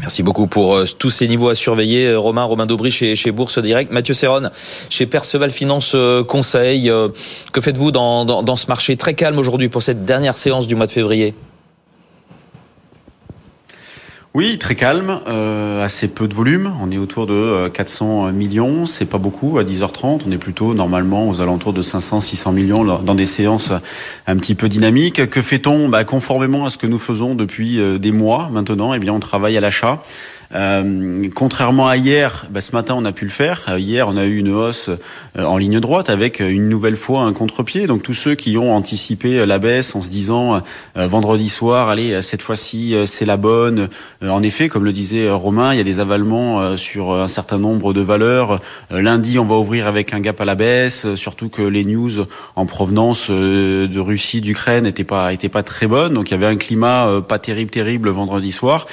Merci 0.00 0.22
beaucoup 0.22 0.46
pour 0.46 0.74
euh, 0.74 0.84
tous 0.98 1.10
ces 1.10 1.26
niveaux 1.26 1.48
à 1.48 1.54
surveiller. 1.54 2.06
Euh, 2.06 2.18
Romain, 2.18 2.44
Romain 2.44 2.66
Daubry 2.66 2.90
chez, 2.90 3.30
Bourse 3.32 3.58
Direct. 3.58 3.90
Mathieu 3.90 4.14
Serron 4.14 4.50
chez 4.90 5.06
Perceval 5.06 5.50
Finance 5.50 5.92
euh, 5.94 6.22
Conseil. 6.22 6.92
Que 7.52 7.60
faites-vous 7.60 7.90
dans, 7.90 8.24
dans 8.24 8.56
ce 8.56 8.66
marché 8.68 8.96
très 8.96 9.14
calme 9.14 9.38
aujourd'hui 9.38 9.68
pour 9.68 9.82
cette 9.82 10.04
dernière 10.04 10.36
séance 10.36 10.66
du 10.66 10.74
mois 10.74 10.86
de 10.86 10.92
février? 10.92 11.34
Oui, 14.36 14.58
très 14.58 14.74
calme, 14.74 15.20
euh, 15.28 15.82
assez 15.82 16.08
peu 16.08 16.28
de 16.28 16.34
volume. 16.34 16.70
On 16.82 16.90
est 16.90 16.98
autour 16.98 17.26
de 17.26 17.68
400 17.68 18.32
millions. 18.32 18.84
C'est 18.84 19.06
pas 19.06 19.16
beaucoup 19.16 19.56
à 19.56 19.64
10h30. 19.64 20.24
On 20.26 20.30
est 20.30 20.36
plutôt 20.36 20.74
normalement 20.74 21.26
aux 21.26 21.40
alentours 21.40 21.72
de 21.72 21.80
500-600 21.80 22.52
millions 22.52 22.84
dans 22.84 23.14
des 23.14 23.24
séances 23.24 23.72
un 24.26 24.36
petit 24.36 24.54
peu 24.54 24.68
dynamiques. 24.68 25.30
Que 25.30 25.40
fait-on? 25.40 25.88
Bah, 25.88 26.04
Conformément 26.04 26.66
à 26.66 26.70
ce 26.70 26.76
que 26.76 26.86
nous 26.86 26.98
faisons 26.98 27.34
depuis 27.34 27.80
des 27.98 28.12
mois 28.12 28.50
maintenant, 28.52 28.92
eh 28.92 28.98
bien, 28.98 29.14
on 29.14 29.20
travaille 29.20 29.56
à 29.56 29.62
l'achat. 29.62 30.02
Euh, 30.54 31.28
contrairement 31.34 31.88
à 31.88 31.96
hier, 31.96 32.46
bah, 32.50 32.60
ce 32.60 32.72
matin 32.72 32.94
on 32.96 33.04
a 33.04 33.12
pu 33.12 33.24
le 33.24 33.30
faire. 33.30 33.66
Euh, 33.68 33.78
hier 33.78 34.08
on 34.08 34.16
a 34.16 34.24
eu 34.24 34.36
une 34.38 34.50
hausse 34.50 34.90
euh, 35.38 35.44
en 35.44 35.56
ligne 35.56 35.80
droite 35.80 36.08
avec 36.08 36.40
une 36.40 36.68
nouvelle 36.68 36.96
fois 36.96 37.22
un 37.22 37.32
contre-pied. 37.32 37.86
Donc 37.86 38.02
tous 38.02 38.14
ceux 38.14 38.34
qui 38.34 38.56
ont 38.56 38.74
anticipé 38.74 39.44
la 39.44 39.58
baisse 39.58 39.94
en 39.94 40.02
se 40.02 40.10
disant 40.10 40.62
vendredi 40.94 41.48
soir, 41.48 41.88
allez 41.88 42.22
cette 42.22 42.42
fois-ci 42.42 42.94
c'est 43.06 43.24
la 43.24 43.36
bonne. 43.36 43.88
en 44.22 44.42
effet, 44.42 44.68
comme 44.68 44.84
le 44.84 44.92
disait 44.92 45.30
Romain, 45.30 45.74
il 45.74 45.78
y 45.78 45.80
a 45.80 45.84
des 45.84 46.00
avalements 46.00 46.76
sur 46.76 47.12
un 47.12 47.28
certain 47.28 47.58
nombre 47.58 47.92
de 47.92 48.00
valeurs. 48.00 48.60
lundi 48.90 49.38
on 49.38 49.44
va 49.44 49.56
ouvrir 49.56 49.86
avec 49.86 50.12
un 50.12 50.20
gap 50.20 50.40
à 50.40 50.44
la 50.44 50.54
baisse, 50.54 51.14
surtout 51.14 51.48
que 51.48 51.62
les 51.62 51.84
news 51.84 52.26
en 52.54 52.66
provenance 52.66 53.30
de 53.30 53.98
Russie, 53.98 54.40
d'Ukraine 54.40 54.84
n'étaient 54.84 55.04
pas 55.04 55.32
étaient 55.32 55.48
pas 55.48 55.62
très 55.62 55.86
bonnes. 55.86 56.14
Donc 56.14 56.30
il 56.30 56.32
y 56.32 56.36
avait 56.36 56.46
un 56.46 56.56
climat 56.56 57.20
pas 57.26 57.38
terrible 57.38 57.70
terrible 57.70 58.08
vendredi 58.10 58.52
soir. 58.52 58.86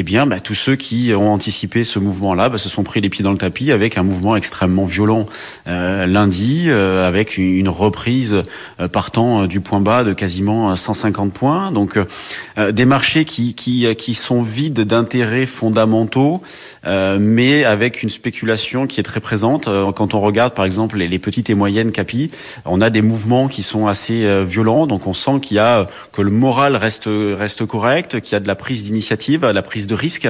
Eh 0.00 0.04
bien, 0.04 0.26
bah, 0.26 0.38
tous 0.38 0.54
ceux 0.54 0.76
qui 0.76 1.12
ont 1.12 1.32
anticipé 1.32 1.82
ce 1.82 1.98
mouvement-là 1.98 2.50
bah, 2.50 2.58
se 2.58 2.68
sont 2.68 2.84
pris 2.84 3.00
les 3.00 3.08
pieds 3.08 3.24
dans 3.24 3.32
le 3.32 3.36
tapis 3.36 3.72
avec 3.72 3.98
un 3.98 4.04
mouvement 4.04 4.36
extrêmement 4.36 4.84
violent 4.84 5.26
euh, 5.66 6.06
lundi, 6.06 6.66
euh, 6.68 7.08
avec 7.08 7.36
une, 7.36 7.68
reprise 7.68 8.44
euh, 8.78 8.86
partant 8.86 9.46
du 9.46 9.58
point 9.58 9.80
bas 9.80 10.04
de 10.04 10.12
quasiment 10.12 10.76
150 10.76 11.32
points. 11.32 11.72
Donc, 11.72 11.98
des 12.56 12.84
marchés 12.84 13.24
qui, 13.24 14.14
sont 14.14 14.42
vides 14.42 14.82
d'intérêts 14.82 15.46
fondamentaux, 15.46 16.42
mais 16.86 17.64
avec 17.64 18.04
une 18.04 18.08
spéculation 18.08 18.86
qui 18.86 19.00
est 19.00 19.02
très 19.02 19.20
présente. 19.20 19.68
Quand 19.96 20.14
on 20.14 20.20
regarde, 20.20 20.54
par 20.54 20.64
exemple, 20.64 20.96
les, 20.96 21.18
petites 21.18 21.50
et 21.50 21.54
moyennes 21.54 21.90
capis, 21.90 22.30
on 22.64 22.80
a 22.80 22.90
des 22.90 23.02
mouvements 23.02 23.48
qui 23.48 23.62
sont 23.62 23.88
assez 23.88 24.44
violents. 24.44 24.86
Donc, 24.86 25.08
on 25.08 25.12
sent 25.12 25.40
qu'il 25.42 25.56
y 25.56 25.60
a 25.60 25.86
que 26.12 26.22
le 26.22 26.30
moral 26.30 26.76
reste 26.76 27.08
reste 27.08 27.66
correct, 27.66 28.20
qu'il 28.20 28.32
y 28.32 28.36
a 28.36 28.40
de 28.40 28.48
la 28.48 28.54
prise 28.54 28.84
d'initiative, 28.84 29.44
la 29.44 29.62
prise 29.62 29.87
de 29.88 29.94
risque. 29.94 30.28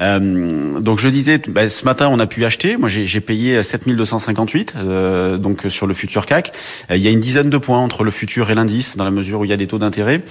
Euh, 0.00 0.78
donc 0.78 1.00
je 1.00 1.08
disais, 1.08 1.40
bah, 1.48 1.68
ce 1.68 1.84
matin 1.84 2.08
on 2.12 2.20
a 2.20 2.26
pu 2.26 2.44
acheter. 2.44 2.76
Moi 2.76 2.88
j'ai 2.88 3.20
payé 3.20 3.62
7258 3.62 4.74
euh, 4.76 5.36
donc 5.36 5.62
sur 5.68 5.86
le 5.86 5.94
futur 5.94 6.26
CAC. 6.26 6.52
Euh, 6.90 6.96
il 6.96 7.02
y 7.02 7.08
a 7.08 7.10
une 7.10 7.20
dizaine 7.20 7.50
de 7.50 7.58
points 7.58 7.78
entre 7.78 8.04
le 8.04 8.10
futur 8.10 8.50
et 8.50 8.54
l'indice 8.54 8.96
dans 8.96 9.04
la 9.04 9.10
mesure 9.10 9.40
où 9.40 9.44
il 9.44 9.50
y 9.50 9.52
a 9.52 9.56
des 9.56 9.66
taux 9.66 9.78
d'intérêt. 9.78 10.22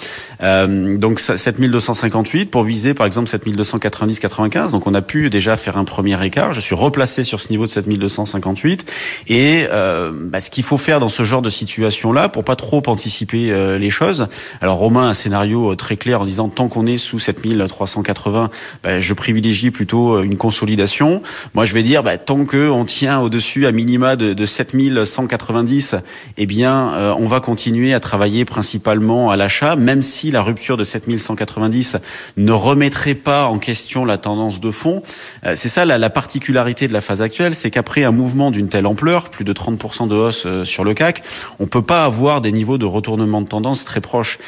Euh, 0.44 0.98
donc 0.98 1.20
7258 1.20 2.46
pour 2.46 2.64
viser 2.64 2.94
par 2.94 3.06
exemple 3.06 3.28
7290 3.30 4.20
95. 4.20 4.72
Donc 4.72 4.88
on 4.88 4.94
a 4.94 5.02
pu 5.02 5.30
déjà 5.30 5.58
faire 5.58 5.78
un 5.78 5.84
premier 5.84 6.24
écart. 6.26 6.54
Je 6.54 6.60
suis 6.60 6.76
replacé 6.76 7.24
sur 7.24 7.42
ce 7.42 7.50
niveau 7.50 7.66
de 7.66 7.72
7258 7.72 8.92
et 9.28 9.66
euh, 9.72 10.12
bah, 10.14 10.40
ce 10.40 10.50
qu'il 10.50 10.64
faut 10.64 10.78
faire 10.78 11.00
dans 11.00 11.10
ce 11.10 11.24
genre 11.24 11.42
de 11.42 11.50
situation 11.50 12.14
là 12.14 12.30
pour 12.30 12.44
pas 12.44 12.56
trop 12.56 12.82
anticiper 12.88 13.78
les 13.78 13.90
choses. 13.90 14.28
Alors 14.62 14.78
Romain 14.78 15.08
a 15.08 15.10
un 15.10 15.14
scénario 15.14 15.76
très 15.76 15.96
clair 15.96 16.22
en 16.22 16.26
disant 16.26 16.50
tant 16.50 16.68
qu'on 16.68 16.86
est 16.86 16.98
sous 16.98 17.20
7380 17.20 18.50
bah, 18.84 19.00
je 19.00 19.14
privilégie 19.14 19.72
plutôt 19.72 20.16
euh, 20.16 20.24
une 20.24 20.38
consolidation. 20.38 21.22
Moi, 21.54 21.66
je 21.66 21.74
vais 21.74 21.84
dire, 21.84 22.04
bah, 22.04 22.18
tant 22.18 22.46
que 22.46 22.70
on 22.70 22.86
tient 22.86 23.20
au-dessus 23.20 23.66
à 23.66 23.72
minima 23.72 24.16
de, 24.16 24.34
de 24.34 24.46
7190, 24.46 25.96
eh 26.38 26.46
bien, 26.46 26.94
euh, 26.94 27.14
on 27.18 27.28
va 27.28 27.40
continuer 27.40 27.94
à 27.94 28.00
travailler 28.00 28.46
principalement 28.46 29.32
à 29.32 29.38
l'achat, 29.38 29.76
même 29.76 30.02
si 30.02 30.32
la 30.32 30.42
rupture 30.42 30.78
de 30.78 30.84
7190 30.84 31.98
ne 32.38 32.52
remettrait 32.52 33.16
pas 33.16 33.48
en 33.48 33.60
question 33.60 34.06
la 34.06 34.18
tendance 34.18 34.60
de 34.60 34.72
fond. 34.72 35.04
Euh, 35.46 35.54
c'est 35.56 35.70
ça 35.70 35.86
la, 35.86 35.98
la, 35.98 36.10
particularité 36.10 36.88
de 36.88 36.94
la 36.94 37.02
phase 37.02 37.22
actuelle, 37.22 37.56
c'est 37.56 37.72
qu'après 37.72 38.04
un 38.04 38.12
mouvement 38.12 38.52
d'une 38.52 38.70
telle 38.70 38.88
ampleur, 38.88 39.30
plus 39.30 39.46
de 39.46 39.54
30% 39.54 40.08
de 40.08 40.16
hausse 40.16 40.48
sur 40.64 40.84
le 40.84 40.94
CAC, 40.94 41.24
on 41.60 41.68
peut 41.68 41.82
pas 41.82 42.06
avoir 42.06 42.42
des 42.42 42.52
niveaux 42.52 42.78
de 42.78 42.86
retournement 42.86 43.42
de 43.42 43.48
tendance 43.48 43.86
très 43.86 44.02
proches. 44.02 44.40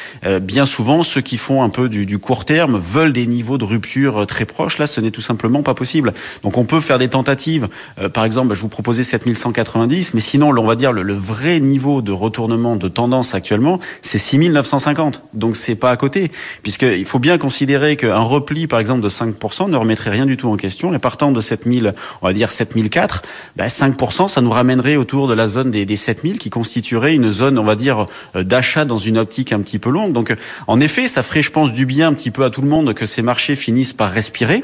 bien 0.42 0.66
souvent, 0.66 1.04
ceux 1.04 1.22
qui 1.22 1.38
font 1.38 1.64
un 1.64 1.70
peu 1.70 1.90
du 1.90 2.18
court 2.18 2.46
terme 2.46 2.80
veulent 2.80 3.14
des 3.14 3.28
niveaux 3.28 3.58
de 3.58 3.66
rupture 3.66 3.91
euh, 4.00 4.26
très 4.26 4.46
proche, 4.46 4.78
là, 4.78 4.88
ce 4.88 5.02
n'est 5.02 5.12
tout 5.12 5.22
simplement 5.22 5.64
pas 5.64 5.74
possible. 5.74 6.14
Donc 6.44 6.58
on 6.58 6.66
peut 6.66 6.82
faire 6.82 7.00
des 7.00 7.10
tentatives. 7.10 7.68
Euh, 8.00 8.10
par 8.10 8.26
exemple, 8.26 8.50
bah, 8.50 8.56
je 8.56 8.62
vous 8.62 8.70
proposais 8.70 9.04
7190, 9.04 10.14
mais 10.14 10.20
sinon, 10.20 10.50
on 10.58 10.66
va 10.66 10.76
dire 10.76 10.92
le, 10.92 11.02
le, 11.04 11.14
vrai 11.14 11.60
niveau 11.60 12.02
de 12.02 12.12
retournement 12.12 12.76
de 12.76 12.88
tendance 12.88 13.36
actuellement, 13.36 13.80
c'est 14.02 14.18
6950. 14.18 15.22
Donc 15.34 15.56
c'est 15.56 15.76
pas 15.76 15.92
à 15.92 15.98
côté, 15.98 16.32
puisqu'il 16.64 17.06
faut 17.06 17.20
bien 17.20 17.38
considérer 17.38 17.96
qu'un 17.96 18.20
repli, 18.20 18.68
par 18.68 18.80
exemple, 18.80 19.02
de 19.02 19.10
5% 19.10 19.70
ne 19.70 19.78
remettrait 19.78 20.10
rien 20.10 20.26
du 20.26 20.38
tout 20.38 20.50
en 20.50 20.58
question. 20.58 20.94
Et 20.94 21.00
partant 21.00 21.32
de 21.32 21.42
7000, 21.42 21.94
on 22.22 22.28
va 22.28 22.34
dire 22.34 22.52
7004, 22.52 23.24
bah, 23.58 23.68
5%, 23.68 24.28
ça 24.28 24.42
nous 24.42 24.52
ramènerait 24.52 24.96
autour 24.96 25.28
de 25.28 25.34
la 25.34 25.48
zone 25.48 25.72
des, 25.72 25.86
des 25.86 25.96
7000, 25.96 26.38
qui 26.38 26.50
constituerait 26.50 27.16
une 27.16 27.32
zone, 27.32 27.60
on 27.60 27.64
va 27.64 27.76
dire, 27.76 28.08
euh, 28.36 28.44
d'achat 28.44 28.86
dans 28.86 28.98
une 28.98 29.18
optique 29.18 29.54
un 29.54 29.60
petit 29.60 29.80
peu 29.80 29.90
longue. 29.90 30.14
Donc 30.14 30.36
en 30.68 30.80
effet, 30.80 31.08
ça 31.08 31.24
ferait, 31.24 31.42
je 31.42 31.52
pense, 31.52 31.72
du 31.72 31.86
bien 31.86 32.10
un 32.10 32.14
petit 32.14 32.32
peu 32.32 32.44
à 32.44 32.50
tout 32.50 32.62
le 32.62 32.68
monde 32.68 32.94
que 32.94 33.06
ces 33.06 33.22
marchés 33.22 33.56
finissent 33.56 33.81
par 33.98 34.12
respirer 34.12 34.62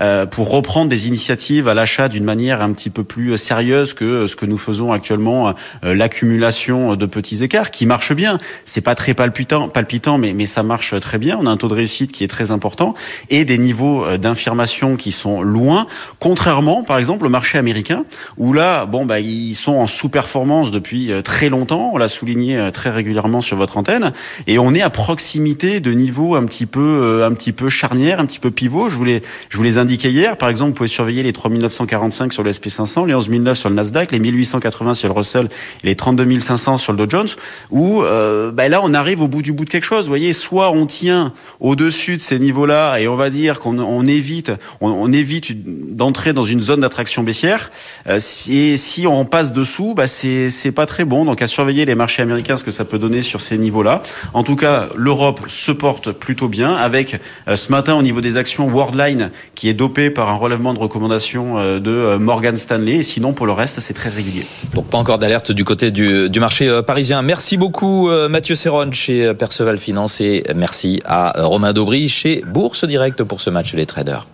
euh, 0.00 0.26
pour 0.26 0.50
reprendre 0.50 0.88
des 0.88 1.08
initiatives 1.08 1.66
à 1.66 1.74
l'achat 1.74 2.08
d'une 2.08 2.24
manière 2.24 2.62
un 2.62 2.72
petit 2.72 2.90
peu 2.90 3.02
plus 3.02 3.36
sérieuse 3.36 3.94
que 3.94 4.26
ce 4.26 4.36
que 4.36 4.46
nous 4.46 4.58
faisons 4.58 4.92
actuellement, 4.92 5.48
euh, 5.84 5.94
l'accumulation 5.94 6.94
de 6.94 7.06
petits 7.06 7.42
écarts 7.42 7.70
qui 7.70 7.86
marche 7.86 8.12
bien. 8.12 8.38
C'est 8.64 8.80
pas 8.80 8.94
très 8.94 9.14
palpitant, 9.14 9.68
palpitant, 9.68 10.18
mais 10.18 10.32
mais 10.32 10.46
ça 10.46 10.62
marche 10.62 10.98
très 11.00 11.18
bien. 11.18 11.36
On 11.40 11.46
a 11.46 11.50
un 11.50 11.56
taux 11.56 11.68
de 11.68 11.74
réussite 11.74 12.12
qui 12.12 12.22
est 12.22 12.28
très 12.28 12.50
important 12.50 12.94
et 13.30 13.44
des 13.44 13.58
niveaux 13.58 14.04
euh, 14.04 14.18
d'information 14.18 14.96
qui 14.96 15.10
sont 15.10 15.42
loin. 15.42 15.86
Contrairement, 16.18 16.84
par 16.84 16.98
exemple, 16.98 17.26
au 17.26 17.30
marché 17.30 17.58
américain 17.58 18.04
où 18.36 18.52
là, 18.52 18.86
bon 18.86 19.04
bah 19.04 19.20
ils 19.20 19.54
sont 19.54 19.74
en 19.74 19.86
sous-performance 19.86 20.70
depuis 20.70 21.10
très 21.24 21.48
longtemps. 21.48 21.90
On 21.92 21.98
l'a 21.98 22.08
souligné 22.08 22.70
très 22.72 22.90
régulièrement 22.90 23.40
sur 23.40 23.56
votre 23.56 23.76
antenne 23.76 24.12
et 24.46 24.58
on 24.58 24.74
est 24.74 24.82
à 24.82 24.90
proximité 24.90 25.80
de 25.80 25.92
niveaux 25.92 26.36
un 26.36 26.44
petit 26.44 26.66
peu 26.66 27.24
un 27.24 27.32
petit 27.32 27.52
peu 27.52 27.68
charnières, 27.68 28.20
un 28.20 28.26
petit 28.26 28.38
peu 28.38 28.50
pivot. 28.58 28.88
Je 28.88 28.96
vous 28.96 29.04
les, 29.04 29.22
je 29.48 29.56
vous 29.56 29.62
les 29.62 29.78
indiquais 29.78 30.10
hier. 30.10 30.36
Par 30.36 30.48
exemple, 30.48 30.70
vous 30.70 30.76
pouvez 30.76 30.88
surveiller 30.88 31.22
les 31.22 31.32
3945 31.32 32.32
sur 32.32 32.42
le 32.42 32.50
SP500, 32.50 33.06
les 33.06 33.14
11009 33.14 33.56
sur 33.56 33.68
le 33.68 33.76
Nasdaq, 33.76 34.10
les 34.10 34.18
1880 34.18 34.94
sur 34.94 35.08
le 35.08 35.14
Russell 35.14 35.48
et 35.84 35.86
les 35.86 35.94
32500 35.94 36.78
sur 36.78 36.92
le 36.92 36.98
Dow 36.98 37.08
Jones. 37.08 37.28
Où 37.70 38.02
euh, 38.02 38.50
ben 38.50 38.68
là, 38.68 38.80
on 38.82 38.94
arrive 38.94 39.22
au 39.22 39.28
bout 39.28 39.42
du 39.42 39.52
bout 39.52 39.64
de 39.64 39.70
quelque 39.70 39.84
chose. 39.84 40.04
Vous 40.04 40.10
voyez, 40.10 40.32
soit 40.32 40.72
on 40.72 40.86
tient 40.86 41.32
au-dessus 41.60 42.16
de 42.16 42.20
ces 42.20 42.40
niveaux-là 42.40 42.98
et 42.98 43.06
on 43.06 43.14
va 43.14 43.30
dire 43.30 43.60
qu'on 43.60 43.78
on 43.78 44.06
évite, 44.06 44.50
on, 44.80 45.12
évite 45.12 45.96
d'entrer 45.96 46.32
dans 46.32 46.44
une 46.44 46.60
zone 46.60 46.80
d'attraction 46.80 47.22
baissière. 47.22 47.70
Euh, 48.08 48.18
et 48.50 48.76
si 48.76 49.06
on 49.06 49.24
passe 49.24 49.52
dessous, 49.52 49.94
bah 49.94 50.08
c'est 50.08 50.50
c'est 50.50 50.72
pas 50.72 50.86
très 50.86 51.04
bon. 51.04 51.24
Donc 51.24 51.42
à 51.42 51.46
surveiller 51.46 51.84
les 51.84 51.94
marchés 51.94 52.22
américains, 52.22 52.56
ce 52.56 52.64
que 52.64 52.72
ça 52.72 52.84
peut 52.84 52.98
donner 52.98 53.22
sur 53.22 53.40
ces 53.40 53.56
niveaux-là. 53.56 54.02
En 54.34 54.42
tout 54.42 54.56
cas, 54.56 54.88
l'Europe 54.96 55.42
se 55.46 55.70
porte 55.70 56.10
plutôt 56.10 56.48
bien 56.48 56.74
avec 56.74 57.20
euh, 57.46 57.54
ce 57.54 57.70
matin 57.70 57.94
au 57.94 58.02
niveau 58.02 58.20
des 58.20 58.36
actions 58.36 58.47
Worldline 58.56 59.30
qui 59.54 59.68
est 59.68 59.74
dopé 59.74 60.10
par 60.10 60.28
un 60.28 60.36
relèvement 60.36 60.74
de 60.74 60.78
recommandation 60.78 61.58
euh, 61.58 61.78
de 61.78 61.90
euh, 61.90 62.18
Morgan 62.18 62.56
Stanley. 62.56 62.96
Et 62.96 63.02
sinon, 63.02 63.32
pour 63.32 63.46
le 63.46 63.52
reste, 63.52 63.80
c'est 63.80 63.94
très 63.94 64.10
régulier. 64.10 64.46
Donc 64.74 64.86
pas 64.86 64.98
encore 64.98 65.18
d'alerte 65.18 65.52
du 65.52 65.64
côté 65.64 65.90
du, 65.90 66.30
du, 66.30 66.40
marché 66.40 66.68
euh, 66.68 66.82
parisien. 66.82 67.22
Merci 67.22 67.56
beaucoup 67.56 68.08
Mathieu 68.28 68.54
Serron 68.54 68.92
chez 68.92 69.34
Perceval 69.34 69.78
Finance 69.78 70.20
et 70.20 70.44
merci 70.54 71.00
à 71.04 71.32
Romain 71.36 71.72
Daubry 71.72 72.08
chez 72.08 72.42
Bourse 72.46 72.84
Direct 72.84 73.22
pour 73.22 73.40
ce 73.40 73.50
match 73.50 73.74
les 73.74 73.86
traders. 73.86 74.26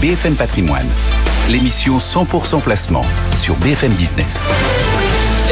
BFM 0.00 0.34
Patrimoine, 0.34 0.88
l'émission 1.50 1.98
100% 1.98 2.62
placement 2.62 3.04
sur 3.36 3.54
BFM 3.56 3.92
Business. 3.94 4.50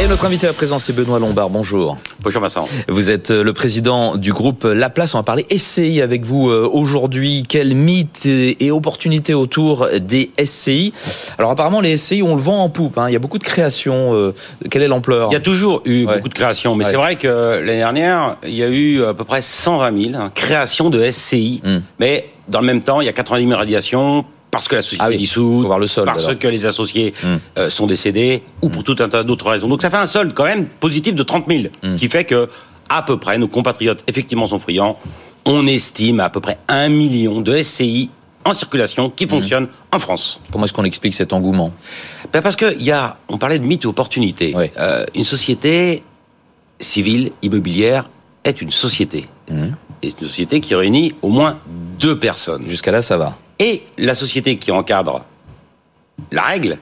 Et 0.00 0.06
notre 0.06 0.26
invité 0.26 0.46
à 0.46 0.52
présent, 0.52 0.78
c'est 0.78 0.92
Benoît 0.92 1.18
Lombard. 1.18 1.50
Bonjour. 1.50 1.98
Bonjour 2.20 2.40
Vincent. 2.40 2.68
Vous 2.86 3.10
êtes 3.10 3.32
euh, 3.32 3.42
le 3.42 3.52
président 3.52 4.16
du 4.16 4.32
groupe 4.32 4.62
La 4.62 4.90
Place. 4.90 5.16
On 5.16 5.18
va 5.18 5.24
parler 5.24 5.44
SCI 5.50 6.00
avec 6.00 6.24
vous 6.24 6.50
euh, 6.50 6.70
aujourd'hui. 6.72 7.42
Quels 7.48 7.74
mythes 7.74 8.24
et 8.26 8.70
opportunités 8.70 9.34
autour 9.34 9.88
des 10.00 10.30
SCI 10.40 10.92
Alors 11.36 11.50
apparemment, 11.50 11.80
les 11.80 11.96
SCI, 11.96 12.22
on 12.22 12.36
le 12.36 12.40
vend 12.40 12.62
en 12.62 12.68
poupe. 12.68 12.96
Hein. 12.96 13.08
Il 13.08 13.12
y 13.12 13.16
a 13.16 13.18
beaucoup 13.18 13.38
de 13.38 13.44
créations. 13.44 14.14
Euh, 14.14 14.32
quelle 14.70 14.82
est 14.82 14.88
l'ampleur? 14.88 15.30
Il 15.32 15.34
y 15.34 15.36
a 15.36 15.40
toujours 15.40 15.82
eu 15.84 16.06
beaucoup 16.06 16.28
de 16.28 16.34
créations. 16.34 16.76
Mais 16.76 16.84
c'est 16.84 16.94
vrai 16.94 17.16
que 17.16 17.58
l'année 17.58 17.78
dernière, 17.78 18.36
il 18.44 18.54
y 18.54 18.62
a 18.62 18.68
eu 18.68 19.02
à 19.02 19.14
peu 19.14 19.24
près 19.24 19.42
120 19.42 20.10
000 20.12 20.14
hein, 20.14 20.30
créations 20.32 20.90
de 20.90 21.10
SCI. 21.10 21.60
Hmm. 21.64 21.78
Mais 21.98 22.30
dans 22.46 22.60
le 22.60 22.66
même 22.66 22.82
temps, 22.82 23.00
il 23.00 23.06
y 23.06 23.10
a 23.10 23.12
90 23.12 23.48
000 23.48 23.58
radiations 23.58 24.24
parce 24.58 24.66
que 24.66 24.74
la 24.74 24.82
société 24.82 25.04
ah 25.06 25.12
est 25.12 25.16
dissoute, 25.16 25.68
le 25.78 25.86
solde, 25.86 26.06
parce 26.06 26.34
que 26.34 26.48
les 26.48 26.66
associés 26.66 27.14
hmm. 27.22 27.36
euh, 27.58 27.70
sont 27.70 27.86
décédés, 27.86 28.42
ou 28.60 28.68
pour 28.68 28.80
hmm. 28.80 28.84
tout 28.84 28.96
un 28.98 29.08
tas 29.08 29.22
d'autres 29.22 29.48
raisons. 29.48 29.68
Donc 29.68 29.82
ça 29.82 29.90
fait 29.90 29.96
un 29.96 30.08
solde 30.08 30.34
quand 30.34 30.44
même 30.44 30.66
positif 30.66 31.14
de 31.14 31.22
30 31.22 31.44
000, 31.48 31.62
ce 31.82 31.88
hmm. 31.88 31.96
qui 31.96 32.08
fait 32.08 32.24
que 32.24 32.48
à 32.88 33.02
peu 33.02 33.18
près 33.18 33.38
nos 33.38 33.46
compatriotes 33.46 34.02
effectivement 34.08 34.48
sont 34.48 34.58
friands. 34.58 34.98
On 35.44 35.66
estime 35.68 36.18
à 36.18 36.28
peu 36.28 36.40
près 36.40 36.58
un 36.66 36.88
million 36.88 37.40
de 37.40 37.62
SCI 37.62 38.10
en 38.44 38.52
circulation 38.52 39.10
qui 39.10 39.28
fonctionnent 39.28 39.68
en 39.92 39.98
France. 40.00 40.40
Comment 40.50 40.64
est-ce 40.64 40.72
qu'on 40.72 40.84
explique 40.84 41.14
cet 41.14 41.32
engouement? 41.32 41.72
Ben 42.32 42.42
Parce 42.42 42.56
que 42.56 42.76
y 42.80 42.90
a, 42.90 43.16
on 43.28 43.38
parlait 43.38 43.58
de 43.58 43.64
mythe 43.64 43.84
et 43.84 43.86
opportunité. 43.86 44.54
Euh, 44.78 45.04
une 45.14 45.24
société 45.24 46.02
civile 46.80 47.30
immobilière 47.42 48.08
est 48.44 48.60
une 48.60 48.72
société. 48.72 49.24
Et 50.02 50.08
une 50.08 50.28
société 50.28 50.60
qui 50.60 50.74
réunit 50.74 51.14
au 51.22 51.28
moins 51.28 51.58
deux 51.98 52.18
personnes. 52.18 52.66
Jusqu'à 52.66 52.92
là, 52.92 53.02
ça 53.02 53.16
va. 53.16 53.36
Et 53.58 53.82
la 53.98 54.14
société 54.14 54.56
qui 54.56 54.70
encadre 54.70 55.24
la 56.30 56.42
règle 56.42 56.78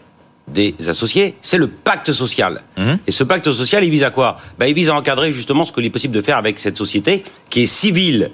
des 0.49 0.75
associés, 0.89 1.35
c'est 1.41 1.59
le 1.59 1.67
pacte 1.67 2.13
social. 2.13 2.63
Mmh. 2.77 2.93
Et 3.07 3.11
ce 3.11 3.25
pacte 3.25 3.51
social, 3.53 3.83
il 3.83 3.91
vise 3.91 4.05
à 4.05 4.11
quoi? 4.11 4.37
Ben, 4.59 4.67
Il 4.67 4.75
vise 4.75 4.91
à 4.91 4.95
encadrer 4.95 5.33
justement 5.33 5.65
ce 5.65 5.73
qu'il 5.73 5.85
est 5.85 5.91
possible 5.91 6.15
de 6.15 6.21
faire 6.21 6.37
avec 6.37 6.59
cette 6.59 6.77
société 6.77 7.25
qui 7.51 7.63
est 7.63 7.67
civile 7.67 8.31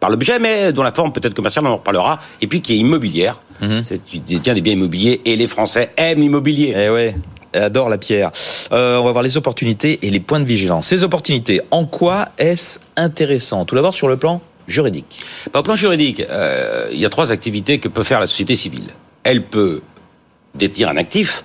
par 0.00 0.10
l'objet, 0.10 0.38
mais 0.38 0.72
dont 0.72 0.82
la 0.82 0.92
forme 0.92 1.12
peut 1.12 1.20
être 1.22 1.32
commerciale, 1.32 1.64
on 1.66 1.70
en 1.70 1.76
reparlera, 1.76 2.18
et 2.42 2.46
puis 2.46 2.60
qui 2.60 2.74
est 2.74 2.76
immobilière. 2.76 3.40
C'est 3.82 4.04
Tu 4.04 4.18
détiens 4.18 4.52
des 4.52 4.60
biens 4.60 4.74
immobiliers, 4.74 5.22
et 5.24 5.36
les 5.36 5.46
Français 5.46 5.92
aiment 5.96 6.20
l'immobilier. 6.20 6.74
Eh 6.76 6.90
ouais. 6.90 7.16
Adore 7.54 7.88
la 7.88 7.98
pierre. 7.98 8.30
Euh, 8.72 8.98
on 8.98 9.04
va 9.04 9.12
voir 9.12 9.22
les 9.22 9.36
opportunités 9.36 9.98
et 10.02 10.10
les 10.10 10.20
points 10.20 10.40
de 10.40 10.44
vigilance. 10.44 10.88
Ces 10.88 11.04
opportunités, 11.04 11.60
en 11.70 11.86
quoi 11.86 12.28
est-ce 12.38 12.78
intéressant? 12.96 13.64
Tout 13.64 13.74
d'abord 13.74 13.94
sur 13.94 14.08
le 14.08 14.16
plan 14.16 14.42
juridique. 14.66 15.24
Bah, 15.52 15.60
au 15.60 15.62
plan 15.62 15.76
juridique, 15.76 16.20
euh, 16.20 16.88
il 16.92 16.98
y 16.98 17.04
a 17.04 17.08
trois 17.08 17.32
activités 17.32 17.78
que 17.78 17.88
peut 17.88 18.04
faire 18.04 18.20
la 18.20 18.26
société 18.26 18.56
civile. 18.56 18.88
Elle 19.22 19.44
peut 19.44 19.82
détenir 20.54 20.88
un 20.88 20.96
actif 20.96 21.44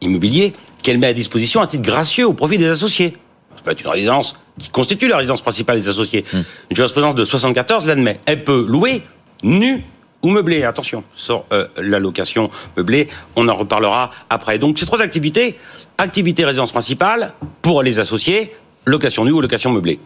immobilier 0.00 0.52
qu'elle 0.82 0.98
met 0.98 1.06
à 1.06 1.12
disposition 1.12 1.60
à 1.60 1.66
titre 1.66 1.82
gracieux 1.82 2.26
au 2.26 2.32
profit 2.32 2.58
des 2.58 2.68
associés. 2.68 3.16
Ça 3.56 3.62
peut 3.62 3.70
être 3.70 3.80
une 3.80 3.90
résidence 3.90 4.36
qui 4.58 4.68
constitue 4.68 5.08
la 5.08 5.16
résidence 5.16 5.40
principale 5.40 5.80
des 5.80 5.88
associés. 5.88 6.24
Une 6.32 6.44
jurisprudence 6.76 7.14
de 7.14 7.24
74 7.24 7.86
l'admet. 7.86 8.18
Elle 8.26 8.44
peut 8.44 8.64
louer 8.68 9.02
nu 9.42 9.84
ou 10.22 10.30
meublé. 10.30 10.64
Attention, 10.64 11.04
sur 11.14 11.44
euh, 11.52 11.66
la 11.76 11.98
location 11.98 12.50
meublée, 12.76 13.08
on 13.36 13.48
en 13.48 13.54
reparlera 13.54 14.10
après. 14.30 14.58
Donc 14.58 14.78
ces 14.78 14.86
trois 14.86 15.02
activités, 15.02 15.58
activité 15.98 16.44
résidence 16.44 16.72
principale 16.72 17.34
pour 17.60 17.82
les 17.82 17.98
associés, 17.98 18.54
location 18.86 19.24
nue 19.24 19.32
ou 19.32 19.40
location 19.40 19.70
meublée. 19.70 20.00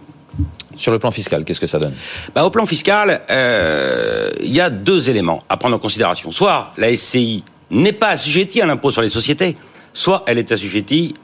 Sur 0.76 0.92
le 0.92 0.98
plan 0.98 1.10
fiscal, 1.10 1.44
qu'est-ce 1.44 1.60
que 1.60 1.66
ça 1.66 1.78
donne? 1.78 1.94
Bah, 2.34 2.44
au 2.44 2.50
plan 2.50 2.66
fiscal, 2.66 3.22
euh, 3.30 4.30
il 4.40 4.54
y 4.54 4.60
a 4.60 4.68
deux 4.68 5.08
éléments 5.08 5.42
à 5.48 5.56
prendre 5.56 5.76
en 5.76 5.78
considération. 5.78 6.30
Soit 6.30 6.72
la 6.76 6.94
SCI 6.94 7.42
n'est 7.70 7.92
pas 7.92 8.08
assujettie 8.08 8.60
à 8.60 8.66
l'impôt 8.66 8.90
sur 8.90 9.00
les 9.00 9.08
sociétés, 9.08 9.56
soit 9.94 10.24
elle 10.26 10.38
est 10.38 10.52
assujettie 10.52 11.14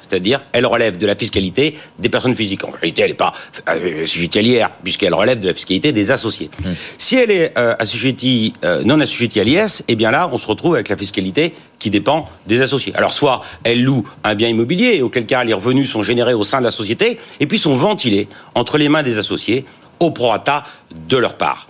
c'est-à-dire 0.00 0.40
elle 0.52 0.66
relève 0.66 0.98
de 0.98 1.06
la 1.06 1.14
fiscalité 1.14 1.76
des 1.98 2.08
personnes 2.08 2.36
physiques. 2.36 2.64
En 2.64 2.70
réalité, 2.70 3.02
elle 3.02 3.10
n'est 3.10 3.14
pas 3.14 3.32
euh, 3.68 4.04
assujettie 4.04 4.38
à 4.38 4.42
l'IR, 4.42 4.70
puisqu'elle 4.82 5.14
relève 5.14 5.40
de 5.40 5.48
la 5.48 5.54
fiscalité 5.54 5.92
des 5.92 6.10
associés. 6.10 6.50
Si 6.98 7.16
elle 7.16 7.30
est 7.30 7.52
euh, 7.58 7.74
assujettie, 7.78 8.52
euh, 8.64 8.82
non 8.84 9.00
assujettie 9.00 9.40
à 9.40 9.44
l'IS, 9.44 9.84
eh 9.88 9.96
bien 9.96 10.10
là, 10.10 10.28
on 10.32 10.38
se 10.38 10.46
retrouve 10.46 10.74
avec 10.74 10.88
la 10.88 10.96
fiscalité 10.96 11.54
qui 11.78 11.90
dépend 11.90 12.24
des 12.46 12.62
associés. 12.62 12.94
Alors 12.96 13.12
soit 13.12 13.42
elle 13.64 13.82
loue 13.82 14.08
un 14.22 14.34
bien 14.34 14.48
immobilier, 14.48 15.02
auquel 15.02 15.26
cas 15.26 15.44
les 15.44 15.54
revenus 15.54 15.90
sont 15.90 16.02
générés 16.02 16.34
au 16.34 16.44
sein 16.44 16.60
de 16.60 16.64
la 16.64 16.70
société, 16.70 17.18
et 17.40 17.46
puis 17.46 17.58
sont 17.58 17.74
ventilés 17.74 18.28
entre 18.54 18.78
les 18.78 18.88
mains 18.88 19.02
des 19.02 19.18
associés 19.18 19.64
au 20.00 20.10
prorata 20.10 20.64
de 21.08 21.16
leur 21.16 21.34
part. 21.36 21.66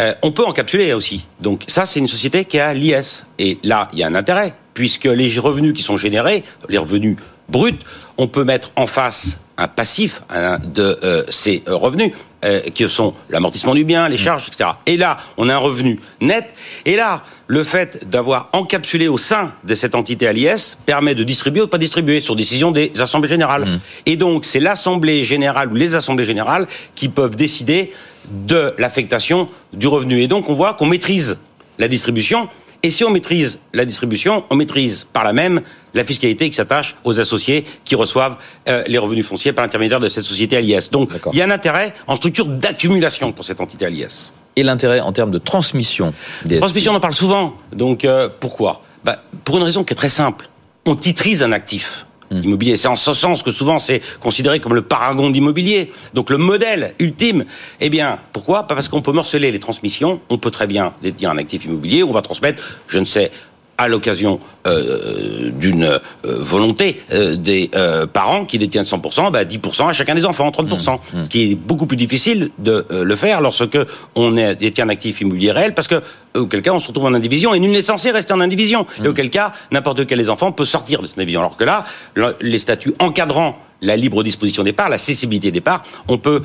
Euh, 0.00 0.14
on 0.22 0.32
peut 0.32 0.44
encapsuler 0.44 0.92
aussi. 0.92 1.26
Donc 1.40 1.64
ça, 1.68 1.86
c'est 1.86 1.98
une 1.98 2.08
société 2.08 2.44
qui 2.44 2.58
a 2.58 2.72
l'IS. 2.72 3.26
Et 3.38 3.58
là, 3.62 3.88
il 3.92 3.98
y 3.98 4.02
a 4.02 4.06
un 4.06 4.14
intérêt, 4.14 4.54
puisque 4.78 5.06
les 5.06 5.36
revenus 5.40 5.74
qui 5.74 5.82
sont 5.82 5.96
générés, 5.96 6.44
les 6.68 6.78
revenus 6.78 7.16
bruts, 7.48 7.80
on 8.16 8.28
peut 8.28 8.44
mettre 8.44 8.70
en 8.76 8.86
face 8.86 9.40
un 9.56 9.66
passif 9.66 10.22
hein, 10.30 10.60
de 10.72 11.00
euh, 11.02 11.24
ces 11.30 11.64
euh, 11.66 11.74
revenus, 11.74 12.12
euh, 12.44 12.60
qui 12.60 12.88
sont 12.88 13.10
l'amortissement 13.28 13.74
du 13.74 13.82
bien, 13.82 14.08
les 14.08 14.16
charges, 14.16 14.46
etc. 14.46 14.70
Et 14.86 14.96
là, 14.96 15.16
on 15.36 15.48
a 15.48 15.54
un 15.56 15.58
revenu 15.58 15.98
net. 16.20 16.54
Et 16.84 16.94
là, 16.94 17.24
le 17.48 17.64
fait 17.64 18.08
d'avoir 18.08 18.50
encapsulé 18.52 19.08
au 19.08 19.18
sein 19.18 19.52
de 19.64 19.74
cette 19.74 19.96
entité 19.96 20.28
à 20.28 20.32
l'IS 20.32 20.78
permet 20.86 21.16
de 21.16 21.24
distribuer 21.24 21.62
ou 21.62 21.64
de 21.64 21.70
pas 21.70 21.78
distribuer 21.78 22.20
sur 22.20 22.36
décision 22.36 22.70
des 22.70 22.92
assemblées 23.00 23.28
générales. 23.28 23.80
Et 24.06 24.14
donc, 24.14 24.44
c'est 24.44 24.60
l'assemblée 24.60 25.24
générale 25.24 25.72
ou 25.72 25.74
les 25.74 25.96
assemblées 25.96 26.24
générales 26.24 26.68
qui 26.94 27.08
peuvent 27.08 27.34
décider 27.34 27.92
de 28.30 28.74
l'affectation 28.78 29.46
du 29.72 29.88
revenu. 29.88 30.22
Et 30.22 30.28
donc, 30.28 30.48
on 30.48 30.54
voit 30.54 30.74
qu'on 30.74 30.86
maîtrise 30.86 31.36
la 31.80 31.88
distribution. 31.88 32.48
Et 32.82 32.90
si 32.90 33.04
on 33.04 33.10
maîtrise 33.10 33.58
la 33.74 33.84
distribution, 33.84 34.44
on 34.50 34.54
maîtrise 34.54 35.06
par 35.12 35.24
là 35.24 35.32
même 35.32 35.62
la 35.94 36.04
fiscalité 36.04 36.48
qui 36.48 36.54
s'attache 36.54 36.96
aux 37.02 37.18
associés 37.18 37.64
qui 37.84 37.96
reçoivent 37.96 38.36
euh, 38.68 38.84
les 38.86 38.98
revenus 38.98 39.26
fonciers 39.26 39.52
par 39.52 39.64
l'intermédiaire 39.64 39.98
de 39.98 40.08
cette 40.08 40.24
société 40.24 40.56
à 40.56 40.60
l'IS. 40.60 40.90
Donc, 40.90 41.10
il 41.32 41.38
y 41.38 41.42
a 41.42 41.44
un 41.44 41.50
intérêt 41.50 41.92
en 42.06 42.14
structure 42.14 42.46
d'accumulation 42.46 43.32
pour 43.32 43.44
cette 43.44 43.60
entité 43.60 43.86
à 43.86 43.90
l'IS. 43.90 44.32
Et 44.54 44.62
l'intérêt 44.62 45.00
en 45.00 45.12
termes 45.12 45.30
de 45.30 45.38
transmission 45.38 46.14
des 46.44 46.58
Transmission, 46.58 46.92
on 46.92 46.96
en 46.96 47.00
parle 47.00 47.14
souvent. 47.14 47.54
Donc, 47.72 48.04
euh, 48.04 48.28
pourquoi? 48.40 48.82
Bah, 49.04 49.22
Pour 49.44 49.56
une 49.56 49.64
raison 49.64 49.82
qui 49.82 49.92
est 49.92 49.96
très 49.96 50.08
simple. 50.08 50.48
On 50.86 50.94
titrise 50.94 51.42
un 51.42 51.52
actif. 51.52 52.06
Immobilier, 52.30 52.76
c'est 52.76 52.88
en 52.88 52.96
ce 52.96 53.12
sens 53.12 53.42
que 53.42 53.52
souvent 53.52 53.78
c'est 53.78 54.00
considéré 54.20 54.60
comme 54.60 54.74
le 54.74 54.82
paragon 54.82 55.30
d'immobilier. 55.30 55.90
Donc 56.14 56.30
le 56.30 56.38
modèle 56.38 56.94
ultime, 56.98 57.44
eh 57.80 57.90
bien, 57.90 58.18
pourquoi? 58.32 58.64
Pas 58.64 58.74
parce 58.74 58.88
qu'on 58.88 59.02
peut 59.02 59.12
morceler 59.12 59.50
les 59.50 59.58
transmissions. 59.58 60.20
On 60.28 60.38
peut 60.38 60.50
très 60.50 60.66
bien 60.66 60.92
détenir 61.02 61.30
un 61.30 61.38
actif 61.38 61.64
immobilier. 61.64 62.02
On 62.02 62.12
va 62.12 62.22
transmettre, 62.22 62.62
je 62.88 62.98
ne 62.98 63.04
sais, 63.04 63.30
à 63.78 63.88
l'occasion 63.88 64.40
euh, 64.66 65.50
d'une 65.50 65.84
euh, 65.84 65.98
volonté 66.24 67.00
euh, 67.12 67.36
des 67.36 67.70
euh, 67.76 68.06
parents 68.06 68.44
qui 68.44 68.58
détiennent 68.58 68.84
100%, 68.84 69.30
bah 69.30 69.44
10% 69.44 69.88
à 69.88 69.92
chacun 69.92 70.14
des 70.14 70.24
enfants, 70.24 70.50
30%. 70.50 70.98
Ce 71.22 71.28
qui 71.28 71.52
est 71.52 71.54
beaucoup 71.54 71.86
plus 71.86 71.96
difficile 71.96 72.50
de 72.58 72.84
euh, 72.90 73.04
le 73.04 73.16
faire 73.16 73.40
lorsque 73.40 73.78
on 74.16 74.36
est, 74.36 74.56
détient 74.56 74.86
un 74.86 74.88
actif 74.90 75.20
immobilier 75.20 75.52
réel, 75.52 75.74
parce 75.74 75.88
que 75.88 76.02
auquel 76.34 76.60
cas 76.62 76.72
on 76.72 76.80
se 76.80 76.88
retrouve 76.88 77.06
en 77.06 77.14
indivision 77.14 77.54
et 77.54 77.60
nul 77.60 77.70
n'est 77.70 77.82
censé 77.82 78.10
rester 78.10 78.32
en 78.32 78.40
indivision. 78.40 78.84
Et 79.04 79.08
auquel 79.08 79.30
cas 79.30 79.52
n'importe 79.70 80.06
quel 80.06 80.18
des 80.18 80.28
enfants 80.28 80.52
peut 80.52 80.64
sortir 80.64 81.00
de 81.00 81.06
cette 81.06 81.18
indivision. 81.18 81.40
Alors 81.40 81.56
que 81.56 81.64
là, 81.64 81.84
le- 82.14 82.36
les 82.40 82.58
statuts 82.58 82.94
encadrant 82.98 83.58
la 83.80 83.94
libre 83.96 84.24
disposition 84.24 84.64
des 84.64 84.72
parts, 84.72 84.88
la 84.88 84.98
cessibilité 84.98 85.52
des 85.52 85.60
parts, 85.60 85.84
on 86.08 86.18
peut 86.18 86.42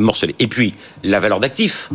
morceler. 0.00 0.34
Et 0.40 0.48
puis 0.48 0.74
la 1.04 1.20
valeur 1.20 1.38
d'actif 1.38 1.90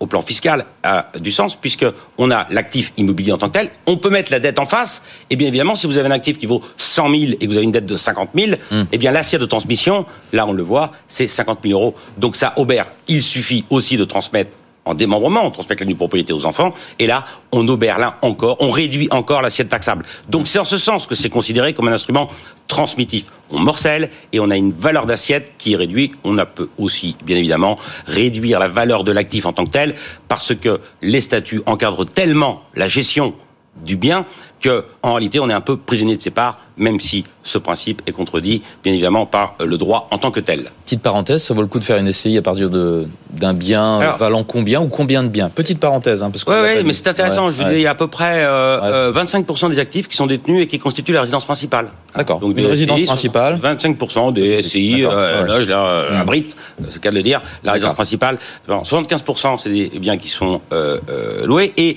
au 0.00 0.06
plan 0.06 0.22
fiscal 0.22 0.64
a 0.82 1.10
du 1.18 1.30
sens 1.30 1.56
puisque 1.56 1.86
on 2.18 2.30
a 2.30 2.46
l'actif 2.50 2.92
immobilier 2.96 3.32
en 3.32 3.38
tant 3.38 3.48
que 3.48 3.58
tel. 3.58 3.70
On 3.86 3.96
peut 3.96 4.10
mettre 4.10 4.30
la 4.30 4.40
dette 4.40 4.58
en 4.58 4.66
face. 4.66 5.02
Et 5.30 5.36
bien 5.36 5.48
évidemment, 5.48 5.76
si 5.76 5.86
vous 5.86 5.98
avez 5.98 6.08
un 6.08 6.12
actif 6.12 6.38
qui 6.38 6.46
vaut 6.46 6.62
100 6.76 7.10
000 7.10 7.32
et 7.32 7.36
que 7.38 7.46
vous 7.46 7.56
avez 7.56 7.64
une 7.64 7.72
dette 7.72 7.86
de 7.86 7.96
50 7.96 8.30
000, 8.36 8.52
eh 8.92 8.98
bien 8.98 9.12
l'assiette 9.12 9.40
de 9.40 9.46
transmission, 9.46 10.06
là 10.32 10.46
on 10.46 10.52
le 10.52 10.62
voit, 10.62 10.92
c'est 11.08 11.28
50 11.28 11.60
000 11.64 11.78
euros. 11.78 11.94
Donc 12.16 12.36
ça 12.36 12.52
obère. 12.56 12.86
Il 13.08 13.22
suffit 13.22 13.64
aussi 13.70 13.96
de 13.96 14.04
transmettre 14.04 14.56
en 14.88 14.94
démembrement, 14.94 15.44
on 15.44 15.50
transmet 15.50 15.76
la 15.78 15.86
nue 15.86 15.94
propriété 15.94 16.32
aux 16.32 16.46
enfants, 16.46 16.72
et 16.98 17.06
là, 17.06 17.24
on 17.52 17.66
obère 17.68 17.98
là 17.98 18.18
encore, 18.22 18.56
on 18.60 18.70
réduit 18.70 19.08
encore 19.10 19.42
l'assiette 19.42 19.68
taxable. 19.68 20.04
Donc 20.28 20.48
c'est 20.48 20.58
en 20.58 20.64
ce 20.64 20.78
sens 20.78 21.06
que 21.06 21.14
c'est 21.14 21.28
considéré 21.28 21.74
comme 21.74 21.88
un 21.88 21.92
instrument 21.92 22.28
transmittif. 22.66 23.26
On 23.50 23.58
morcelle 23.58 24.10
et 24.32 24.40
on 24.40 24.50
a 24.50 24.56
une 24.56 24.72
valeur 24.72 25.06
d'assiette 25.06 25.54
qui 25.58 25.72
est 25.72 25.76
réduite. 25.76 26.14
On 26.24 26.36
a 26.38 26.46
peut 26.46 26.68
aussi, 26.78 27.16
bien 27.24 27.36
évidemment, 27.36 27.78
réduire 28.06 28.58
la 28.58 28.68
valeur 28.68 29.04
de 29.04 29.12
l'actif 29.12 29.46
en 29.46 29.52
tant 29.52 29.64
que 29.64 29.70
tel, 29.70 29.94
parce 30.28 30.54
que 30.54 30.80
les 31.02 31.20
statuts 31.20 31.62
encadrent 31.66 32.04
tellement 32.04 32.62
la 32.74 32.88
gestion 32.88 33.34
du 33.84 33.96
bien 33.96 34.24
que, 34.60 34.84
en 35.04 35.12
réalité, 35.14 35.38
on 35.38 35.48
est 35.48 35.52
un 35.52 35.60
peu 35.60 35.76
prisonnier 35.76 36.16
de 36.16 36.22
ses 36.22 36.30
parts, 36.32 36.58
même 36.76 36.98
si 36.98 37.24
ce 37.44 37.58
principe 37.58 38.02
est 38.08 38.12
contredit, 38.12 38.60
bien 38.82 38.92
évidemment, 38.92 39.24
par 39.24 39.54
euh, 39.60 39.66
le 39.66 39.76
droit 39.78 40.08
en 40.10 40.18
tant 40.18 40.32
que 40.32 40.40
tel. 40.40 40.72
Petite 40.84 41.00
parenthèse, 41.00 41.44
ça 41.44 41.54
vaut 41.54 41.60
le 41.62 41.68
coup 41.68 41.78
de 41.78 41.84
faire 41.84 41.96
une 41.98 42.12
SCI 42.12 42.36
à 42.38 42.42
partir 42.42 42.70
de 42.70 43.06
d'un 43.30 43.54
bien 43.54 44.00
Alors- 44.00 44.16
valant 44.16 44.42
combien 44.42 44.80
ou 44.80 44.88
combien 44.88 45.22
de 45.22 45.28
biens? 45.28 45.48
Petite 45.48 45.78
parenthèse, 45.78 46.24
hein, 46.24 46.30
parce 46.30 46.42
que 46.42 46.50
Oui, 46.50 46.78
oui, 46.78 46.82
mais 46.84 46.92
c'est 46.92 47.06
intéressant. 47.06 47.52
je 47.52 47.62
vous 47.62 47.68
dis, 47.68 47.76
il 47.76 47.80
y 47.82 47.86
a 47.86 47.90
à 47.90 47.94
peu 47.94 48.08
près 48.08 48.44
euh, 48.44 48.80
Ouais. 48.80 48.86
euh, 48.88 49.24
25% 49.24 49.70
des 49.70 49.78
actifs 49.78 50.08
qui 50.08 50.16
sont 50.16 50.26
détenus 50.26 50.64
et 50.64 50.66
qui 50.66 50.80
constituent 50.80 51.12
la 51.12 51.20
résidence 51.20 51.44
principale. 51.44 51.90
D'accord. 52.16 52.40
Donc 52.40 52.50
Une 52.50 52.64
des 52.64 52.66
résidence 52.66 52.98
SCI 52.98 53.06
principale. 53.06 53.60
25% 53.62 54.32
des 54.32 54.60
SCI, 54.64 55.04
euh, 55.04 55.42
ouais. 55.42 55.48
là, 55.48 55.60
je 55.60 55.68
la- 55.68 56.10
Mm. 56.10 56.20
abrite, 56.22 56.56
c'est 56.88 56.94
le 56.94 57.00
cas 57.00 57.10
de 57.10 57.14
le 57.16 57.22
dire, 57.22 57.42
la 57.62 57.72
résidence 57.74 57.94
principale. 57.94 58.38
Bon, 58.66 58.82
75% 58.82 59.56
c'est 59.58 59.70
des 59.70 59.88
biens 60.00 60.16
qui 60.16 60.28
sont 60.28 60.60
euh, 60.72 60.98
euh, 61.10 61.46
loués 61.46 61.72
et 61.76 61.96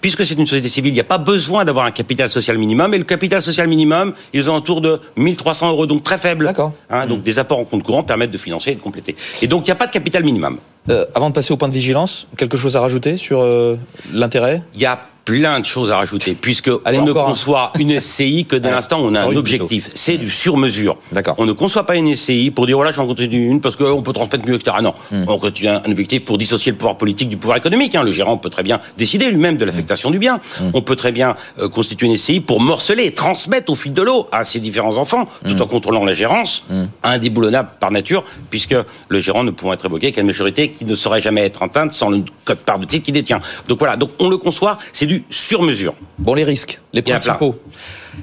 Puisque 0.00 0.24
c'est 0.24 0.34
une 0.34 0.46
société 0.46 0.68
civile, 0.68 0.92
il 0.92 0.94
n'y 0.94 1.00
a 1.00 1.04
pas 1.04 1.18
besoin 1.18 1.64
d'avoir 1.64 1.84
un 1.86 1.90
capital 1.90 2.28
social 2.28 2.58
minimum. 2.58 2.94
Et 2.94 2.98
le 2.98 3.04
capital 3.04 3.42
social 3.42 3.68
minimum, 3.68 4.14
ils 4.32 4.48
ont 4.50 4.54
autour 4.54 4.80
de 4.80 5.00
1300 5.16 5.70
euros, 5.70 5.86
donc 5.86 6.02
très 6.02 6.18
faible. 6.18 6.46
D'accord. 6.46 6.72
Hein, 6.88 7.06
donc 7.06 7.22
des 7.22 7.38
apports 7.38 7.58
en 7.58 7.64
compte 7.64 7.82
courant 7.82 8.02
permettent 8.02 8.30
de 8.30 8.38
financer 8.38 8.70
et 8.70 8.74
de 8.74 8.80
compléter. 8.80 9.16
Et 9.42 9.46
donc 9.46 9.62
il 9.62 9.70
n'y 9.70 9.72
a 9.72 9.76
pas 9.76 9.86
de 9.86 9.92
capital 9.92 10.24
minimum. 10.24 10.58
Euh, 10.88 11.04
avant 11.14 11.28
de 11.28 11.34
passer 11.34 11.52
au 11.52 11.56
point 11.56 11.68
de 11.68 11.74
vigilance, 11.74 12.26
quelque 12.36 12.56
chose 12.56 12.76
à 12.76 12.80
rajouter 12.80 13.16
sur 13.16 13.40
euh, 13.40 13.76
l'intérêt? 14.12 14.62
Il 14.74 14.80
y 14.80 14.86
a 14.86 15.09
plein 15.24 15.60
de 15.60 15.64
choses 15.64 15.90
à 15.90 15.96
rajouter, 15.96 16.34
puisque 16.40 16.70
Allez, 16.84 16.98
on 16.98 17.04
ne 17.04 17.10
un. 17.12 17.14
conçoit 17.14 17.72
une 17.78 17.98
SCI 18.00 18.46
que 18.46 18.56
dès 18.56 18.70
l'instant 18.70 19.00
où 19.00 19.04
on 19.04 19.14
a 19.14 19.20
un 19.22 19.36
objectif. 19.36 19.88
C'est 19.94 20.16
du 20.18 20.30
sur-mesure. 20.30 20.96
On 21.38 21.46
ne 21.46 21.52
conçoit 21.52 21.84
pas 21.86 21.96
une 21.96 22.14
SCI 22.16 22.50
pour 22.50 22.66
dire 22.66 22.76
voilà 22.76 22.92
j'en 22.92 23.06
continue 23.06 23.48
une 23.48 23.60
parce 23.60 23.76
qu'on 23.76 24.02
peut 24.02 24.12
transmettre 24.12 24.46
mieux, 24.46 24.54
etc. 24.54 24.76
Non, 24.82 24.94
Hmm. 25.10 25.24
on 25.28 25.38
continue 25.38 25.68
un 25.68 25.82
objectif 25.90 26.24
pour 26.24 26.38
dissocier 26.38 26.72
le 26.72 26.78
pouvoir 26.78 26.96
politique 26.96 27.28
du 27.28 27.36
pouvoir 27.36 27.58
économique. 27.58 27.94
hein. 27.94 28.02
Le 28.02 28.10
gérant 28.12 28.36
peut 28.36 28.50
très 28.50 28.62
bien 28.62 28.80
décider 28.96 29.30
lui-même 29.30 29.56
de 29.56 29.64
l'affectation 29.64 30.10
du 30.10 30.18
bien. 30.18 30.40
Hmm. 30.60 30.70
On 30.74 30.82
peut 30.82 30.96
très 30.96 31.12
bien 31.12 31.36
euh, 31.58 31.68
constituer 31.68 32.06
une 32.06 32.16
SCI 32.16 32.40
pour 32.40 32.60
morceler 32.60 33.04
et 33.04 33.12
transmettre 33.12 33.70
au 33.70 33.74
fil 33.74 33.92
de 33.92 34.02
l'eau 34.02 34.26
à 34.32 34.44
ses 34.44 34.58
différents 34.60 34.96
enfants, 34.96 35.26
tout 35.44 35.54
Hmm. 35.54 35.62
en 35.62 35.66
contrôlant 35.66 36.04
la 36.04 36.14
gérance, 36.14 36.64
indéboulonnable 37.02 37.70
par 37.80 37.90
nature, 37.90 38.24
puisque 38.50 38.74
le 39.08 39.20
gérant 39.20 39.44
ne 39.44 39.50
pouvant 39.50 39.72
être 39.72 39.86
évoqué 39.86 40.12
qu'à 40.12 40.20
une 40.20 40.26
majorité 40.26 40.70
qui 40.70 40.84
ne 40.84 40.94
saurait 40.94 41.20
jamais 41.22 41.42
être 41.44 41.62
atteinte 41.62 41.92
sans 41.92 42.10
le 42.10 42.22
code 42.44 42.58
part 42.58 42.78
de 42.78 42.84
titre 42.86 43.04
qu'il 43.04 43.14
détient. 43.14 43.38
Donc 43.68 43.78
voilà, 43.78 43.96
donc 43.96 44.10
on 44.18 44.28
le 44.28 44.36
conçoit, 44.36 44.78
c'est 44.92 45.06
du 45.10 45.24
sur-mesure. 45.28 45.94
Bon, 46.18 46.34
les 46.34 46.44
risques, 46.44 46.80
les 46.92 47.02
principaux. 47.02 47.60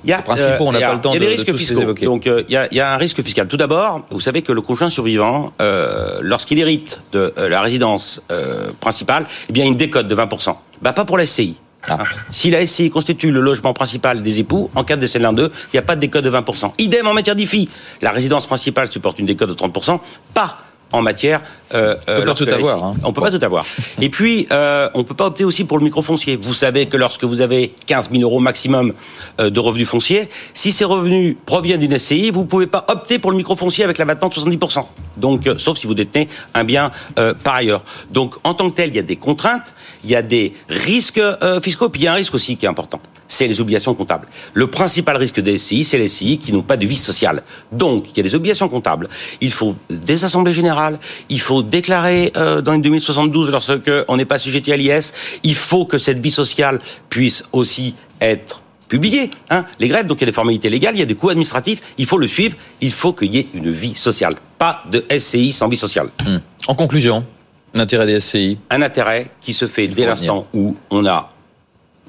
Il 0.06 0.10
y 0.10 0.14
a, 0.14 0.18
Les 0.18 0.24
principaux, 0.24 0.68
on 0.68 0.72
n'a 0.72 0.78
a- 0.80 0.88
pas 0.90 0.94
le 0.94 1.02
temps 1.02 1.12
il 1.12 1.16
y 1.16 1.18
a 1.18 1.20
des 1.20 1.26
de- 1.26 1.32
risques 1.32 1.46
tous 1.48 1.52
les 1.54 1.58
fiscaux. 1.58 1.82
évoquer. 1.82 2.06
Donc 2.06 2.28
euh, 2.28 2.44
il 2.48 2.54
y, 2.54 2.58
a, 2.58 2.68
il 2.72 2.78
y 2.78 2.80
a 2.80 2.94
un 2.94 2.98
risque 2.98 3.22
fiscal. 3.22 3.46
Tout 3.48 3.58
d'abord, 3.58 4.06
vous 4.10 4.22
savez 4.22 4.42
que 4.42 4.54
le 4.54 4.62
conjoint 4.62 4.90
survivant, 4.90 5.52
euh, 5.62 6.20
lorsqu'il 6.22 6.60
hérite 6.60 7.02
de 7.12 7.34
euh, 7.38 7.50
la 7.50 7.60
résidence 7.60 8.22
euh, 8.32 8.70
principale, 8.80 9.26
eh 9.50 9.54
bien 9.54 9.64
il 9.64 9.68
y 9.68 9.70
a 9.70 9.72
une 9.72 9.78
décote 9.78 10.08
de 10.08 10.16
20%. 10.16 10.56
Bah 10.82 10.94
pas 10.94 11.04
pour 11.04 11.18
la 11.18 11.26
SCI. 11.26 11.56
Ah. 11.90 11.98
Hein. 12.00 12.06
Si 12.30 12.50
la 12.52 12.66
SCI 12.66 12.90
constitue 12.90 13.32
le 13.32 13.42
logement 13.42 13.74
principal 13.74 14.24
des 14.24 14.40
époux, 14.40 14.70
en 14.76 14.84
cas 14.86 14.96
de 14.96 15.02
décès 15.02 15.20
de 15.20 15.24
l'un 15.24 15.34
d'eux, 15.34 15.52
il 15.74 15.76
n'y 15.76 15.80
a 15.80 15.84
pas 15.84 15.96
de 15.96 16.02
décote 16.02 16.24
de 16.24 16.30
20%. 16.32 16.72
Idem 16.78 17.06
en 17.08 17.14
matière 17.14 17.36
d'IFI. 17.36 17.68
La 18.02 18.12
résidence 18.12 18.46
principale 18.46 18.90
supporte 18.90 19.20
une 19.20 19.26
décote 19.26 19.50
de 19.50 19.54
30%, 19.56 20.00
pas 20.34 20.60
en 20.92 21.02
matière. 21.02 21.42
Euh, 21.74 21.96
on 22.08 22.20
peut 22.20 22.26
pas 22.26 22.34
tout 22.34 22.50
avoir. 22.50 22.84
Hein. 22.84 22.94
On 23.04 23.14
peut 23.14 23.22
pas 23.22 23.32
tout 23.32 23.44
avoir. 23.44 23.66
Et 24.02 24.10
puis, 24.10 24.48
euh, 24.52 24.90
on 24.94 25.04
peut 25.04 25.16
pas 25.16 25.26
opter 25.26 25.44
aussi 25.44 25.66
pour 25.66 25.78
le 25.78 25.84
microfoncier. 25.84 26.38
Vous 26.38 26.54
savez 26.54 26.86
que 26.86 26.98
lorsque 26.98 27.24
vous 27.24 27.42
avez 27.42 27.74
15 27.86 28.10
000 28.12 28.24
euros 28.24 28.40
maximum 28.40 28.94
euh, 29.40 29.50
de 29.50 29.60
revenus 29.60 29.88
fonciers, 29.88 30.30
si 30.54 30.72
ces 30.72 30.86
revenus 30.86 31.36
proviennent 31.46 31.82
d'une 31.82 31.98
SCI, 31.98 32.32
vous 32.32 32.46
pouvez 32.46 32.68
pas 32.68 32.86
opter 32.88 33.20
pour 33.20 33.32
le 33.32 33.38
microfoncier 33.38 33.84
avec 33.84 33.98
l'abattement 33.98 34.30
de 34.30 34.34
70% 34.34 34.86
Donc, 35.18 35.48
euh, 35.48 35.58
sauf 35.58 35.78
si 35.78 35.88
vous 35.88 35.94
détenez 35.94 36.30
un 36.54 36.64
bien 36.64 36.92
euh, 37.20 37.34
par 37.34 37.56
ailleurs. 37.56 37.84
Donc, 38.12 38.36
en 38.44 38.54
tant 38.54 38.70
que 38.70 38.76
tel, 38.76 38.90
il 38.90 38.96
y 38.96 39.00
a 39.00 39.04
des 39.04 39.18
contraintes, 39.18 39.74
il 40.04 40.10
y 40.10 40.16
a 40.16 40.22
des 40.22 40.54
risques 40.70 41.22
fiscaux, 41.62 41.90
puis 41.90 42.02
il 42.02 42.06
y 42.06 42.08
a 42.08 42.14
un 42.14 42.16
risque 42.16 42.34
aussi 42.34 42.56
qui 42.58 42.66
est 42.66 42.70
important 42.70 43.02
c'est 43.28 43.48
les 43.48 43.62
obligations 43.62 43.94
comptables. 43.94 44.28
Le 44.54 44.68
principal 44.68 45.18
risque 45.18 45.40
des 45.40 45.58
SCI, 45.58 45.84
c'est 45.84 45.98
les 45.98 46.08
SCI 46.08 46.38
qui 46.38 46.54
n'ont 46.54 46.62
pas 46.62 46.78
de 46.78 46.86
vie 46.86 46.96
sociale. 46.96 47.44
Donc, 47.72 48.06
il 48.12 48.18
y 48.18 48.20
a 48.20 48.24
des 48.24 48.36
obligations 48.36 48.70
comptables. 48.70 49.10
Il 49.42 49.52
faut 49.52 49.76
des 49.90 50.24
assemblées 50.24 50.54
générales. 50.54 51.00
Il 51.30 51.42
faut 51.42 51.64
déclarer 51.64 52.32
euh, 52.38 52.62
dans 52.62 52.74
une 52.74 52.82
2072 52.82 53.52
lorsque 53.52 53.92
on 54.08 54.18
n'est 54.18 54.26
pas 54.26 54.40
sujeté 54.40 54.74
à 54.74 54.78
l'IS. 54.78 55.14
Il 55.44 55.56
faut 55.56 55.86
que 55.86 55.98
cette 55.98 56.20
vie 56.20 56.32
sociale 56.32 56.80
puisse 57.10 57.44
aussi 57.52 57.96
être 58.22 58.64
publiée. 58.88 59.30
Hein, 59.50 59.66
les 59.80 59.88
grèves, 59.88 60.06
donc 60.06 60.20
il 60.20 60.22
y 60.22 60.24
a 60.26 60.28
des 60.28 60.34
formalités 60.34 60.70
légales, 60.70 60.96
il 60.96 61.00
y 61.00 61.04
a 61.04 61.06
des 61.06 61.16
coûts 61.16 61.30
administratifs. 61.30 61.82
Il 61.98 62.06
faut 62.06 62.18
le 62.18 62.28
suivre. 62.28 62.56
Il 62.82 62.92
faut 62.92 63.14
qu'il 63.14 63.34
y 63.34 63.40
ait 63.40 63.48
une 63.54 63.72
vie 63.72 63.96
sociale. 63.96 64.36
Pas 64.58 64.84
de 64.90 65.04
SCI 65.18 65.52
sans 65.52 65.68
vie 65.68 65.78
sociale. 65.78 66.10
Hmm. 66.26 66.38
En 66.68 66.76
conclusion, 66.76 67.26
l'intérêt 67.74 68.06
des 68.06 68.20
SCI 68.20 68.58
Un 68.70 68.82
intérêt 68.82 69.28
qui 69.42 69.54
se 69.54 69.68
fait 69.68 69.88
dès 69.88 70.06
l'instant 70.06 70.48
où 70.54 70.76
on 70.90 71.06
a 71.06 71.30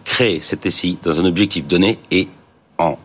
créer 0.09 0.40
cette 0.40 0.68
SI 0.68 0.98
dans 1.02 1.20
un 1.20 1.24
objectif 1.26 1.66
donné 1.66 1.98
et 2.11 2.28
en 2.78 2.98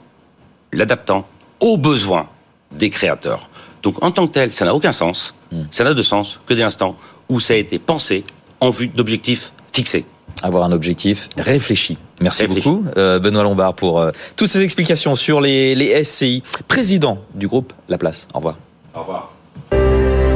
l'adaptant 0.72 1.28
aux 1.60 1.78
besoins 1.78 2.30
des 2.72 2.90
créateurs. 2.90 3.50
Donc 3.84 4.04
en 4.04 4.12
tant 4.12 4.26
que 4.26 4.34
tel, 4.34 4.54
ça 4.54 4.66
n'a 4.66 4.74
aucun 4.74 4.94
sens. 4.94 5.36
Hmm. 5.52 5.64
Ça 5.70 5.84
n'a 5.84 5.94
de 5.94 6.02
sens 6.02 6.40
que 6.46 6.54
dès 6.54 6.62
l'instant 6.62 6.96
où 7.30 7.40
ça 7.40 7.54
a 7.54 7.58
été 7.58 7.78
pensé 7.78 8.24
en 8.62 8.70
vue 8.70 8.88
d'objectifs 8.88 9.52
fixés. 9.74 10.06
Avoir 10.42 10.64
un 10.64 10.72
objectif 10.72 11.30
réfléchi. 11.38 11.98
Merci 12.22 12.48
beaucoup, 12.48 12.86
euh, 12.98 13.20
Benoît 13.20 13.44
Lombard, 13.44 13.76
pour 13.76 14.00
euh, 14.00 14.12
toutes 14.36 14.48
ces 14.48 14.62
explications 14.62 15.16
sur 15.16 15.42
les, 15.42 15.76
les 15.76 16.04
SCI. 16.04 16.42
Président 16.68 17.20
du 17.36 17.48
groupe 17.48 17.74
La 17.90 17.98
Place. 17.98 18.28
Au 18.34 18.38
revoir. 18.38 18.58
Au 18.96 19.02
revoir. 19.02 19.34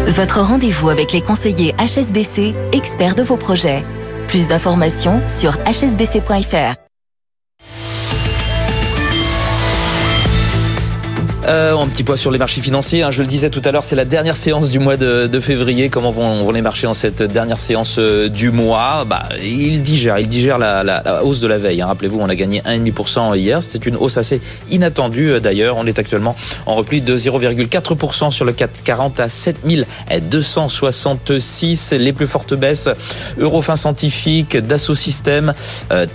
Votre 0.05 0.41
rendez-vous 0.41 0.89
avec 0.89 1.13
les 1.13 1.21
conseillers 1.21 1.73
HSBC, 1.79 2.55
experts 2.71 3.15
de 3.15 3.23
vos 3.23 3.37
projets. 3.37 3.83
Plus 4.27 4.47
d'informations 4.47 5.21
sur 5.27 5.57
hsbc.fr. 5.65 6.86
Euh, 11.47 11.77
un 11.77 11.87
petit 11.87 12.03
point 12.03 12.17
sur 12.17 12.29
les 12.29 12.39
marchés 12.39 12.61
financiers. 12.61 13.03
Hein. 13.03 13.11
je 13.11 13.21
le 13.21 13.27
disais 13.27 13.49
tout 13.49 13.61
à 13.63 13.71
l'heure, 13.71 13.85
c'est 13.85 13.95
la 13.95 14.03
dernière 14.03 14.35
séance 14.35 14.69
du 14.69 14.79
mois 14.79 14.97
de, 14.97 15.39
février. 15.39 15.87
Comment 15.87 16.11
vont, 16.11 16.51
les 16.51 16.61
marchés 16.61 16.87
en 16.87 16.93
cette 16.93 17.23
dernière 17.23 17.61
séance 17.61 17.95
euh, 17.99 18.27
du 18.27 18.51
mois? 18.51 19.05
Bah, 19.05 19.29
Ils 19.41 19.81
digèrent, 19.81 20.19
ils 20.19 20.27
digèrent 20.27 20.57
la, 20.57 21.23
hausse 21.23 21.39
de 21.39 21.47
la 21.47 21.57
veille. 21.57 21.81
Hein. 21.81 21.85
Rappelez-vous, 21.85 22.19
on 22.19 22.27
a 22.27 22.35
gagné 22.35 22.59
1,5% 22.61 23.37
hier. 23.37 23.63
C'était 23.63 23.87
une 23.87 23.95
hausse 23.95 24.17
assez 24.17 24.41
inattendue 24.69 25.31
euh, 25.31 25.39
d'ailleurs. 25.39 25.77
On 25.77 25.87
est 25.87 25.99
actuellement 25.99 26.35
en 26.65 26.75
repli 26.75 26.99
de 26.99 27.17
0,4% 27.17 28.29
sur 28.31 28.43
le 28.43 28.51
440 28.51 29.21
à 29.21 29.29
7266. 29.29 31.93
Les 31.93 32.11
plus 32.11 32.27
fortes 32.27 32.55
baisses, 32.55 32.89
Eurofin 33.37 33.77
Scientifique, 33.77 34.57
Dassault 34.57 34.95
Systèmes, 34.95 35.53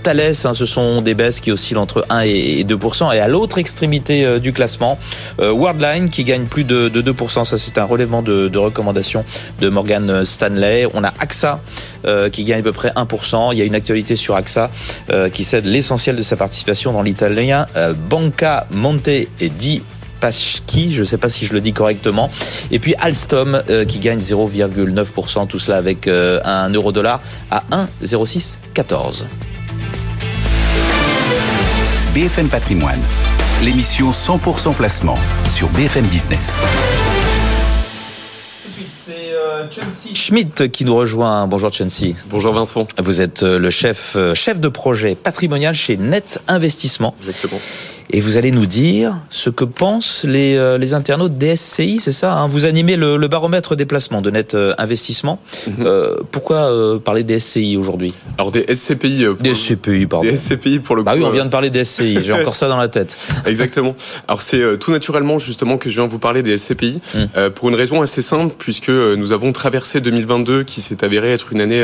Thales, 0.03 0.33
hein, 0.43 0.53
ce 0.53 0.67
sont 0.67 1.01
des 1.01 1.15
baisses 1.15 1.39
qui 1.39 1.51
oscillent 1.51 1.77
entre 1.77 2.05
1 2.09 2.19
et 2.21 2.63
2%. 2.63 3.15
Et 3.15 3.19
à 3.19 3.27
l'autre 3.27 3.57
extrémité 3.57 4.39
du 4.39 4.53
classement, 4.53 4.99
euh, 5.22 5.22
Worldline 5.39 6.09
qui 6.09 6.23
gagne 6.23 6.45
plus 6.45 6.63
de, 6.63 6.89
2%, 6.89 7.45
ça 7.45 7.57
c'est 7.57 7.77
un 7.77 7.83
relèvement 7.83 8.21
de, 8.21 8.47
de 8.47 8.57
recommandation 8.57 9.25
de 9.59 9.69
Morgan 9.69 10.23
Stanley. 10.25 10.87
On 10.93 11.03
a 11.03 11.13
AXA 11.19 11.59
euh, 12.05 12.29
qui 12.29 12.43
gagne 12.43 12.59
à 12.59 12.63
peu 12.63 12.71
près 12.71 12.89
1%. 12.89 13.49
Il 13.53 13.59
y 13.59 13.61
a 13.61 13.65
une 13.65 13.75
actualité 13.75 14.15
sur 14.15 14.35
AXA 14.35 14.69
euh, 15.09 15.29
qui 15.29 15.43
cède 15.43 15.65
l'essentiel 15.65 16.15
de 16.15 16.21
sa 16.21 16.35
participation 16.35 16.91
dans 16.91 17.01
l'italien 17.01 17.65
Banca 18.09 18.67
Monte 18.71 19.09
di 19.39 19.81
Paschi, 20.19 20.91
je 20.91 21.01
ne 21.01 21.05
sais 21.05 21.17
pas 21.17 21.27
si 21.27 21.45
je 21.45 21.53
le 21.53 21.59
dis 21.59 21.73
correctement. 21.73 22.29
Et 22.71 22.79
puis 22.79 22.95
Alstom 22.99 23.61
qui 23.87 23.99
gagne 23.99 24.19
0,9%, 24.19 25.47
tout 25.47 25.59
cela 25.59 25.77
avec 25.77 26.07
un 26.07 26.69
euro-dollar 26.69 27.21
à 27.51 27.63
1,0614. 28.01 29.25
BFM 32.13 32.47
Patrimoine 32.47 33.01
l'émission 33.63 34.11
100% 34.11 34.75
placement 34.75 35.15
sur 35.49 35.69
BFM 35.69 36.05
Business. 36.07 36.63
C'est 39.05 39.33
Chelsea 39.69 40.15
Schmidt 40.15 40.69
qui 40.69 40.83
nous 40.83 40.95
rejoint. 40.95 41.47
Bonjour 41.47 41.71
Chelsea. 41.71 42.15
Bonjour 42.29 42.53
Vincent. 42.53 42.85
Vous 42.99 43.21
êtes 43.21 43.43
euh, 43.43 43.59
le 43.59 43.69
chef, 43.69 44.13
euh, 44.15 44.33
chef 44.33 44.59
de 44.59 44.67
projet 44.67 45.15
patrimonial 45.15 45.73
chez 45.73 45.97
Net 45.97 46.41
Investissement. 46.47 47.15
Exactement 47.19 47.59
et 48.09 48.21
vous 48.21 48.37
allez 48.37 48.51
nous 48.51 48.65
dire 48.65 49.15
ce 49.29 49.49
que 49.49 49.63
pensent 49.63 50.25
les, 50.27 50.55
euh, 50.55 50.77
les 50.77 50.93
internautes 50.93 51.37
des 51.37 51.55
SCI, 51.55 51.99
c'est 51.99 52.11
ça 52.11 52.33
hein? 52.33 52.47
Vous 52.47 52.65
animez 52.65 52.95
le, 52.95 53.17
le, 53.17 53.27
baromètre 53.27 53.75
des 53.75 53.85
placements 53.85 54.21
de 54.21 54.29
net 54.29 54.53
euh, 54.53 54.73
investissement. 54.77 55.39
Mhm. 55.67 55.73
euh, 55.85 56.15
pourquoi 56.31 56.69
parler 57.03 57.23
des 57.23 57.39
SCI 57.39 57.77
aujourd'hui? 57.77 58.13
Alors 58.37 58.51
des 58.51 58.65
SCPI. 58.73 59.25
des 59.39 59.55
SCPI, 59.55 60.05
pardon. 60.05 60.29
Des 60.29 60.37
SCPI 60.37 60.79
pour 60.79 60.95
le 60.95 61.03
coup. 61.03 61.09
Ah 61.11 61.15
oui, 61.15 61.23
on 61.23 61.29
vient 61.29 61.45
de 61.45 61.49
parler 61.49 61.69
des 61.69 61.83
SCI. 61.83 62.19
J'ai 62.23 62.33
encore 62.33 62.55
ça 62.63 62.67
dans 62.67 62.77
la 62.77 62.87
tête. 62.87 63.17
Exactement. 63.45 63.95
Alors 64.27 64.41
c'est 64.41 64.77
tout 64.79 64.91
naturellement 64.91 65.39
justement 65.39 65.77
que 65.77 65.89
je 65.89 65.95
viens 65.95 66.07
vous 66.07 66.19
parler 66.19 66.43
des 66.43 66.57
SCPI 66.57 67.01
mmh. 67.15 67.49
pour 67.55 67.69
une 67.69 67.75
raison 67.75 68.01
assez 68.01 68.21
simple 68.21 68.55
puisque 68.57 68.89
nous 68.89 69.31
avons 69.31 69.51
traversé 69.51 70.01
2022 70.01 70.63
qui 70.63 70.81
s'est 70.81 71.03
avéré 71.03 71.31
être 71.31 71.53
une 71.53 71.61
année 71.61 71.83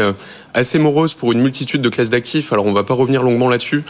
assez 0.54 0.80
morose 0.80 1.14
pour 1.14 1.32
une 1.32 1.42
multitude 1.42 1.82
de 1.82 1.90
classes 1.90 2.10
d'actifs. 2.10 2.54
Alors 2.54 2.66
on 2.66 2.74
va 2.74 2.84
pas 2.84 2.94
revenir 2.94 3.24
longuement 3.24 3.50
là-dessus, 3.50 3.84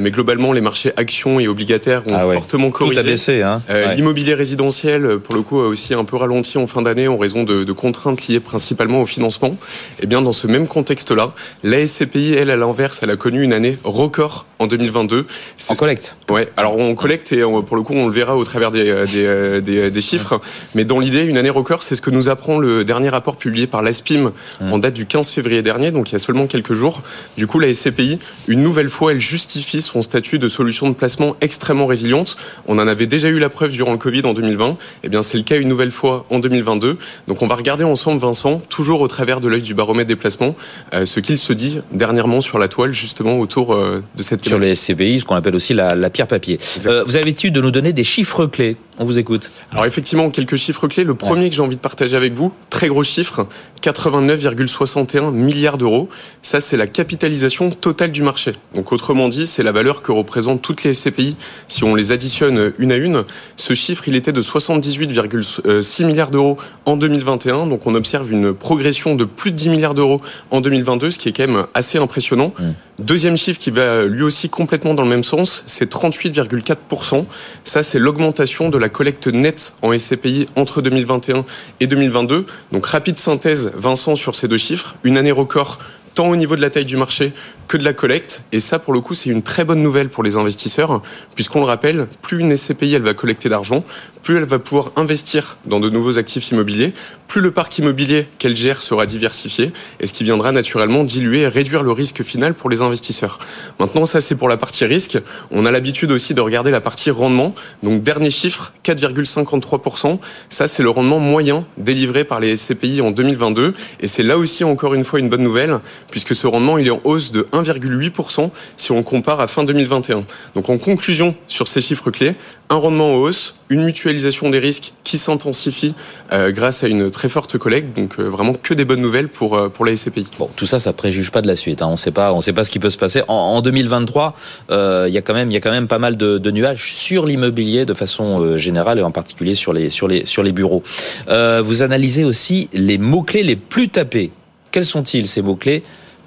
mais 0.00 0.10
globalement 0.10 0.52
les 0.52 0.60
marchés 0.60 0.92
actions 0.96 1.40
et 1.40 1.48
ont 1.88 2.14
ah 2.14 2.32
fortement 2.32 2.70
corrigé. 2.70 3.42
Hein. 3.42 3.62
Euh, 3.70 3.92
l'immobilier 3.94 4.34
résidentiel, 4.34 5.18
pour 5.18 5.34
le 5.34 5.42
coup, 5.42 5.60
a 5.60 5.68
aussi 5.68 5.94
un 5.94 6.04
peu 6.04 6.16
ralenti 6.16 6.58
en 6.58 6.66
fin 6.66 6.82
d'année 6.82 7.08
en 7.08 7.16
raison 7.16 7.44
de, 7.44 7.72
contraintes 7.72 8.26
liées 8.28 8.40
principalement 8.40 9.02
au 9.02 9.06
financement. 9.06 9.48
Et 9.48 10.04
eh 10.04 10.06
bien, 10.06 10.22
dans 10.22 10.32
ce 10.32 10.46
même 10.46 10.66
contexte-là, 10.66 11.32
la 11.62 11.86
SCPI, 11.86 12.32
elle, 12.32 12.50
à 12.50 12.56
l'inverse, 12.56 13.00
elle 13.02 13.10
a 13.10 13.16
connu 13.16 13.42
une 13.42 13.52
année 13.52 13.76
record 13.84 14.46
en 14.58 14.66
2022. 14.66 15.26
En 15.68 15.74
collecte 15.74 16.16
Ouais, 16.30 16.48
alors 16.56 16.76
on 16.78 16.94
collecte 16.94 17.32
et 17.32 17.42
pour 17.42 17.76
le 17.76 17.82
coup, 17.82 17.94
on 17.94 18.06
le 18.06 18.12
verra 18.12 18.36
au 18.36 18.44
travers 18.44 18.70
des, 18.70 18.88
euh, 18.88 19.06
euh, 19.16 19.60
des, 19.60 19.90
des, 19.90 20.00
chiffres. 20.00 20.40
Mais 20.74 20.84
dans 20.84 20.98
l'idée, 20.98 21.24
une 21.24 21.36
année 21.36 21.50
record, 21.50 21.82
c'est 21.82 21.94
ce 21.94 22.00
que 22.00 22.10
nous 22.10 22.28
apprend 22.28 22.58
le 22.58 22.84
dernier 22.84 23.08
rapport 23.08 23.36
publié 23.36 23.66
par 23.66 23.82
l'ASPIM 23.82 24.32
mmh. 24.60 24.72
en 24.72 24.78
date 24.78 24.94
du 24.94 25.06
15 25.06 25.30
février 25.30 25.62
dernier, 25.62 25.90
donc 25.90 26.10
il 26.10 26.12
y 26.12 26.16
a 26.16 26.18
seulement 26.18 26.46
quelques 26.46 26.72
jours. 26.72 27.02
Du 27.36 27.46
coup, 27.46 27.58
la 27.58 27.72
SCPI, 27.72 28.18
une 28.48 28.62
nouvelle 28.62 28.88
fois, 28.88 29.12
elle 29.12 29.20
justifie 29.20 29.82
son 29.82 30.02
statut 30.02 30.38
de 30.38 30.48
solution 30.48 30.88
de 30.88 30.94
placement 30.94 31.36
extrêmement 31.64 31.86
résiliente. 31.86 32.36
On 32.68 32.78
en 32.78 32.86
avait 32.86 33.06
déjà 33.06 33.28
eu 33.28 33.38
la 33.38 33.48
preuve 33.48 33.70
durant 33.70 33.92
le 33.92 33.96
Covid 33.96 34.20
en 34.26 34.34
2020. 34.34 34.76
Eh 35.02 35.08
bien, 35.08 35.22
c'est 35.22 35.38
le 35.38 35.44
cas 35.44 35.56
une 35.56 35.68
nouvelle 35.68 35.90
fois 35.90 36.26
en 36.28 36.38
2022. 36.38 36.98
Donc, 37.26 37.40
on 37.40 37.46
va 37.46 37.54
regarder 37.54 37.84
ensemble, 37.84 38.20
Vincent, 38.20 38.60
toujours 38.68 39.00
au 39.00 39.08
travers 39.08 39.40
de 39.40 39.48
l'œil 39.48 39.62
du 39.62 39.72
baromètre 39.72 40.08
des 40.08 40.16
placements, 40.16 40.54
euh, 40.92 41.06
ce 41.06 41.20
qu'il 41.20 41.38
se 41.38 41.54
dit 41.54 41.78
dernièrement 41.90 42.42
sur 42.42 42.58
la 42.58 42.68
toile, 42.68 42.92
justement, 42.92 43.40
autour 43.40 43.72
euh, 43.72 44.04
de 44.14 44.22
cette. 44.22 44.44
Sur 44.44 44.58
les 44.58 44.74
SCPI, 44.74 45.20
ce 45.20 45.24
qu'on 45.24 45.36
appelle 45.36 45.56
aussi 45.56 45.72
la, 45.72 46.10
pierre 46.10 46.26
papier. 46.26 46.58
Euh, 46.84 47.02
vous 47.04 47.16
avez 47.16 47.24
l'habitude 47.24 47.54
de 47.54 47.62
nous 47.62 47.70
donner 47.70 47.94
des 47.94 48.04
chiffres 48.04 48.44
clés. 48.44 48.76
On 48.98 49.04
vous 49.06 49.18
écoute. 49.18 49.50
Alors, 49.72 49.86
effectivement, 49.86 50.28
quelques 50.30 50.56
chiffres 50.56 50.86
clés. 50.86 51.02
Le 51.02 51.14
premier 51.14 51.48
que 51.48 51.56
j'ai 51.56 51.62
envie 51.62 51.76
de 51.76 51.80
partager 51.80 52.14
avec 52.14 52.34
vous, 52.34 52.52
très 52.68 52.88
gros 52.88 53.02
chiffre, 53.02 53.48
89,61 53.82 55.32
milliards 55.32 55.78
d'euros. 55.78 56.08
Ça, 56.42 56.60
c'est 56.60 56.76
la 56.76 56.86
capitalisation 56.86 57.70
totale 57.70 58.12
du 58.12 58.22
marché. 58.22 58.52
Donc, 58.74 58.92
autrement 58.92 59.28
dit, 59.28 59.46
c'est 59.46 59.62
la 59.64 59.72
valeur 59.72 60.02
que 60.02 60.12
représentent 60.12 60.62
toutes 60.62 60.84
les 60.84 60.94
SCPI 60.94 61.36
si 61.68 61.84
on 61.84 61.94
les 61.94 62.12
additionne 62.12 62.72
une 62.78 62.92
à 62.92 62.96
une, 62.96 63.24
ce 63.56 63.74
chiffre, 63.74 64.08
il 64.08 64.16
était 64.16 64.32
de 64.32 64.42
78,6 64.42 66.04
milliards 66.04 66.30
d'euros 66.30 66.58
en 66.84 66.96
2021. 66.96 67.66
Donc 67.66 67.86
on 67.86 67.94
observe 67.94 68.32
une 68.32 68.52
progression 68.52 69.14
de 69.14 69.24
plus 69.24 69.50
de 69.50 69.56
10 69.56 69.68
milliards 69.70 69.94
d'euros 69.94 70.20
en 70.50 70.60
2022, 70.60 71.10
ce 71.10 71.18
qui 71.18 71.28
est 71.28 71.32
quand 71.32 71.46
même 71.46 71.66
assez 71.74 71.98
impressionnant. 71.98 72.52
Mmh. 72.58 72.70
Deuxième 73.00 73.36
chiffre 73.36 73.58
qui 73.58 73.70
va 73.70 74.04
lui 74.04 74.22
aussi 74.22 74.48
complètement 74.48 74.94
dans 74.94 75.02
le 75.02 75.08
même 75.08 75.24
sens, 75.24 75.64
c'est 75.66 75.90
38,4%. 75.92 77.24
Ça, 77.64 77.82
c'est 77.82 77.98
l'augmentation 77.98 78.70
de 78.70 78.78
la 78.78 78.88
collecte 78.88 79.26
nette 79.26 79.74
en 79.82 79.96
SCPI 79.98 80.48
entre 80.54 80.80
2021 80.80 81.44
et 81.80 81.86
2022. 81.86 82.46
Donc 82.72 82.86
rapide 82.86 83.18
synthèse, 83.18 83.72
Vincent, 83.76 84.14
sur 84.14 84.34
ces 84.34 84.46
deux 84.46 84.58
chiffres. 84.58 84.94
Une 85.02 85.16
année 85.18 85.32
record 85.32 85.78
tant 86.14 86.28
au 86.28 86.36
niveau 86.36 86.54
de 86.54 86.60
la 86.60 86.70
taille 86.70 86.84
du 86.84 86.96
marché 86.96 87.32
que 87.68 87.76
de 87.76 87.84
la 87.84 87.92
collecte. 87.92 88.42
Et 88.52 88.60
ça, 88.60 88.78
pour 88.78 88.92
le 88.92 89.00
coup, 89.00 89.14
c'est 89.14 89.30
une 89.30 89.42
très 89.42 89.64
bonne 89.64 89.82
nouvelle 89.82 90.08
pour 90.08 90.22
les 90.22 90.36
investisseurs, 90.36 91.02
puisqu'on 91.34 91.60
le 91.60 91.66
rappelle, 91.66 92.08
plus 92.22 92.40
une 92.40 92.56
SCPI 92.56 92.94
elle 92.94 93.02
va 93.02 93.14
collecter 93.14 93.48
d'argent, 93.48 93.84
plus 94.22 94.38
elle 94.38 94.44
va 94.44 94.58
pouvoir 94.58 94.90
investir 94.96 95.58
dans 95.66 95.80
de 95.80 95.90
nouveaux 95.90 96.18
actifs 96.18 96.50
immobiliers, 96.50 96.94
plus 97.28 97.40
le 97.40 97.50
parc 97.50 97.78
immobilier 97.78 98.26
qu'elle 98.38 98.56
gère 98.56 98.82
sera 98.82 99.06
diversifié, 99.06 99.72
et 100.00 100.06
ce 100.06 100.12
qui 100.12 100.24
viendra 100.24 100.52
naturellement 100.52 101.04
diluer 101.04 101.40
et 101.40 101.48
réduire 101.48 101.82
le 101.82 101.92
risque 101.92 102.22
final 102.22 102.54
pour 102.54 102.70
les 102.70 102.80
investisseurs. 102.80 103.38
Maintenant, 103.78 104.06
ça 104.06 104.20
c'est 104.20 104.34
pour 104.34 104.48
la 104.48 104.56
partie 104.56 104.84
risque. 104.84 105.18
On 105.50 105.66
a 105.66 105.70
l'habitude 105.70 106.10
aussi 106.10 106.32
de 106.34 106.40
regarder 106.40 106.70
la 106.70 106.80
partie 106.80 107.10
rendement. 107.10 107.54
Donc 107.82 108.02
dernier 108.02 108.30
chiffre, 108.30 108.72
4,53%. 108.84 110.18
Ça 110.48 110.68
c'est 110.68 110.82
le 110.82 110.90
rendement 110.90 111.18
moyen 111.18 111.66
délivré 111.76 112.24
par 112.24 112.40
les 112.40 112.56
SCPI 112.56 113.00
en 113.00 113.10
2022, 113.10 113.74
et 114.00 114.08
c'est 114.08 114.22
là 114.22 114.38
aussi 114.38 114.64
encore 114.64 114.94
une 114.94 115.04
fois 115.04 115.18
une 115.18 115.28
bonne 115.28 115.42
nouvelle, 115.42 115.80
puisque 116.10 116.34
ce 116.34 116.46
rendement 116.46 116.78
il 116.78 116.86
est 116.86 116.90
en 116.90 117.00
hausse 117.04 117.32
de 117.32 117.46
1,8% 117.54 118.50
si 118.76 118.92
on 118.92 119.02
compare 119.02 119.40
à 119.40 119.46
fin 119.46 119.64
2021. 119.64 120.24
Donc 120.54 120.68
en 120.70 120.78
conclusion 120.78 121.34
sur 121.48 121.68
ces 121.68 121.80
chiffres 121.80 122.10
clés, 122.10 122.34
un 122.70 122.76
rendement 122.76 123.14
en 123.14 123.16
hausse, 123.16 123.54
une 123.70 123.84
mutualisation 123.84 124.50
des 124.50 124.58
risques 124.58 124.92
qui 125.04 125.18
s'intensifie 125.18 125.94
euh, 126.32 126.50
grâce 126.50 126.82
à 126.82 126.88
une 126.88 127.10
très 127.10 127.28
forte 127.28 127.58
collecte. 127.58 127.96
Donc 127.96 128.18
euh, 128.18 128.24
vraiment 128.24 128.54
que 128.54 128.74
des 128.74 128.84
bonnes 128.84 129.00
nouvelles 129.00 129.28
pour 129.28 129.56
euh, 129.56 129.68
pour 129.68 129.84
la 129.84 129.94
SCPI. 129.94 130.28
Bon, 130.38 130.48
tout 130.56 130.66
ça, 130.66 130.78
ça 130.78 130.92
préjuge 130.92 131.30
pas 131.30 131.42
de 131.42 131.46
la 131.46 131.56
suite. 131.56 131.82
Hein. 131.82 131.88
On 131.88 131.96
sait 131.96 132.10
pas, 132.10 132.32
on 132.32 132.40
sait 132.40 132.52
pas 132.52 132.64
ce 132.64 132.70
qui 132.70 132.78
peut 132.78 132.90
se 132.90 132.98
passer 132.98 133.22
en, 133.28 133.34
en 133.34 133.60
2023. 133.60 134.34
Il 134.70 135.12
y 135.12 135.18
a 135.18 135.22
quand 135.22 135.34
même, 135.34 135.50
il 135.50 135.54
y 135.54 135.56
a 135.56 135.60
quand 135.60 135.70
même 135.70 135.88
pas 135.88 135.98
mal 135.98 136.16
de, 136.16 136.38
de 136.38 136.50
nuages 136.50 136.92
sur 136.92 137.26
l'immobilier 137.26 137.84
de 137.84 137.94
façon 137.94 138.56
générale 138.56 138.98
et 138.98 139.02
en 139.02 139.10
particulier 139.10 139.54
sur 139.54 139.72
les 139.72 139.90
sur 139.90 140.08
les 140.08 140.26
sur 140.26 140.42
les 140.42 140.52
bureaux. 140.52 140.82
vous 141.28 141.82
analysez 141.82 142.24
aussi 142.24 142.68
les 142.72 142.98
mots 142.98 143.22
clés 143.22 143.42
les 143.42 143.56
plus 143.56 143.88
tapés. 143.88 144.32
Quels 144.70 144.84
sont-ils 144.84 145.28
ces 145.28 145.42
mots 145.42 145.56
clés 145.56 145.82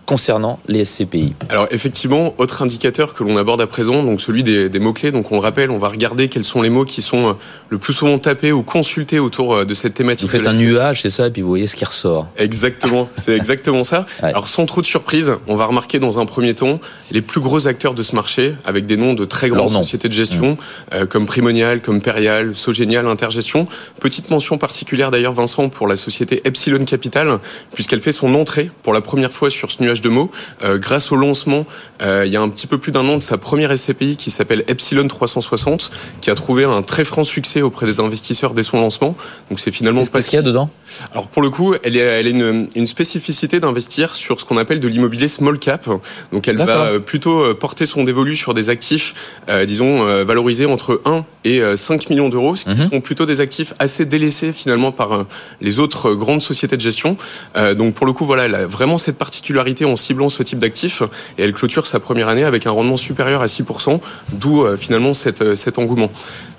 concernant 0.08 0.58
les 0.70 0.86
SCPI 0.86 1.34
Alors 1.50 1.68
effectivement, 1.70 2.34
autre 2.38 2.62
indicateur 2.62 3.14
que 3.14 3.26
l'on 3.26 3.36
aborde 3.36 3.60
à 3.60 3.68
présent, 3.68 4.04
donc 4.04 4.22
celui 4.22 4.42
des, 4.42 4.70
des 4.70 4.80
mots-clés. 4.80 5.12
Donc 5.12 5.34
on 5.34 5.36
le 5.36 5.42
rappelle, 5.42 5.70
on 5.70 5.78
va 5.78 5.90
regarder 5.90 6.30
quels 6.30 6.46
sont 6.46 6.62
les 6.62 6.70
mots 6.70 6.86
qui 6.86 7.02
sont 7.02 7.28
euh, 7.28 7.34
le 7.70 7.78
plus 7.78 7.92
souvent 7.92 8.18
tapés 8.18 8.54
ou 8.54 8.64
consultés 8.64 9.20
autour 9.20 9.54
euh, 9.54 9.66
de 9.66 9.74
cette 9.74 9.94
thématique. 9.94 10.30
Vous 10.30 10.32
faites 10.32 10.48
un 10.48 10.54
nuage, 10.54 11.02
c'est 11.02 11.10
ça, 11.10 11.28
et 11.28 11.30
puis 11.30 11.42
vous 11.42 11.50
voyez 11.50 11.68
ce 11.68 11.76
qui 11.76 11.84
ressort. 11.84 12.30
Exactement, 12.38 13.10
c'est 13.18 13.36
exactement 13.36 13.84
ça. 13.84 14.06
Ouais. 14.24 14.30
Alors 14.30 14.48
sans 14.48 14.66
trop 14.66 14.82
de 14.82 14.86
surprise, 14.86 15.34
on 15.48 15.56
va 15.56 15.66
remarquer 15.66 16.00
dans 16.00 16.18
un 16.18 16.26
premier 16.26 16.56
temps 16.56 16.80
les 17.12 17.22
plus 17.22 17.42
gros 17.42 17.68
acteurs 17.68 17.94
de 17.94 18.02
ce 18.02 18.16
marché, 18.16 18.56
avec 18.66 18.86
des 18.86 18.98
noms 18.98 19.14
de 19.14 19.26
très 19.26 19.50
grandes 19.50 19.70
sociétés 19.70 20.08
de 20.08 20.14
gestion, 20.14 20.54
mmh. 20.54 20.96
euh, 20.96 21.06
comme 21.06 21.28
Primonial, 21.28 21.82
comme 21.82 22.02
Perial, 22.02 22.56
Sogenial, 22.56 23.08
Intergestion. 23.08 23.68
Petite 24.00 24.32
mention 24.32 24.58
particulière 24.58 25.12
d'ailleurs, 25.12 25.34
Vincent, 25.34 25.70
pour 25.70 25.88
la 25.88 25.98
société 25.98 26.42
Epsilon 26.46 26.84
Capital, 26.86 27.40
puisqu'elle 27.74 28.02
fait 28.02 28.12
son 28.12 28.34
entrée 28.34 28.72
pour 28.82 28.94
la 28.94 29.02
première 29.02 29.32
fois 29.32 29.52
sur 29.52 29.72
ce 29.72 29.84
nuage 29.84 29.97
de 30.02 30.10
mots. 30.10 30.32
Euh, 30.64 30.78
grâce 30.78 31.12
au 31.12 31.16
lancement, 31.16 31.66
euh, 32.02 32.24
il 32.26 32.32
y 32.32 32.38
a 32.38 32.42
un 32.42 32.50
petit 32.50 32.68
peu 32.68 32.78
plus 32.78 32.92
d'un 32.92 33.08
an 33.08 33.16
de 33.18 33.24
sa 33.24 33.38
première 33.38 33.76
SCPI 33.76 34.18
qui 34.18 34.32
s'appelle 34.32 34.64
Epsilon 34.68 35.08
360, 35.08 35.92
qui 36.22 36.30
a 36.30 36.36
trouvé 36.36 36.64
un 36.64 36.82
très 36.82 37.06
franc 37.06 37.24
succès 37.24 37.62
auprès 37.62 37.86
des 37.86 38.00
investisseurs 38.00 38.54
dès 38.54 38.64
son 38.64 38.80
lancement. 38.80 39.16
Donc 39.50 39.60
c'est 39.60 39.72
finalement 39.72 40.06
pas 40.06 40.22
ce 40.22 40.30
qu'il 40.30 40.38
y 40.38 40.40
a 40.40 40.44
dedans? 40.44 40.70
Alors 41.12 41.28
pour 41.28 41.42
le 41.42 41.50
coup, 41.50 41.76
elle, 41.84 41.96
est, 41.96 42.00
elle 42.00 42.28
une, 42.28 42.68
une 42.76 42.88
spécificité 42.88 43.60
d'investir 43.60 44.16
sur 44.16 44.40
ce 44.40 44.46
qu'on 44.46 44.58
appelle 44.58 44.80
de 44.80 44.88
l'immobilier 44.88 45.28
small 45.28 45.60
cap. 45.60 45.90
Donc 46.32 46.48
elle 46.48 46.58
va 46.58 47.00
plutôt 47.00 47.54
porter 47.56 47.86
son 47.86 48.04
dévolu 48.04 48.36
sur 48.36 48.54
des 48.54 48.70
actifs, 48.70 49.14
euh, 49.50 49.66
disons, 49.66 50.08
euh, 50.08 50.24
valorisés 50.24 50.66
entre 50.66 51.02
1 51.06 51.26
et 51.44 51.62
5 51.76 52.10
millions 52.10 52.30
d'euros, 52.30 52.56
ce 52.56 52.66
qui 52.66 52.72
mm 52.72 52.74
-hmm. 52.74 52.90
sont 52.90 53.02
plutôt 53.02 53.26
des 53.26 53.40
actifs 53.40 53.74
assez 53.80 54.06
délaissés 54.06 54.52
finalement 54.52 54.92
par 54.92 55.12
euh, 55.14 55.24
les 55.62 55.80
autres 55.80 56.14
grandes 56.14 56.42
sociétés 56.42 56.78
de 56.78 56.82
gestion. 56.82 57.18
Euh, 57.56 57.74
donc 57.74 57.94
pour 57.94 58.06
le 58.06 58.14
coup, 58.14 58.26
voilà, 58.26 58.46
elle 58.46 58.56
a 58.56 58.66
vraiment 58.66 58.98
cette 58.98 59.18
particularité 59.18 59.86
en 59.88 59.96
ciblant 59.96 60.30
ce 60.30 60.44
type 60.44 60.60
d'actifs 60.60 61.02
et 61.38 61.44
elle 61.44 61.54
clôture 61.54 61.88
sa 61.88 62.00
première 62.00 62.28
année 62.28 62.44
avec 62.44 62.68
un 62.68 62.72
rendement 62.72 62.98
supérieur 62.98 63.42
à 63.42 63.48
6%, 63.48 64.00
d'où 64.34 64.64
euh, 64.64 64.78
finalement 64.78 65.14
cette, 65.14 65.56
cet 65.56 65.78
engouement. 65.78 66.12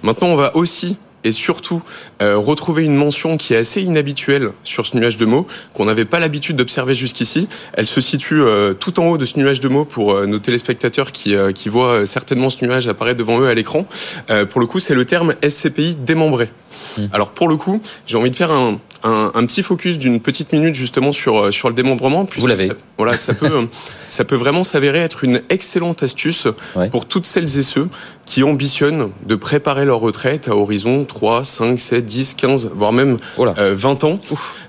Maintenant, 0.03 0.29
on 0.29 0.37
va 0.37 0.57
aussi 0.57 0.97
et 1.25 1.33
surtout 1.33 1.83
euh, 2.23 2.37
retrouver 2.37 2.85
une 2.85 2.95
mention 2.95 3.37
qui 3.37 3.55
est 3.55 3.57
assez 3.57 3.83
inhabituelle 3.83 4.53
sur 4.65 4.87
ce 4.87 4.97
nuage 4.97 5.17
de 5.17 5.27
mots, 5.27 5.47
qu'on 5.75 5.85
n'avait 5.85 6.05
pas 6.05 6.21
l'habitude 6.21 6.57
d'observer 6.57 6.95
jusqu'ici. 6.95 7.49
Elle 7.75 7.87
se 7.87 8.01
situe 8.01 8.41
euh, 8.41 8.75
tout 8.75 9.01
en 9.01 9.07
haut 9.09 9.19
de 9.19 9.25
ce 9.25 9.39
nuage 9.39 9.61
de 9.61 9.69
mots 9.69 9.85
pour 9.85 10.13
euh, 10.13 10.27
nos 10.27 10.39
téléspectateurs 10.39 11.13
qui, 11.13 11.37
qui 11.55 11.69
voient 11.69 12.07
certainement 12.07 12.51
ce 12.51 12.65
nuage 12.65 12.89
apparaître 12.89 13.19
devant 13.19 13.41
eux 13.41 13.49
à 13.49 13.55
l'écran. 13.55 13.87
pour 14.51 14.61
le 14.61 14.67
coup, 14.67 14.79
c'est 14.79 14.95
le 14.95 15.05
terme 15.05 15.35
SCPI 15.47 15.97
démembré. 15.97 16.49
Mmh. 16.99 17.09
Alors 17.13 17.31
pour 17.31 17.49
le 17.49 17.57
coup, 17.57 17.81
j'ai 18.07 18.17
envie 18.17 18.31
de 18.31 18.37
faire 18.37 18.51
un, 18.51 18.79
un, 19.05 19.31
un 19.35 19.47
petit 19.47 19.63
focus 19.63 19.99
d'une 19.99 20.21
petite 20.21 20.53
minute 20.53 20.75
justement 20.75 21.13
sur 21.13 21.53
sur 21.53 21.69
le 21.69 21.75
démembrement. 21.75 22.27
Vous 22.37 22.47
l'avez. 22.47 22.73
Voilà, 22.97 23.17
ça 23.17 23.35
peut 23.35 23.69
ça 24.09 24.25
peut 24.25 24.37
vraiment 24.37 24.65
s'avérer 24.65 24.99
être 24.99 25.25
une 25.25 25.41
excellente 25.49 26.03
astuce 26.03 26.49
ouais. 26.77 26.91
pour 26.91 27.07
toutes 27.07 27.27
celles 27.27 27.59
et 27.59 27.63
ceux 27.63 27.89
qui 28.27 28.43
ambitionnent 28.43 29.11
de 29.27 29.35
préparer 29.37 29.85
leur 29.85 30.01
retraite 30.01 30.49
à 30.49 30.57
horizon 30.57 31.05
3, 31.05 31.45
5, 31.45 31.81
7, 31.81 32.05
10, 32.05 32.35
15, 32.35 32.71
voire 32.75 32.93
même 32.93 33.17
euh, 33.39 33.75
20 33.75 34.05
ans. 34.05 34.19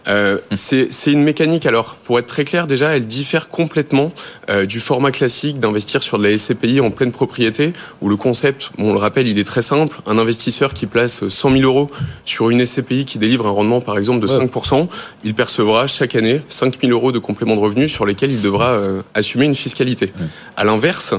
Euh, 0.09 0.39
c'est 0.53 1.11
une 1.11 1.23
mécanique, 1.23 1.65
alors, 1.65 1.95
pour 1.95 2.19
être 2.19 2.25
très 2.25 2.45
clair, 2.45 2.67
déjà, 2.67 2.95
elle 2.95 3.05
diffère 3.05 3.49
complètement 3.49 4.11
euh, 4.49 4.65
du 4.65 4.79
format 4.79 5.11
classique 5.11 5.59
d'investir 5.59 6.03
sur 6.03 6.17
de 6.17 6.23
la 6.23 6.37
SCPI 6.37 6.81
en 6.81 6.91
pleine 6.91 7.11
propriété, 7.11 7.73
où 8.01 8.09
le 8.09 8.15
concept, 8.15 8.71
bon, 8.77 8.89
on 8.89 8.93
le 8.93 8.99
rappelle, 8.99 9.27
il 9.27 9.37
est 9.37 9.43
très 9.43 9.61
simple. 9.61 10.01
Un 10.07 10.17
investisseur 10.17 10.73
qui 10.73 10.87
place 10.87 11.27
100 11.27 11.51
000 11.51 11.63
euros 11.63 11.91
sur 12.25 12.49
une 12.49 12.65
SCPI 12.65 13.05
qui 13.05 13.19
délivre 13.19 13.47
un 13.47 13.51
rendement, 13.51 13.81
par 13.81 13.97
exemple, 13.97 14.25
de 14.25 14.31
ouais. 14.31 14.45
5%, 14.45 14.87
il 15.23 15.35
percevra 15.35 15.87
chaque 15.87 16.15
année 16.15 16.41
5 16.47 16.79
000 16.81 16.91
euros 16.91 17.11
de 17.11 17.19
complément 17.19 17.55
de 17.55 17.61
revenus 17.61 17.91
sur 17.91 18.05
lesquels 18.05 18.31
il 18.31 18.41
devra 18.41 18.69
euh, 18.69 19.01
assumer 19.13 19.45
une 19.45 19.55
fiscalité. 19.55 20.11
À 20.57 20.63
l'inverse, 20.63 21.13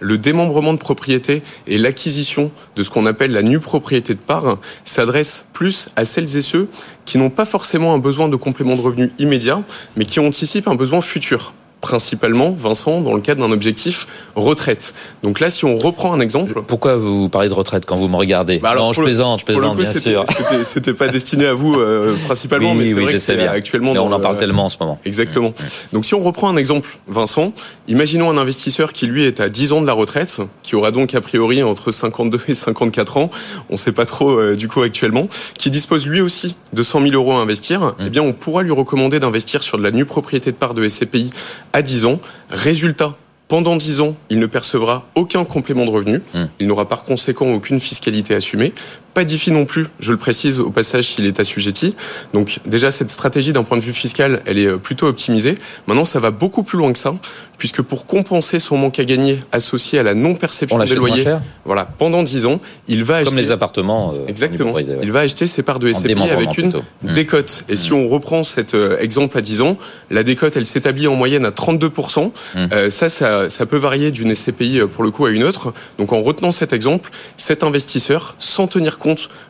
le 0.00 0.18
démembrement 0.18 0.72
de 0.72 0.78
propriété 0.78 1.42
et 1.66 1.78
l'acquisition 1.78 2.50
de 2.74 2.82
ce 2.82 2.90
qu'on 2.90 3.06
appelle 3.06 3.32
la 3.32 3.42
nue 3.42 3.60
propriété 3.60 4.14
de 4.14 4.18
part 4.18 4.58
s'adresse 4.84 5.46
plus 5.52 5.88
à 5.96 6.04
celles 6.04 6.36
et 6.36 6.42
ceux 6.42 6.68
qui 7.04 7.18
n'ont 7.18 7.30
pas 7.30 7.44
forcément 7.44 7.94
un 7.94 7.98
besoin 7.98 8.28
de 8.28 8.36
complément 8.36 8.76
de 8.76 8.80
revenu 8.80 9.12
immédiat, 9.18 9.62
mais 9.96 10.04
qui 10.04 10.20
anticipent 10.20 10.68
un 10.68 10.74
besoin 10.74 11.00
futur 11.00 11.54
principalement, 11.80 12.50
Vincent, 12.50 13.00
dans 13.00 13.14
le 13.14 13.20
cadre 13.20 13.46
d'un 13.46 13.52
objectif 13.52 14.06
retraite. 14.34 14.94
Donc 15.22 15.40
là, 15.40 15.50
si 15.50 15.64
on 15.64 15.78
reprend 15.78 16.12
un 16.12 16.20
exemple... 16.20 16.62
Pourquoi 16.66 16.96
vous 16.96 17.28
parlez 17.28 17.48
de 17.48 17.54
retraite 17.54 17.86
quand 17.86 17.96
vous 17.96 18.08
me 18.08 18.16
regardez 18.16 18.58
bah 18.58 18.70
alors, 18.70 18.86
Non, 18.86 18.92
je 18.92 19.02
plaisante, 19.02 19.40
je 19.40 19.44
plaisante, 19.44 19.76
coup, 19.76 19.82
bien 19.82 19.92
sûr. 19.92 20.24
C'était 20.62 20.94
pas 20.94 21.08
destiné 21.08 21.46
à 21.46 21.54
vous 21.54 21.74
euh, 21.74 22.16
principalement, 22.24 22.72
oui, 22.72 22.78
mais 22.78 22.84
c'est 22.86 22.94
oui, 22.94 23.02
vrai 23.02 23.12
que 23.12 23.18
c'est 23.18 23.46
actuellement... 23.46 23.92
On 23.92 24.12
en 24.12 24.20
parle 24.20 24.36
euh, 24.36 24.38
tellement 24.38 24.64
en 24.64 24.68
ce 24.68 24.76
moment. 24.80 24.98
Exactement. 25.04 25.52
Donc 25.92 26.04
si 26.06 26.14
on 26.14 26.20
reprend 26.20 26.48
un 26.48 26.56
exemple, 26.56 26.88
Vincent, 27.08 27.52
imaginons 27.88 28.30
un 28.30 28.38
investisseur 28.38 28.92
qui, 28.92 29.06
lui, 29.06 29.24
est 29.24 29.40
à 29.40 29.48
10 29.48 29.72
ans 29.72 29.80
de 29.80 29.86
la 29.86 29.92
retraite, 29.92 30.40
qui 30.62 30.76
aura 30.76 30.90
donc 30.90 31.14
a 31.14 31.20
priori 31.20 31.62
entre 31.62 31.90
52 31.90 32.40
et 32.48 32.54
54 32.54 33.16
ans, 33.18 33.30
on 33.68 33.74
ne 33.74 33.78
sait 33.78 33.92
pas 33.92 34.06
trop 34.06 34.30
euh, 34.30 34.56
du 34.56 34.68
coup 34.68 34.82
actuellement, 34.82 35.28
qui 35.54 35.70
dispose 35.70 36.06
lui 36.06 36.20
aussi 36.20 36.56
de 36.72 36.82
100 36.82 37.02
000 37.02 37.12
euros 37.14 37.32
à 37.32 37.36
investir, 37.36 37.80
mmh. 37.80 37.94
eh 38.06 38.10
bien 38.10 38.22
on 38.22 38.32
pourra 38.32 38.62
lui 38.62 38.72
recommander 38.72 39.20
d'investir 39.20 39.62
sur 39.62 39.78
de 39.78 39.82
la 39.82 39.90
nue 39.90 40.04
propriété 40.04 40.50
de 40.50 40.56
part 40.56 40.74
de 40.74 40.86
SCPI 40.88 41.30
à 41.76 41.82
10 41.82 42.06
ans. 42.06 42.20
Résultat, 42.48 43.14
pendant 43.48 43.76
10 43.76 44.00
ans, 44.00 44.16
il 44.30 44.38
ne 44.38 44.46
percevra 44.46 45.06
aucun 45.14 45.44
complément 45.44 45.84
de 45.84 45.90
revenu. 45.90 46.22
Mmh. 46.32 46.44
Il 46.58 46.66
n'aura 46.66 46.88
par 46.88 47.04
conséquent 47.04 47.52
aucune 47.52 47.80
fiscalité 47.80 48.34
assumée. 48.34 48.72
Pas 49.16 49.24
d'IFI 49.24 49.50
non 49.50 49.64
plus, 49.64 49.86
je 49.98 50.12
le 50.12 50.18
précise 50.18 50.60
au 50.60 50.68
passage 50.68 51.06
s'il 51.06 51.24
est 51.24 51.40
assujetti. 51.40 51.96
Donc 52.34 52.58
déjà, 52.66 52.90
cette 52.90 53.08
stratégie 53.08 53.54
d'un 53.54 53.62
point 53.62 53.78
de 53.78 53.82
vue 53.82 53.94
fiscal, 53.94 54.42
elle 54.44 54.58
est 54.58 54.76
plutôt 54.76 55.06
optimisée. 55.06 55.54
Maintenant, 55.86 56.04
ça 56.04 56.20
va 56.20 56.30
beaucoup 56.30 56.62
plus 56.62 56.76
loin 56.76 56.92
que 56.92 56.98
ça, 56.98 57.14
puisque 57.56 57.80
pour 57.80 58.04
compenser 58.04 58.58
son 58.58 58.76
manque 58.76 58.98
à 58.98 59.04
gagner 59.04 59.38
associé 59.52 59.98
à 59.98 60.02
la 60.02 60.12
non-perception 60.12 60.78
des 60.78 60.94
loyers, 60.94 61.24
voilà, 61.64 61.86
pendant 61.86 62.22
10 62.22 62.44
ans, 62.44 62.60
il 62.88 63.04
va 63.04 63.22
Comme 63.22 63.28
acheter... 63.28 63.36
les 63.36 63.50
appartements. 63.52 64.12
Euh, 64.12 64.26
Exactement. 64.28 64.72
Ouais. 64.72 64.84
Il 65.02 65.12
va 65.12 65.20
acheter 65.20 65.46
ses 65.46 65.62
parts 65.62 65.78
de 65.78 65.90
SCPI 65.90 66.28
avec 66.30 66.58
une 66.58 66.72
mmh. 67.02 67.14
décote. 67.14 67.64
Et 67.70 67.72
mmh. 67.72 67.76
si 67.76 67.92
on 67.94 68.08
reprend 68.10 68.42
cet 68.42 68.74
euh, 68.74 68.98
exemple 68.98 69.38
à 69.38 69.40
10 69.40 69.62
ans, 69.62 69.78
la 70.10 70.24
décote, 70.24 70.58
elle 70.58 70.66
s'établit 70.66 71.06
en 71.08 71.14
moyenne 71.14 71.46
à 71.46 71.50
32%. 71.50 72.26
Mmh. 72.26 72.30
Euh, 72.72 72.90
ça, 72.90 73.08
ça, 73.08 73.48
ça 73.48 73.64
peut 73.64 73.78
varier 73.78 74.10
d'une 74.10 74.34
SCPI 74.34 74.82
pour 74.92 75.04
le 75.04 75.10
coup 75.10 75.24
à 75.24 75.30
une 75.30 75.44
autre. 75.44 75.72
Donc 75.98 76.12
en 76.12 76.22
retenant 76.22 76.50
cet 76.50 76.74
exemple, 76.74 77.10
cet 77.38 77.62
investisseur, 77.62 78.34
sans 78.38 78.66
tenir 78.66 78.98
compte 78.98 79.05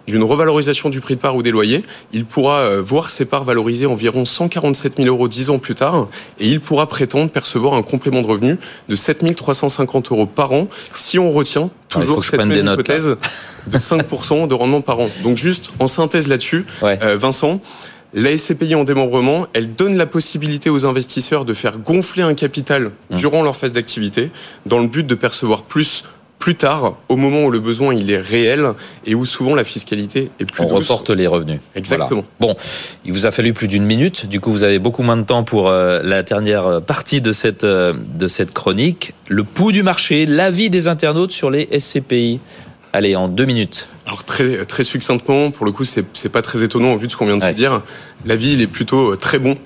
d'une 0.07 0.23
revalorisation 0.23 0.89
du 0.89 1.01
prix 1.01 1.17
de 1.17 1.21
part 1.21 1.37
ou 1.37 1.43
des 1.43 1.51
loyers, 1.51 1.83
il 2.13 2.25
pourra 2.25 2.81
voir 2.81 3.11
ses 3.11 3.25
parts 3.25 3.45
valorisées 3.45 3.87
environ 3.87 4.25
147 4.25 4.97
000 4.97 5.09
euros 5.09 5.29
10 5.29 5.51
ans 5.51 5.59
plus 5.59 5.75
tard 5.75 6.09
et 6.39 6.49
il 6.49 6.61
pourra 6.61 6.87
prétendre 6.87 7.31
percevoir 7.31 7.75
un 7.75 7.83
complément 7.83 8.23
de 8.23 8.27
revenu 8.27 8.59
de 8.89 8.95
7 8.95 9.17
350 9.35 10.13
euros 10.13 10.27
par 10.27 10.53
an 10.53 10.69
si 10.95 11.19
on 11.19 11.33
retient 11.33 11.71
toujours 11.89 12.21
ah, 12.21 12.27
cette 12.31 12.45
même 12.45 12.67
hypothèse 12.67 13.09
notes, 13.09 13.19
de 13.69 13.79
5% 13.79 14.49
de 14.49 14.55
rendement 14.55 14.81
par 14.81 15.01
an. 15.01 15.09
Donc 15.23 15.37
juste 15.37 15.71
en 15.79 15.87
synthèse 15.87 16.29
là-dessus, 16.29 16.67
ouais. 16.83 16.99
euh, 17.03 17.17
Vincent, 17.17 17.61
la 18.15 18.37
SCPI 18.37 18.75
en 18.75 18.85
démembrement, 18.85 19.47
elle 19.53 19.75
donne 19.75 19.97
la 19.97 20.07
possibilité 20.07 20.71
aux 20.71 20.87
investisseurs 20.87 21.45
de 21.45 21.55
faire 21.55 21.79
gonfler 21.79 22.23
un 22.23 22.35
capital 22.35 22.93
mmh. 23.11 23.17
durant 23.17 23.43
leur 23.43 23.57
phase 23.57 23.73
d'activité 23.73 24.31
dans 24.65 24.79
le 24.79 24.87
but 24.87 25.07
de 25.07 25.15
percevoir 25.15 25.63
plus 25.63 26.05
plus 26.39 26.55
tard, 26.55 26.97
au 27.09 27.17
moment 27.17 27.45
où 27.45 27.51
le 27.51 27.61
besoin 27.61 27.95
il 27.95 28.11
est 28.11 28.19
réel 28.19 28.73
et 29.07 29.15
où 29.15 29.25
souvent 29.25 29.55
la 29.55 29.65
fiscalité 29.65 30.31
est 30.39 30.45
plus 30.45 30.63
On 30.63 30.69
douce. 30.69 30.89
reporte 30.89 31.11
les 31.11 31.27
revenus. 31.27 31.61
Exactement. 31.75 32.25
Voilà. 32.39 32.55
Bon, 32.55 32.61
il 33.05 33.13
vous 33.13 33.27
a 33.27 33.31
fallu 33.31 33.53
plus 33.53 33.69
d'une 33.69 33.85
minute. 33.85 34.27
Du 34.27 34.41
coup, 34.41 34.53
vous 34.53 34.63
avez 34.63 34.79
beaucoup 34.79 35.03
moins 35.03 35.17
de 35.17 35.23
temps 35.23 35.45
pour 35.45 35.69
euh, 35.69 36.01
la 36.05 36.23
dernière 36.23 36.83
partie 36.83 37.21
de 37.21 37.33
cette 37.33 37.65
euh, 37.65 37.95
de 38.15 38.29
cette 38.29 38.53
chronique. 38.53 39.15
Le 39.29 39.45
pouls 39.45 39.73
du 39.73 39.83
marché, 39.83 40.27
l'avis 40.27 40.71
des 40.71 40.89
internautes 40.89 41.33
sur 41.33 41.51
les 41.51 41.69
SCPI. 41.79 42.39
Allez, 42.93 43.17
en 43.17 43.29
deux 43.29 43.45
minutes. 43.47 43.89
Alors 44.07 44.23
très 44.25 44.65
très 44.67 44.85
succinctement, 44.85 45.51
pour 45.51 45.67
le 45.67 45.73
coup, 45.73 45.85
c'est 45.85 46.29
pas 46.31 46.43
très 46.43 46.63
étonnant 46.63 46.93
au 46.93 46.99
vu 46.99 47.07
de 47.07 47.13
ce 47.13 47.17
qu'on 47.17 47.27
vient 47.27 47.37
de 47.37 47.43
Ouais. 47.43 47.51
se 47.51 47.57
dire. 47.57 47.83
L'avis 48.25 48.53
il 48.55 48.63
est 48.63 48.67
plutôt 48.67 49.13
euh, 49.13 49.17
très 49.17 49.39
bon 49.39 49.57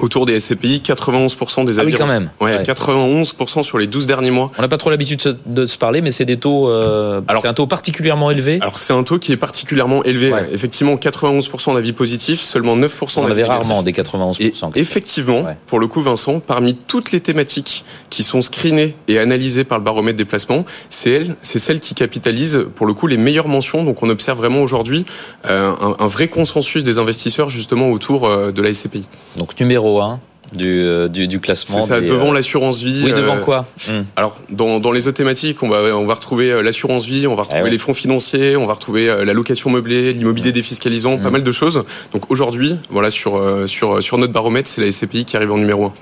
autour 0.00 0.26
des 0.26 0.38
SCPI. 0.38 0.82
91% 0.84 1.64
des 1.64 1.78
Ah 1.78 1.82
oui, 1.82 1.88
avis. 1.88 1.92
quand 1.98 2.06
même. 2.06 2.30
Ouais, 2.40 2.56
Ouais. 2.58 2.62
91% 2.62 3.62
sur 3.62 3.78
les 3.78 3.86
12 3.86 4.06
derniers 4.06 4.30
mois. 4.30 4.50
On 4.58 4.62
n'a 4.62 4.68
pas 4.68 4.76
trop 4.76 4.90
l'habitude 4.90 5.38
de 5.46 5.64
se- 5.66 5.78
parler, 5.78 6.02
mais 6.02 6.10
c'est 6.10 6.24
des 6.26 6.36
taux. 6.36 6.68
euh, 6.68 7.20
Alors- 7.26 7.42
c'est 7.42 7.48
un 7.48 7.54
taux 7.54 7.66
particulièrement 7.66 8.30
élevé. 8.30 8.58
Alors 8.60 8.78
c'est 8.78 8.92
un 8.92 9.02
taux 9.02 9.18
qui 9.18 9.32
est 9.32 9.36
particulièrement 9.36 10.04
élevé. 10.04 10.32
Ouais. 10.32 10.48
Effectivement, 10.52 10.96
91% 10.96 11.74
d'avis 11.74 11.92
positifs, 11.92 12.40
seulement 12.42 12.76
9% 12.76 13.20
On 13.20 13.22
d'avis 13.28 13.32
avait 13.32 13.42
négatifs. 13.42 13.66
rarement 13.68 13.82
des 13.82 13.92
91%. 13.92 14.72
Et 14.74 14.80
effectivement, 14.80 15.46
pour 15.66 15.78
le 15.78 15.86
coup, 15.86 16.02
Vincent, 16.02 16.40
parmi 16.40 16.74
toutes 16.74 17.12
les 17.12 17.20
thématiques 17.20 17.84
qui 18.10 18.22
sont 18.24 18.42
screenées 18.42 18.94
et 19.08 19.18
analysées 19.18 19.64
par 19.64 19.78
le 19.78 19.84
baromètre 19.84 20.18
des 20.18 20.24
placements, 20.26 20.64
c'est 20.90 21.10
elle, 21.10 21.36
c'est 21.40 21.58
celle 21.58 21.80
qui 21.80 21.94
capitalise 21.94 22.66
pour 22.74 22.86
le 22.86 22.92
coup 22.94 23.06
les 23.06 23.16
meilleures 23.16 23.48
mentions. 23.48 23.75
Donc 23.82 24.02
on 24.02 24.10
observe 24.10 24.38
vraiment 24.38 24.62
aujourd'hui 24.62 25.04
euh, 25.48 25.72
un, 25.80 25.96
un 25.98 26.06
vrai 26.06 26.28
consensus 26.28 26.84
des 26.84 26.98
investisseurs 26.98 27.48
justement 27.50 27.90
autour 27.90 28.26
euh, 28.26 28.52
de 28.52 28.62
la 28.62 28.72
SCPI. 28.72 29.08
Donc 29.36 29.58
numéro 29.60 30.00
1 30.00 30.20
du, 30.52 30.64
euh, 30.80 31.08
du, 31.08 31.26
du 31.26 31.40
classement. 31.40 31.80
C'est 31.80 31.88
ça, 31.88 32.00
des, 32.00 32.06
devant 32.06 32.30
euh, 32.30 32.34
l'assurance 32.34 32.80
vie. 32.80 33.02
Oui, 33.04 33.12
devant 33.12 33.36
euh, 33.38 33.40
quoi? 33.40 33.66
Hmm. 33.88 34.02
Alors, 34.14 34.36
dans, 34.48 34.78
dans 34.78 34.92
les 34.92 35.08
autres 35.08 35.16
thématiques, 35.16 35.60
on 35.64 35.68
va, 35.68 35.78
on 35.96 36.06
va 36.06 36.14
retrouver 36.14 36.62
l'assurance 36.62 37.04
vie, 37.04 37.26
on 37.26 37.34
va 37.34 37.42
retrouver 37.42 37.62
Eh 37.62 37.64
ouais. 37.64 37.70
les 37.70 37.78
fonds 37.78 37.94
financiers, 37.94 38.56
on 38.56 38.64
va 38.64 38.74
retrouver 38.74 39.06
la 39.24 39.32
location 39.32 39.70
meublée, 39.70 40.12
l'immobilier 40.12 40.52
défiscalisant, 40.52 41.18
pas 41.18 41.30
Mm. 41.30 41.32
mal 41.32 41.42
de 41.42 41.50
choses. 41.52 41.82
Donc 42.12 42.30
aujourd'hui, 42.30 42.76
voilà, 42.90 43.10
sur, 43.10 43.42
sur, 43.66 44.00
sur 44.00 44.18
notre 44.18 44.32
baromètre, 44.32 44.68
c'est 44.70 44.80
la 44.80 44.92
SCPI 44.92 45.24
qui 45.24 45.36
arrive 45.36 45.50
en 45.50 45.58
numéro 45.58 45.86
1. 45.86 45.92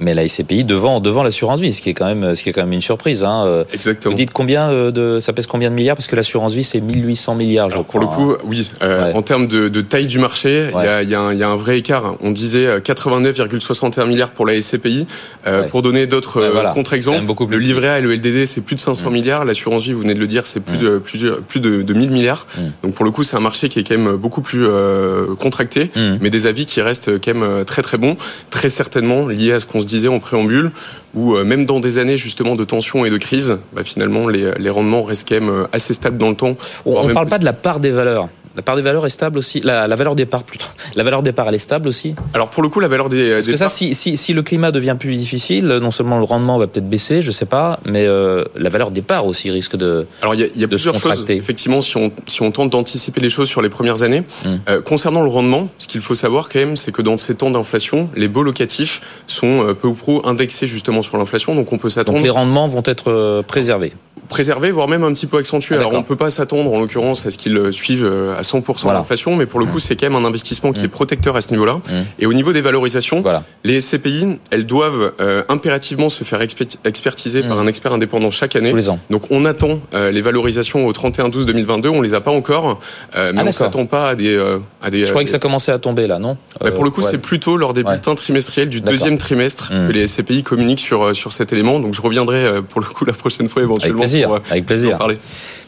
Mais 0.00 0.14
la 0.14 0.26
SCPI 0.28 0.64
devant 0.64 1.00
devant 1.00 1.22
l'assurance 1.22 1.60
vie, 1.60 1.72
ce 1.72 1.82
qui 1.82 1.90
est 1.90 1.94
quand 1.94 2.06
même 2.06 2.34
ce 2.36 2.42
qui 2.42 2.48
est 2.48 2.52
quand 2.52 2.62
même 2.62 2.72
une 2.72 2.80
surprise. 2.82 3.24
Hein. 3.24 3.44
Euh, 3.46 3.64
Exactement. 3.74 4.12
Vous 4.12 4.16
dites 4.16 4.32
combien 4.32 4.70
euh, 4.70 4.90
de 4.90 5.18
ça 5.20 5.32
pèse 5.32 5.46
combien 5.46 5.70
de 5.70 5.74
milliards? 5.74 5.96
Parce 5.96 6.06
que 6.06 6.16
l'assurance 6.16 6.52
vie 6.54 6.62
c'est 6.64 6.80
1800 6.80 7.34
milliards. 7.34 7.68
Je 7.68 7.74
Alors, 7.74 7.86
crois, 7.86 8.00
pour 8.00 8.10
le 8.10 8.34
coup, 8.34 8.36
oui. 8.44 8.68
euh, 8.82 9.08
Ouais. 9.10 9.14
En 9.14 9.22
termes 9.22 9.46
de, 9.48 9.68
de 9.68 9.80
taille 9.80 10.06
du 10.06 10.18
marché, 10.18 10.68
il 10.70 10.76
Ouais. 10.76 10.84
y, 10.84 10.88
a, 10.88 11.02
il 11.02 11.08
y, 11.10 11.14
a 11.14 11.20
un- 11.20 11.32
il 11.32 11.38
y 11.38 11.42
a 11.42 11.48
un 11.48 11.56
vrai 11.56 11.78
écart. 11.78 12.14
On 12.20 12.30
disait 12.30 12.66
euh, 12.66 12.80
89,61 12.80 14.06
milliards 14.06 14.30
pour 14.30 14.46
la 14.46 14.54
SCPI. 14.60 15.06
Euh, 15.46 15.62
Ouais. 15.62 15.68
Pour 15.68 15.82
donner 15.82 16.06
d'autres 16.06 16.42
voilà. 16.52 16.70
Contre-exemples, 16.70 17.24
le 17.50 17.58
livret 17.58 17.88
A 17.88 17.98
et 17.98 18.02
le 18.02 18.12
LDD, 18.14 18.46
c'est 18.46 18.60
plus 18.60 18.76
de 18.76 18.80
500 18.80 19.10
Mm. 19.10 19.12
milliards. 19.12 19.44
L'assurance 19.44 19.82
vie, 19.82 19.92
vous 19.92 20.00
venez 20.02 20.14
de 20.14 20.20
le 20.20 20.26
dire, 20.26 20.46
c'est 20.46 20.60
plus, 20.60 20.76
Mm. 20.76 20.80
de, 20.80 20.98
plus, 20.98 21.22
de- 21.22 21.42
plus 21.48 21.60
de, 21.60 21.82
de 21.82 21.94
1000 21.94 22.10
milliards. 22.10 22.46
Mm. 22.56 22.60
Donc 22.84 22.94
pour 22.94 23.04
le 23.04 23.10
coup, 23.10 23.22
c'est 23.24 23.36
un 23.36 23.40
marché 23.40 23.68
qui 23.68 23.78
est 23.80 23.84
quand 23.84 23.98
même 23.98 24.16
beaucoup 24.16 24.40
plus 24.42 24.64
euh, 24.66 25.34
contracté, 25.38 25.90
mais 26.20 26.30
des 26.30 26.46
avis 26.46 26.66
qui 26.66 26.80
restent 26.80 27.10
quand 27.20 27.34
même 27.34 27.64
très 27.64 27.82
très 27.82 27.98
bons, 27.98 28.16
très 28.50 28.68
certainement 28.68 29.26
liés 29.26 29.52
à 29.52 29.60
ce 29.60 29.66
qu'on 29.66 29.80
se 29.80 29.86
disait 29.88 30.08
en 30.08 30.20
préambule, 30.20 30.70
où 31.14 31.34
euh, 31.34 31.44
même 31.44 31.66
dans 31.66 31.80
des 31.80 31.98
années 31.98 32.16
justement 32.16 32.56
de 32.56 32.64
tension 32.64 33.04
et 33.04 33.10
de 33.10 33.16
crise, 33.16 33.58
bah, 33.72 33.82
finalement 33.84 34.28
les, 34.28 34.50
les 34.58 34.70
rendements 34.70 35.02
restent 35.02 35.28
quand 35.28 35.40
même 35.40 35.50
euh, 35.50 35.66
assez 35.72 35.94
stables 35.94 36.18
dans 36.18 36.30
le 36.30 36.36
temps. 36.36 36.56
On 36.84 37.06
ne 37.06 37.12
parle 37.12 37.28
pas 37.28 37.38
de 37.38 37.44
la 37.44 37.52
part 37.52 37.80
des 37.80 37.90
valeurs. 37.90 38.28
La 38.56 38.62
part 38.62 38.76
des 38.76 38.82
valeurs 38.82 39.06
est 39.06 39.10
stable 39.10 39.38
aussi. 39.38 39.60
La, 39.60 39.86
la 39.86 39.96
valeur 39.96 40.14
des 40.14 40.26
parts 40.26 40.42
plutôt. 40.42 40.66
La 40.96 41.04
valeur 41.04 41.22
des 41.22 41.32
parts 41.32 41.48
elle 41.48 41.54
est 41.54 41.58
stable 41.58 41.88
aussi. 41.88 42.14
Alors 42.34 42.48
pour 42.48 42.62
le 42.62 42.68
coup, 42.68 42.80
la 42.80 42.88
valeur 42.88 43.08
des, 43.08 43.30
Parce 43.34 43.46
des 43.46 43.52
que 43.52 43.58
ça, 43.58 43.68
si, 43.68 43.94
si, 43.94 44.16
si 44.16 44.32
le 44.32 44.42
climat 44.42 44.70
devient 44.70 44.96
plus 44.98 45.14
difficile, 45.14 45.66
non 45.66 45.90
seulement 45.90 46.18
le 46.18 46.24
rendement 46.24 46.58
va 46.58 46.66
peut-être 46.66 46.88
baisser, 46.88 47.22
je 47.22 47.30
sais 47.30 47.46
pas, 47.46 47.80
mais 47.84 48.06
euh, 48.06 48.44
la 48.56 48.70
valeur 48.70 48.90
des 48.90 49.02
parts 49.02 49.26
aussi 49.26 49.50
risque 49.50 49.76
de. 49.76 50.06
Alors 50.22 50.34
il 50.34 50.40
y 50.40 50.44
a, 50.44 50.48
y 50.54 50.64
a 50.64 50.68
plusieurs 50.68 50.96
choses. 50.96 51.24
Effectivement, 51.28 51.80
si 51.80 51.96
on, 51.96 52.10
si 52.26 52.42
on 52.42 52.50
tente 52.50 52.70
d'anticiper 52.70 53.20
les 53.20 53.30
choses 53.30 53.48
sur 53.48 53.62
les 53.62 53.68
premières 53.68 54.02
années, 54.02 54.24
Mm. 54.44 54.48
euh, 54.68 54.82
concernant 54.82 55.22
le 55.22 55.28
rendement, 55.28 55.68
ce 55.78 55.86
qu'il 55.88 56.00
faut 56.00 56.14
savoir 56.14 56.48
quand 56.48 56.58
même, 56.58 56.76
c'est 56.76 56.92
que 56.92 57.02
dans 57.02 57.18
ces 57.18 57.34
temps 57.34 57.50
d'inflation, 57.50 58.08
les 58.14 58.28
baux 58.28 58.42
locatifs 58.42 59.00
sont 59.26 59.66
euh, 59.66 59.74
peu 59.74 59.88
ou 59.88 59.94
prou 59.94 60.22
indexés 60.24 60.66
justement 60.66 61.02
sur 61.02 61.16
l'inflation, 61.18 61.54
donc 61.54 61.72
on 61.72 61.78
peut 61.78 61.88
Donc 61.88 61.92
s'attendre 61.92 62.22
les 62.22 62.30
rendements 62.30 62.68
vont 62.68 62.82
être 62.84 63.42
préservés. 63.46 63.92
Préservés, 64.28 64.70
voire 64.70 64.88
même 64.88 65.04
un 65.04 65.12
petit 65.12 65.26
peu 65.26 65.38
accentués. 65.38 65.74
Ah, 65.76 65.80
Alors 65.80 65.94
on 65.94 66.02
peut 66.02 66.16
pas 66.16 66.30
s'attendre 66.30 66.72
en 66.72 66.78
l'occurrence 66.80 67.26
à 67.26 67.30
ce 67.30 67.38
qu'ils 67.38 67.56
euh, 67.56 67.72
suivent 67.72 68.04
euh, 68.04 68.36
à 68.36 68.42
100% 68.42 68.82
Voilà. 68.82 68.98
l'inflation, 69.00 69.36
mais 69.36 69.46
pour 69.46 69.60
le 69.60 69.66
coup 69.66 69.76
Mm. 69.76 69.80
c'est 69.80 69.96
quand 69.96 70.10
même 70.10 70.22
un 70.22 70.26
investissement 70.26 70.72
qui 70.72 70.82
Mm. 70.82 70.84
est 70.84 70.88
protecteur 70.88 71.36
à 71.36 71.40
ce 71.40 71.50
niveau-là. 71.50 71.74
Mm. 71.74 71.92
Et 72.20 72.26
au 72.26 72.32
niveau 72.32 72.52
des 72.52 72.60
valorisations, 72.60 73.20
Voilà. 73.22 73.42
les 73.64 73.80
SCPI, 73.80 74.38
elles 74.50 74.66
doivent 74.66 75.12
euh, 75.20 75.42
impérativement 75.48 76.08
se 76.08 76.24
faire 76.24 76.40
expertiser 76.84 77.42
par 77.42 77.58
un 77.58 77.66
expert 77.66 77.92
indépendant 77.92 78.30
chaque 78.30 78.56
année. 78.56 78.70
Tous 78.70 78.76
les 78.76 78.90
ans. 78.90 78.98
Donc 79.10 79.30
on 79.30 79.44
attend 79.44 79.80
euh, 79.94 80.10
les 80.10 80.22
valorisations 80.22 80.86
au 80.86 80.92
31-12-2022, 80.92 81.88
on 81.88 82.02
les 82.02 82.14
a 82.14 82.20
pas 82.20 82.30
encore, 82.30 82.80
euh, 83.16 83.30
mais 83.34 83.40
Ah, 83.42 83.48
on 83.48 83.52
s'attend 83.52 83.86
pas 83.86 84.10
à 84.10 84.14
des... 84.14 84.36
euh, 84.36 84.58
à 84.82 84.90
des 84.90 85.04
Je 85.04 85.10
croyais 85.10 85.24
que 85.24 85.30
ça 85.30 85.38
commençait 85.38 85.72
à 85.72 85.78
tomber 85.78 86.06
là, 86.06 86.18
non? 86.18 86.36
Bah, 86.60 86.70
pour 86.70 86.84
le 86.84 86.90
coup, 86.90 87.00
ouais. 87.02 87.08
c'est 87.10 87.18
plutôt 87.18 87.56
lors 87.56 87.72
des 87.74 87.82
Ouais. 87.82 87.92
bulletins 87.92 88.14
trimestriels 88.14 88.68
du 88.68 88.80
deuxième 88.80 89.18
trimestre 89.18 89.68
que 89.70 89.92
les 89.92 90.06
SCPI 90.06 90.42
communiquent 90.42 90.80
sur, 90.80 91.14
sur 91.14 91.32
cet 91.32 91.52
élément. 91.52 91.78
Donc 91.80 91.94
je 91.94 92.02
reviendrai 92.02 92.60
pour 92.68 92.80
le 92.80 92.86
coup 92.86 93.04
la 93.04 93.12
prochaine 93.12 93.48
fois 93.48 93.62
Avec 93.62 93.70
éventuellement 93.70 94.02
plaisir. 94.22 94.28
pour 94.28 94.36
euh, 94.36 94.50
Avec 94.50 94.66
plaisir. 94.66 94.98
parler. 94.98 95.14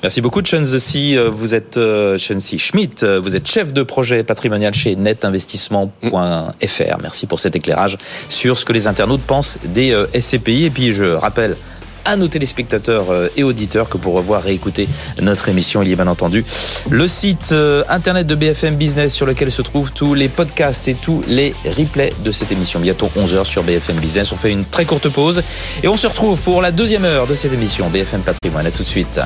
Merci 0.03 0.21
beaucoup, 0.23 0.43
Chenzesi. 0.45 1.17
Vous 1.31 1.55
êtes 1.55 1.77
euh, 1.77 2.17
Chenzesi 2.17 2.59
Schmidt. 2.59 3.05
euh, 3.05 3.21
Vous 3.21 3.37
êtes 3.37 3.47
chef 3.47 3.73
de 3.73 3.83
projet 3.83 4.23
patrimonial 4.25 4.73
chez 4.75 4.97
netinvestissement.fr. 4.97 6.99
Merci 7.03 7.27
pour 7.27 7.41
cet 7.41 7.57
éclairage 7.57 7.97
sur 8.29 8.59
ce 8.59 8.65
que 8.65 8.73
les 8.73 8.87
internautes 8.87 9.23
pensent 9.23 9.59
des 9.65 9.93
euh, 9.93 10.07
SCPI. 10.19 10.65
Et 10.67 10.71
puis, 10.71 10.93
je 10.93 11.05
rappelle 11.05 11.57
à 12.05 12.17
nos 12.17 12.29
téléspectateurs 12.29 13.11
euh, 13.11 13.29
et 13.37 13.43
auditeurs 13.43 13.89
que 13.89 13.99
pour 13.99 14.15
revoir 14.15 14.47
et 14.47 14.55
écouter 14.55 14.89
notre 15.21 15.49
émission, 15.49 15.83
il 15.83 15.89
y 15.89 15.93
a 15.93 15.97
bien 15.97 16.07
entendu 16.07 16.45
le 16.89 17.09
site 17.09 17.51
euh, 17.53 17.85
internet 17.89 18.27
de 18.27 18.35
BFM 18.35 18.77
Business 18.77 19.15
sur 19.15 19.27
lequel 19.27 19.51
se 19.51 19.63
trouvent 19.63 19.93
tous 19.93 20.15
les 20.15 20.29
podcasts 20.29 20.89
et 20.89 20.95
tous 20.95 21.23
les 21.29 21.55
replays 21.77 22.13
de 22.25 22.31
cette 22.31 22.53
émission. 22.53 22.81
Bientôt 22.81 23.11
11h 23.17 23.45
sur 23.45 23.63
BFM 23.63 23.97
Business. 23.97 24.33
On 24.33 24.37
fait 24.37 24.53
une 24.53 24.65
très 24.65 24.85
courte 24.85 25.09
pause 25.09 25.43
et 25.83 25.89
on 25.89 25.97
se 25.97 26.07
retrouve 26.07 26.41
pour 26.41 26.63
la 26.63 26.73
deuxième 26.73 27.05
heure 27.05 27.27
de 27.27 27.35
cette 27.35 27.53
émission 27.53 27.89
BFM 27.89 28.21
Patrimoine. 28.21 28.67
À 28.67 28.71
tout 28.71 28.83
de 28.83 28.89
suite. 28.89 29.21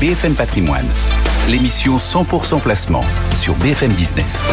BFM 0.00 0.34
Patrimoine, 0.34 0.86
l'émission 1.48 1.96
100% 1.96 2.60
placement 2.60 3.04
sur 3.34 3.54
BFM 3.54 3.92
Business. 3.94 4.48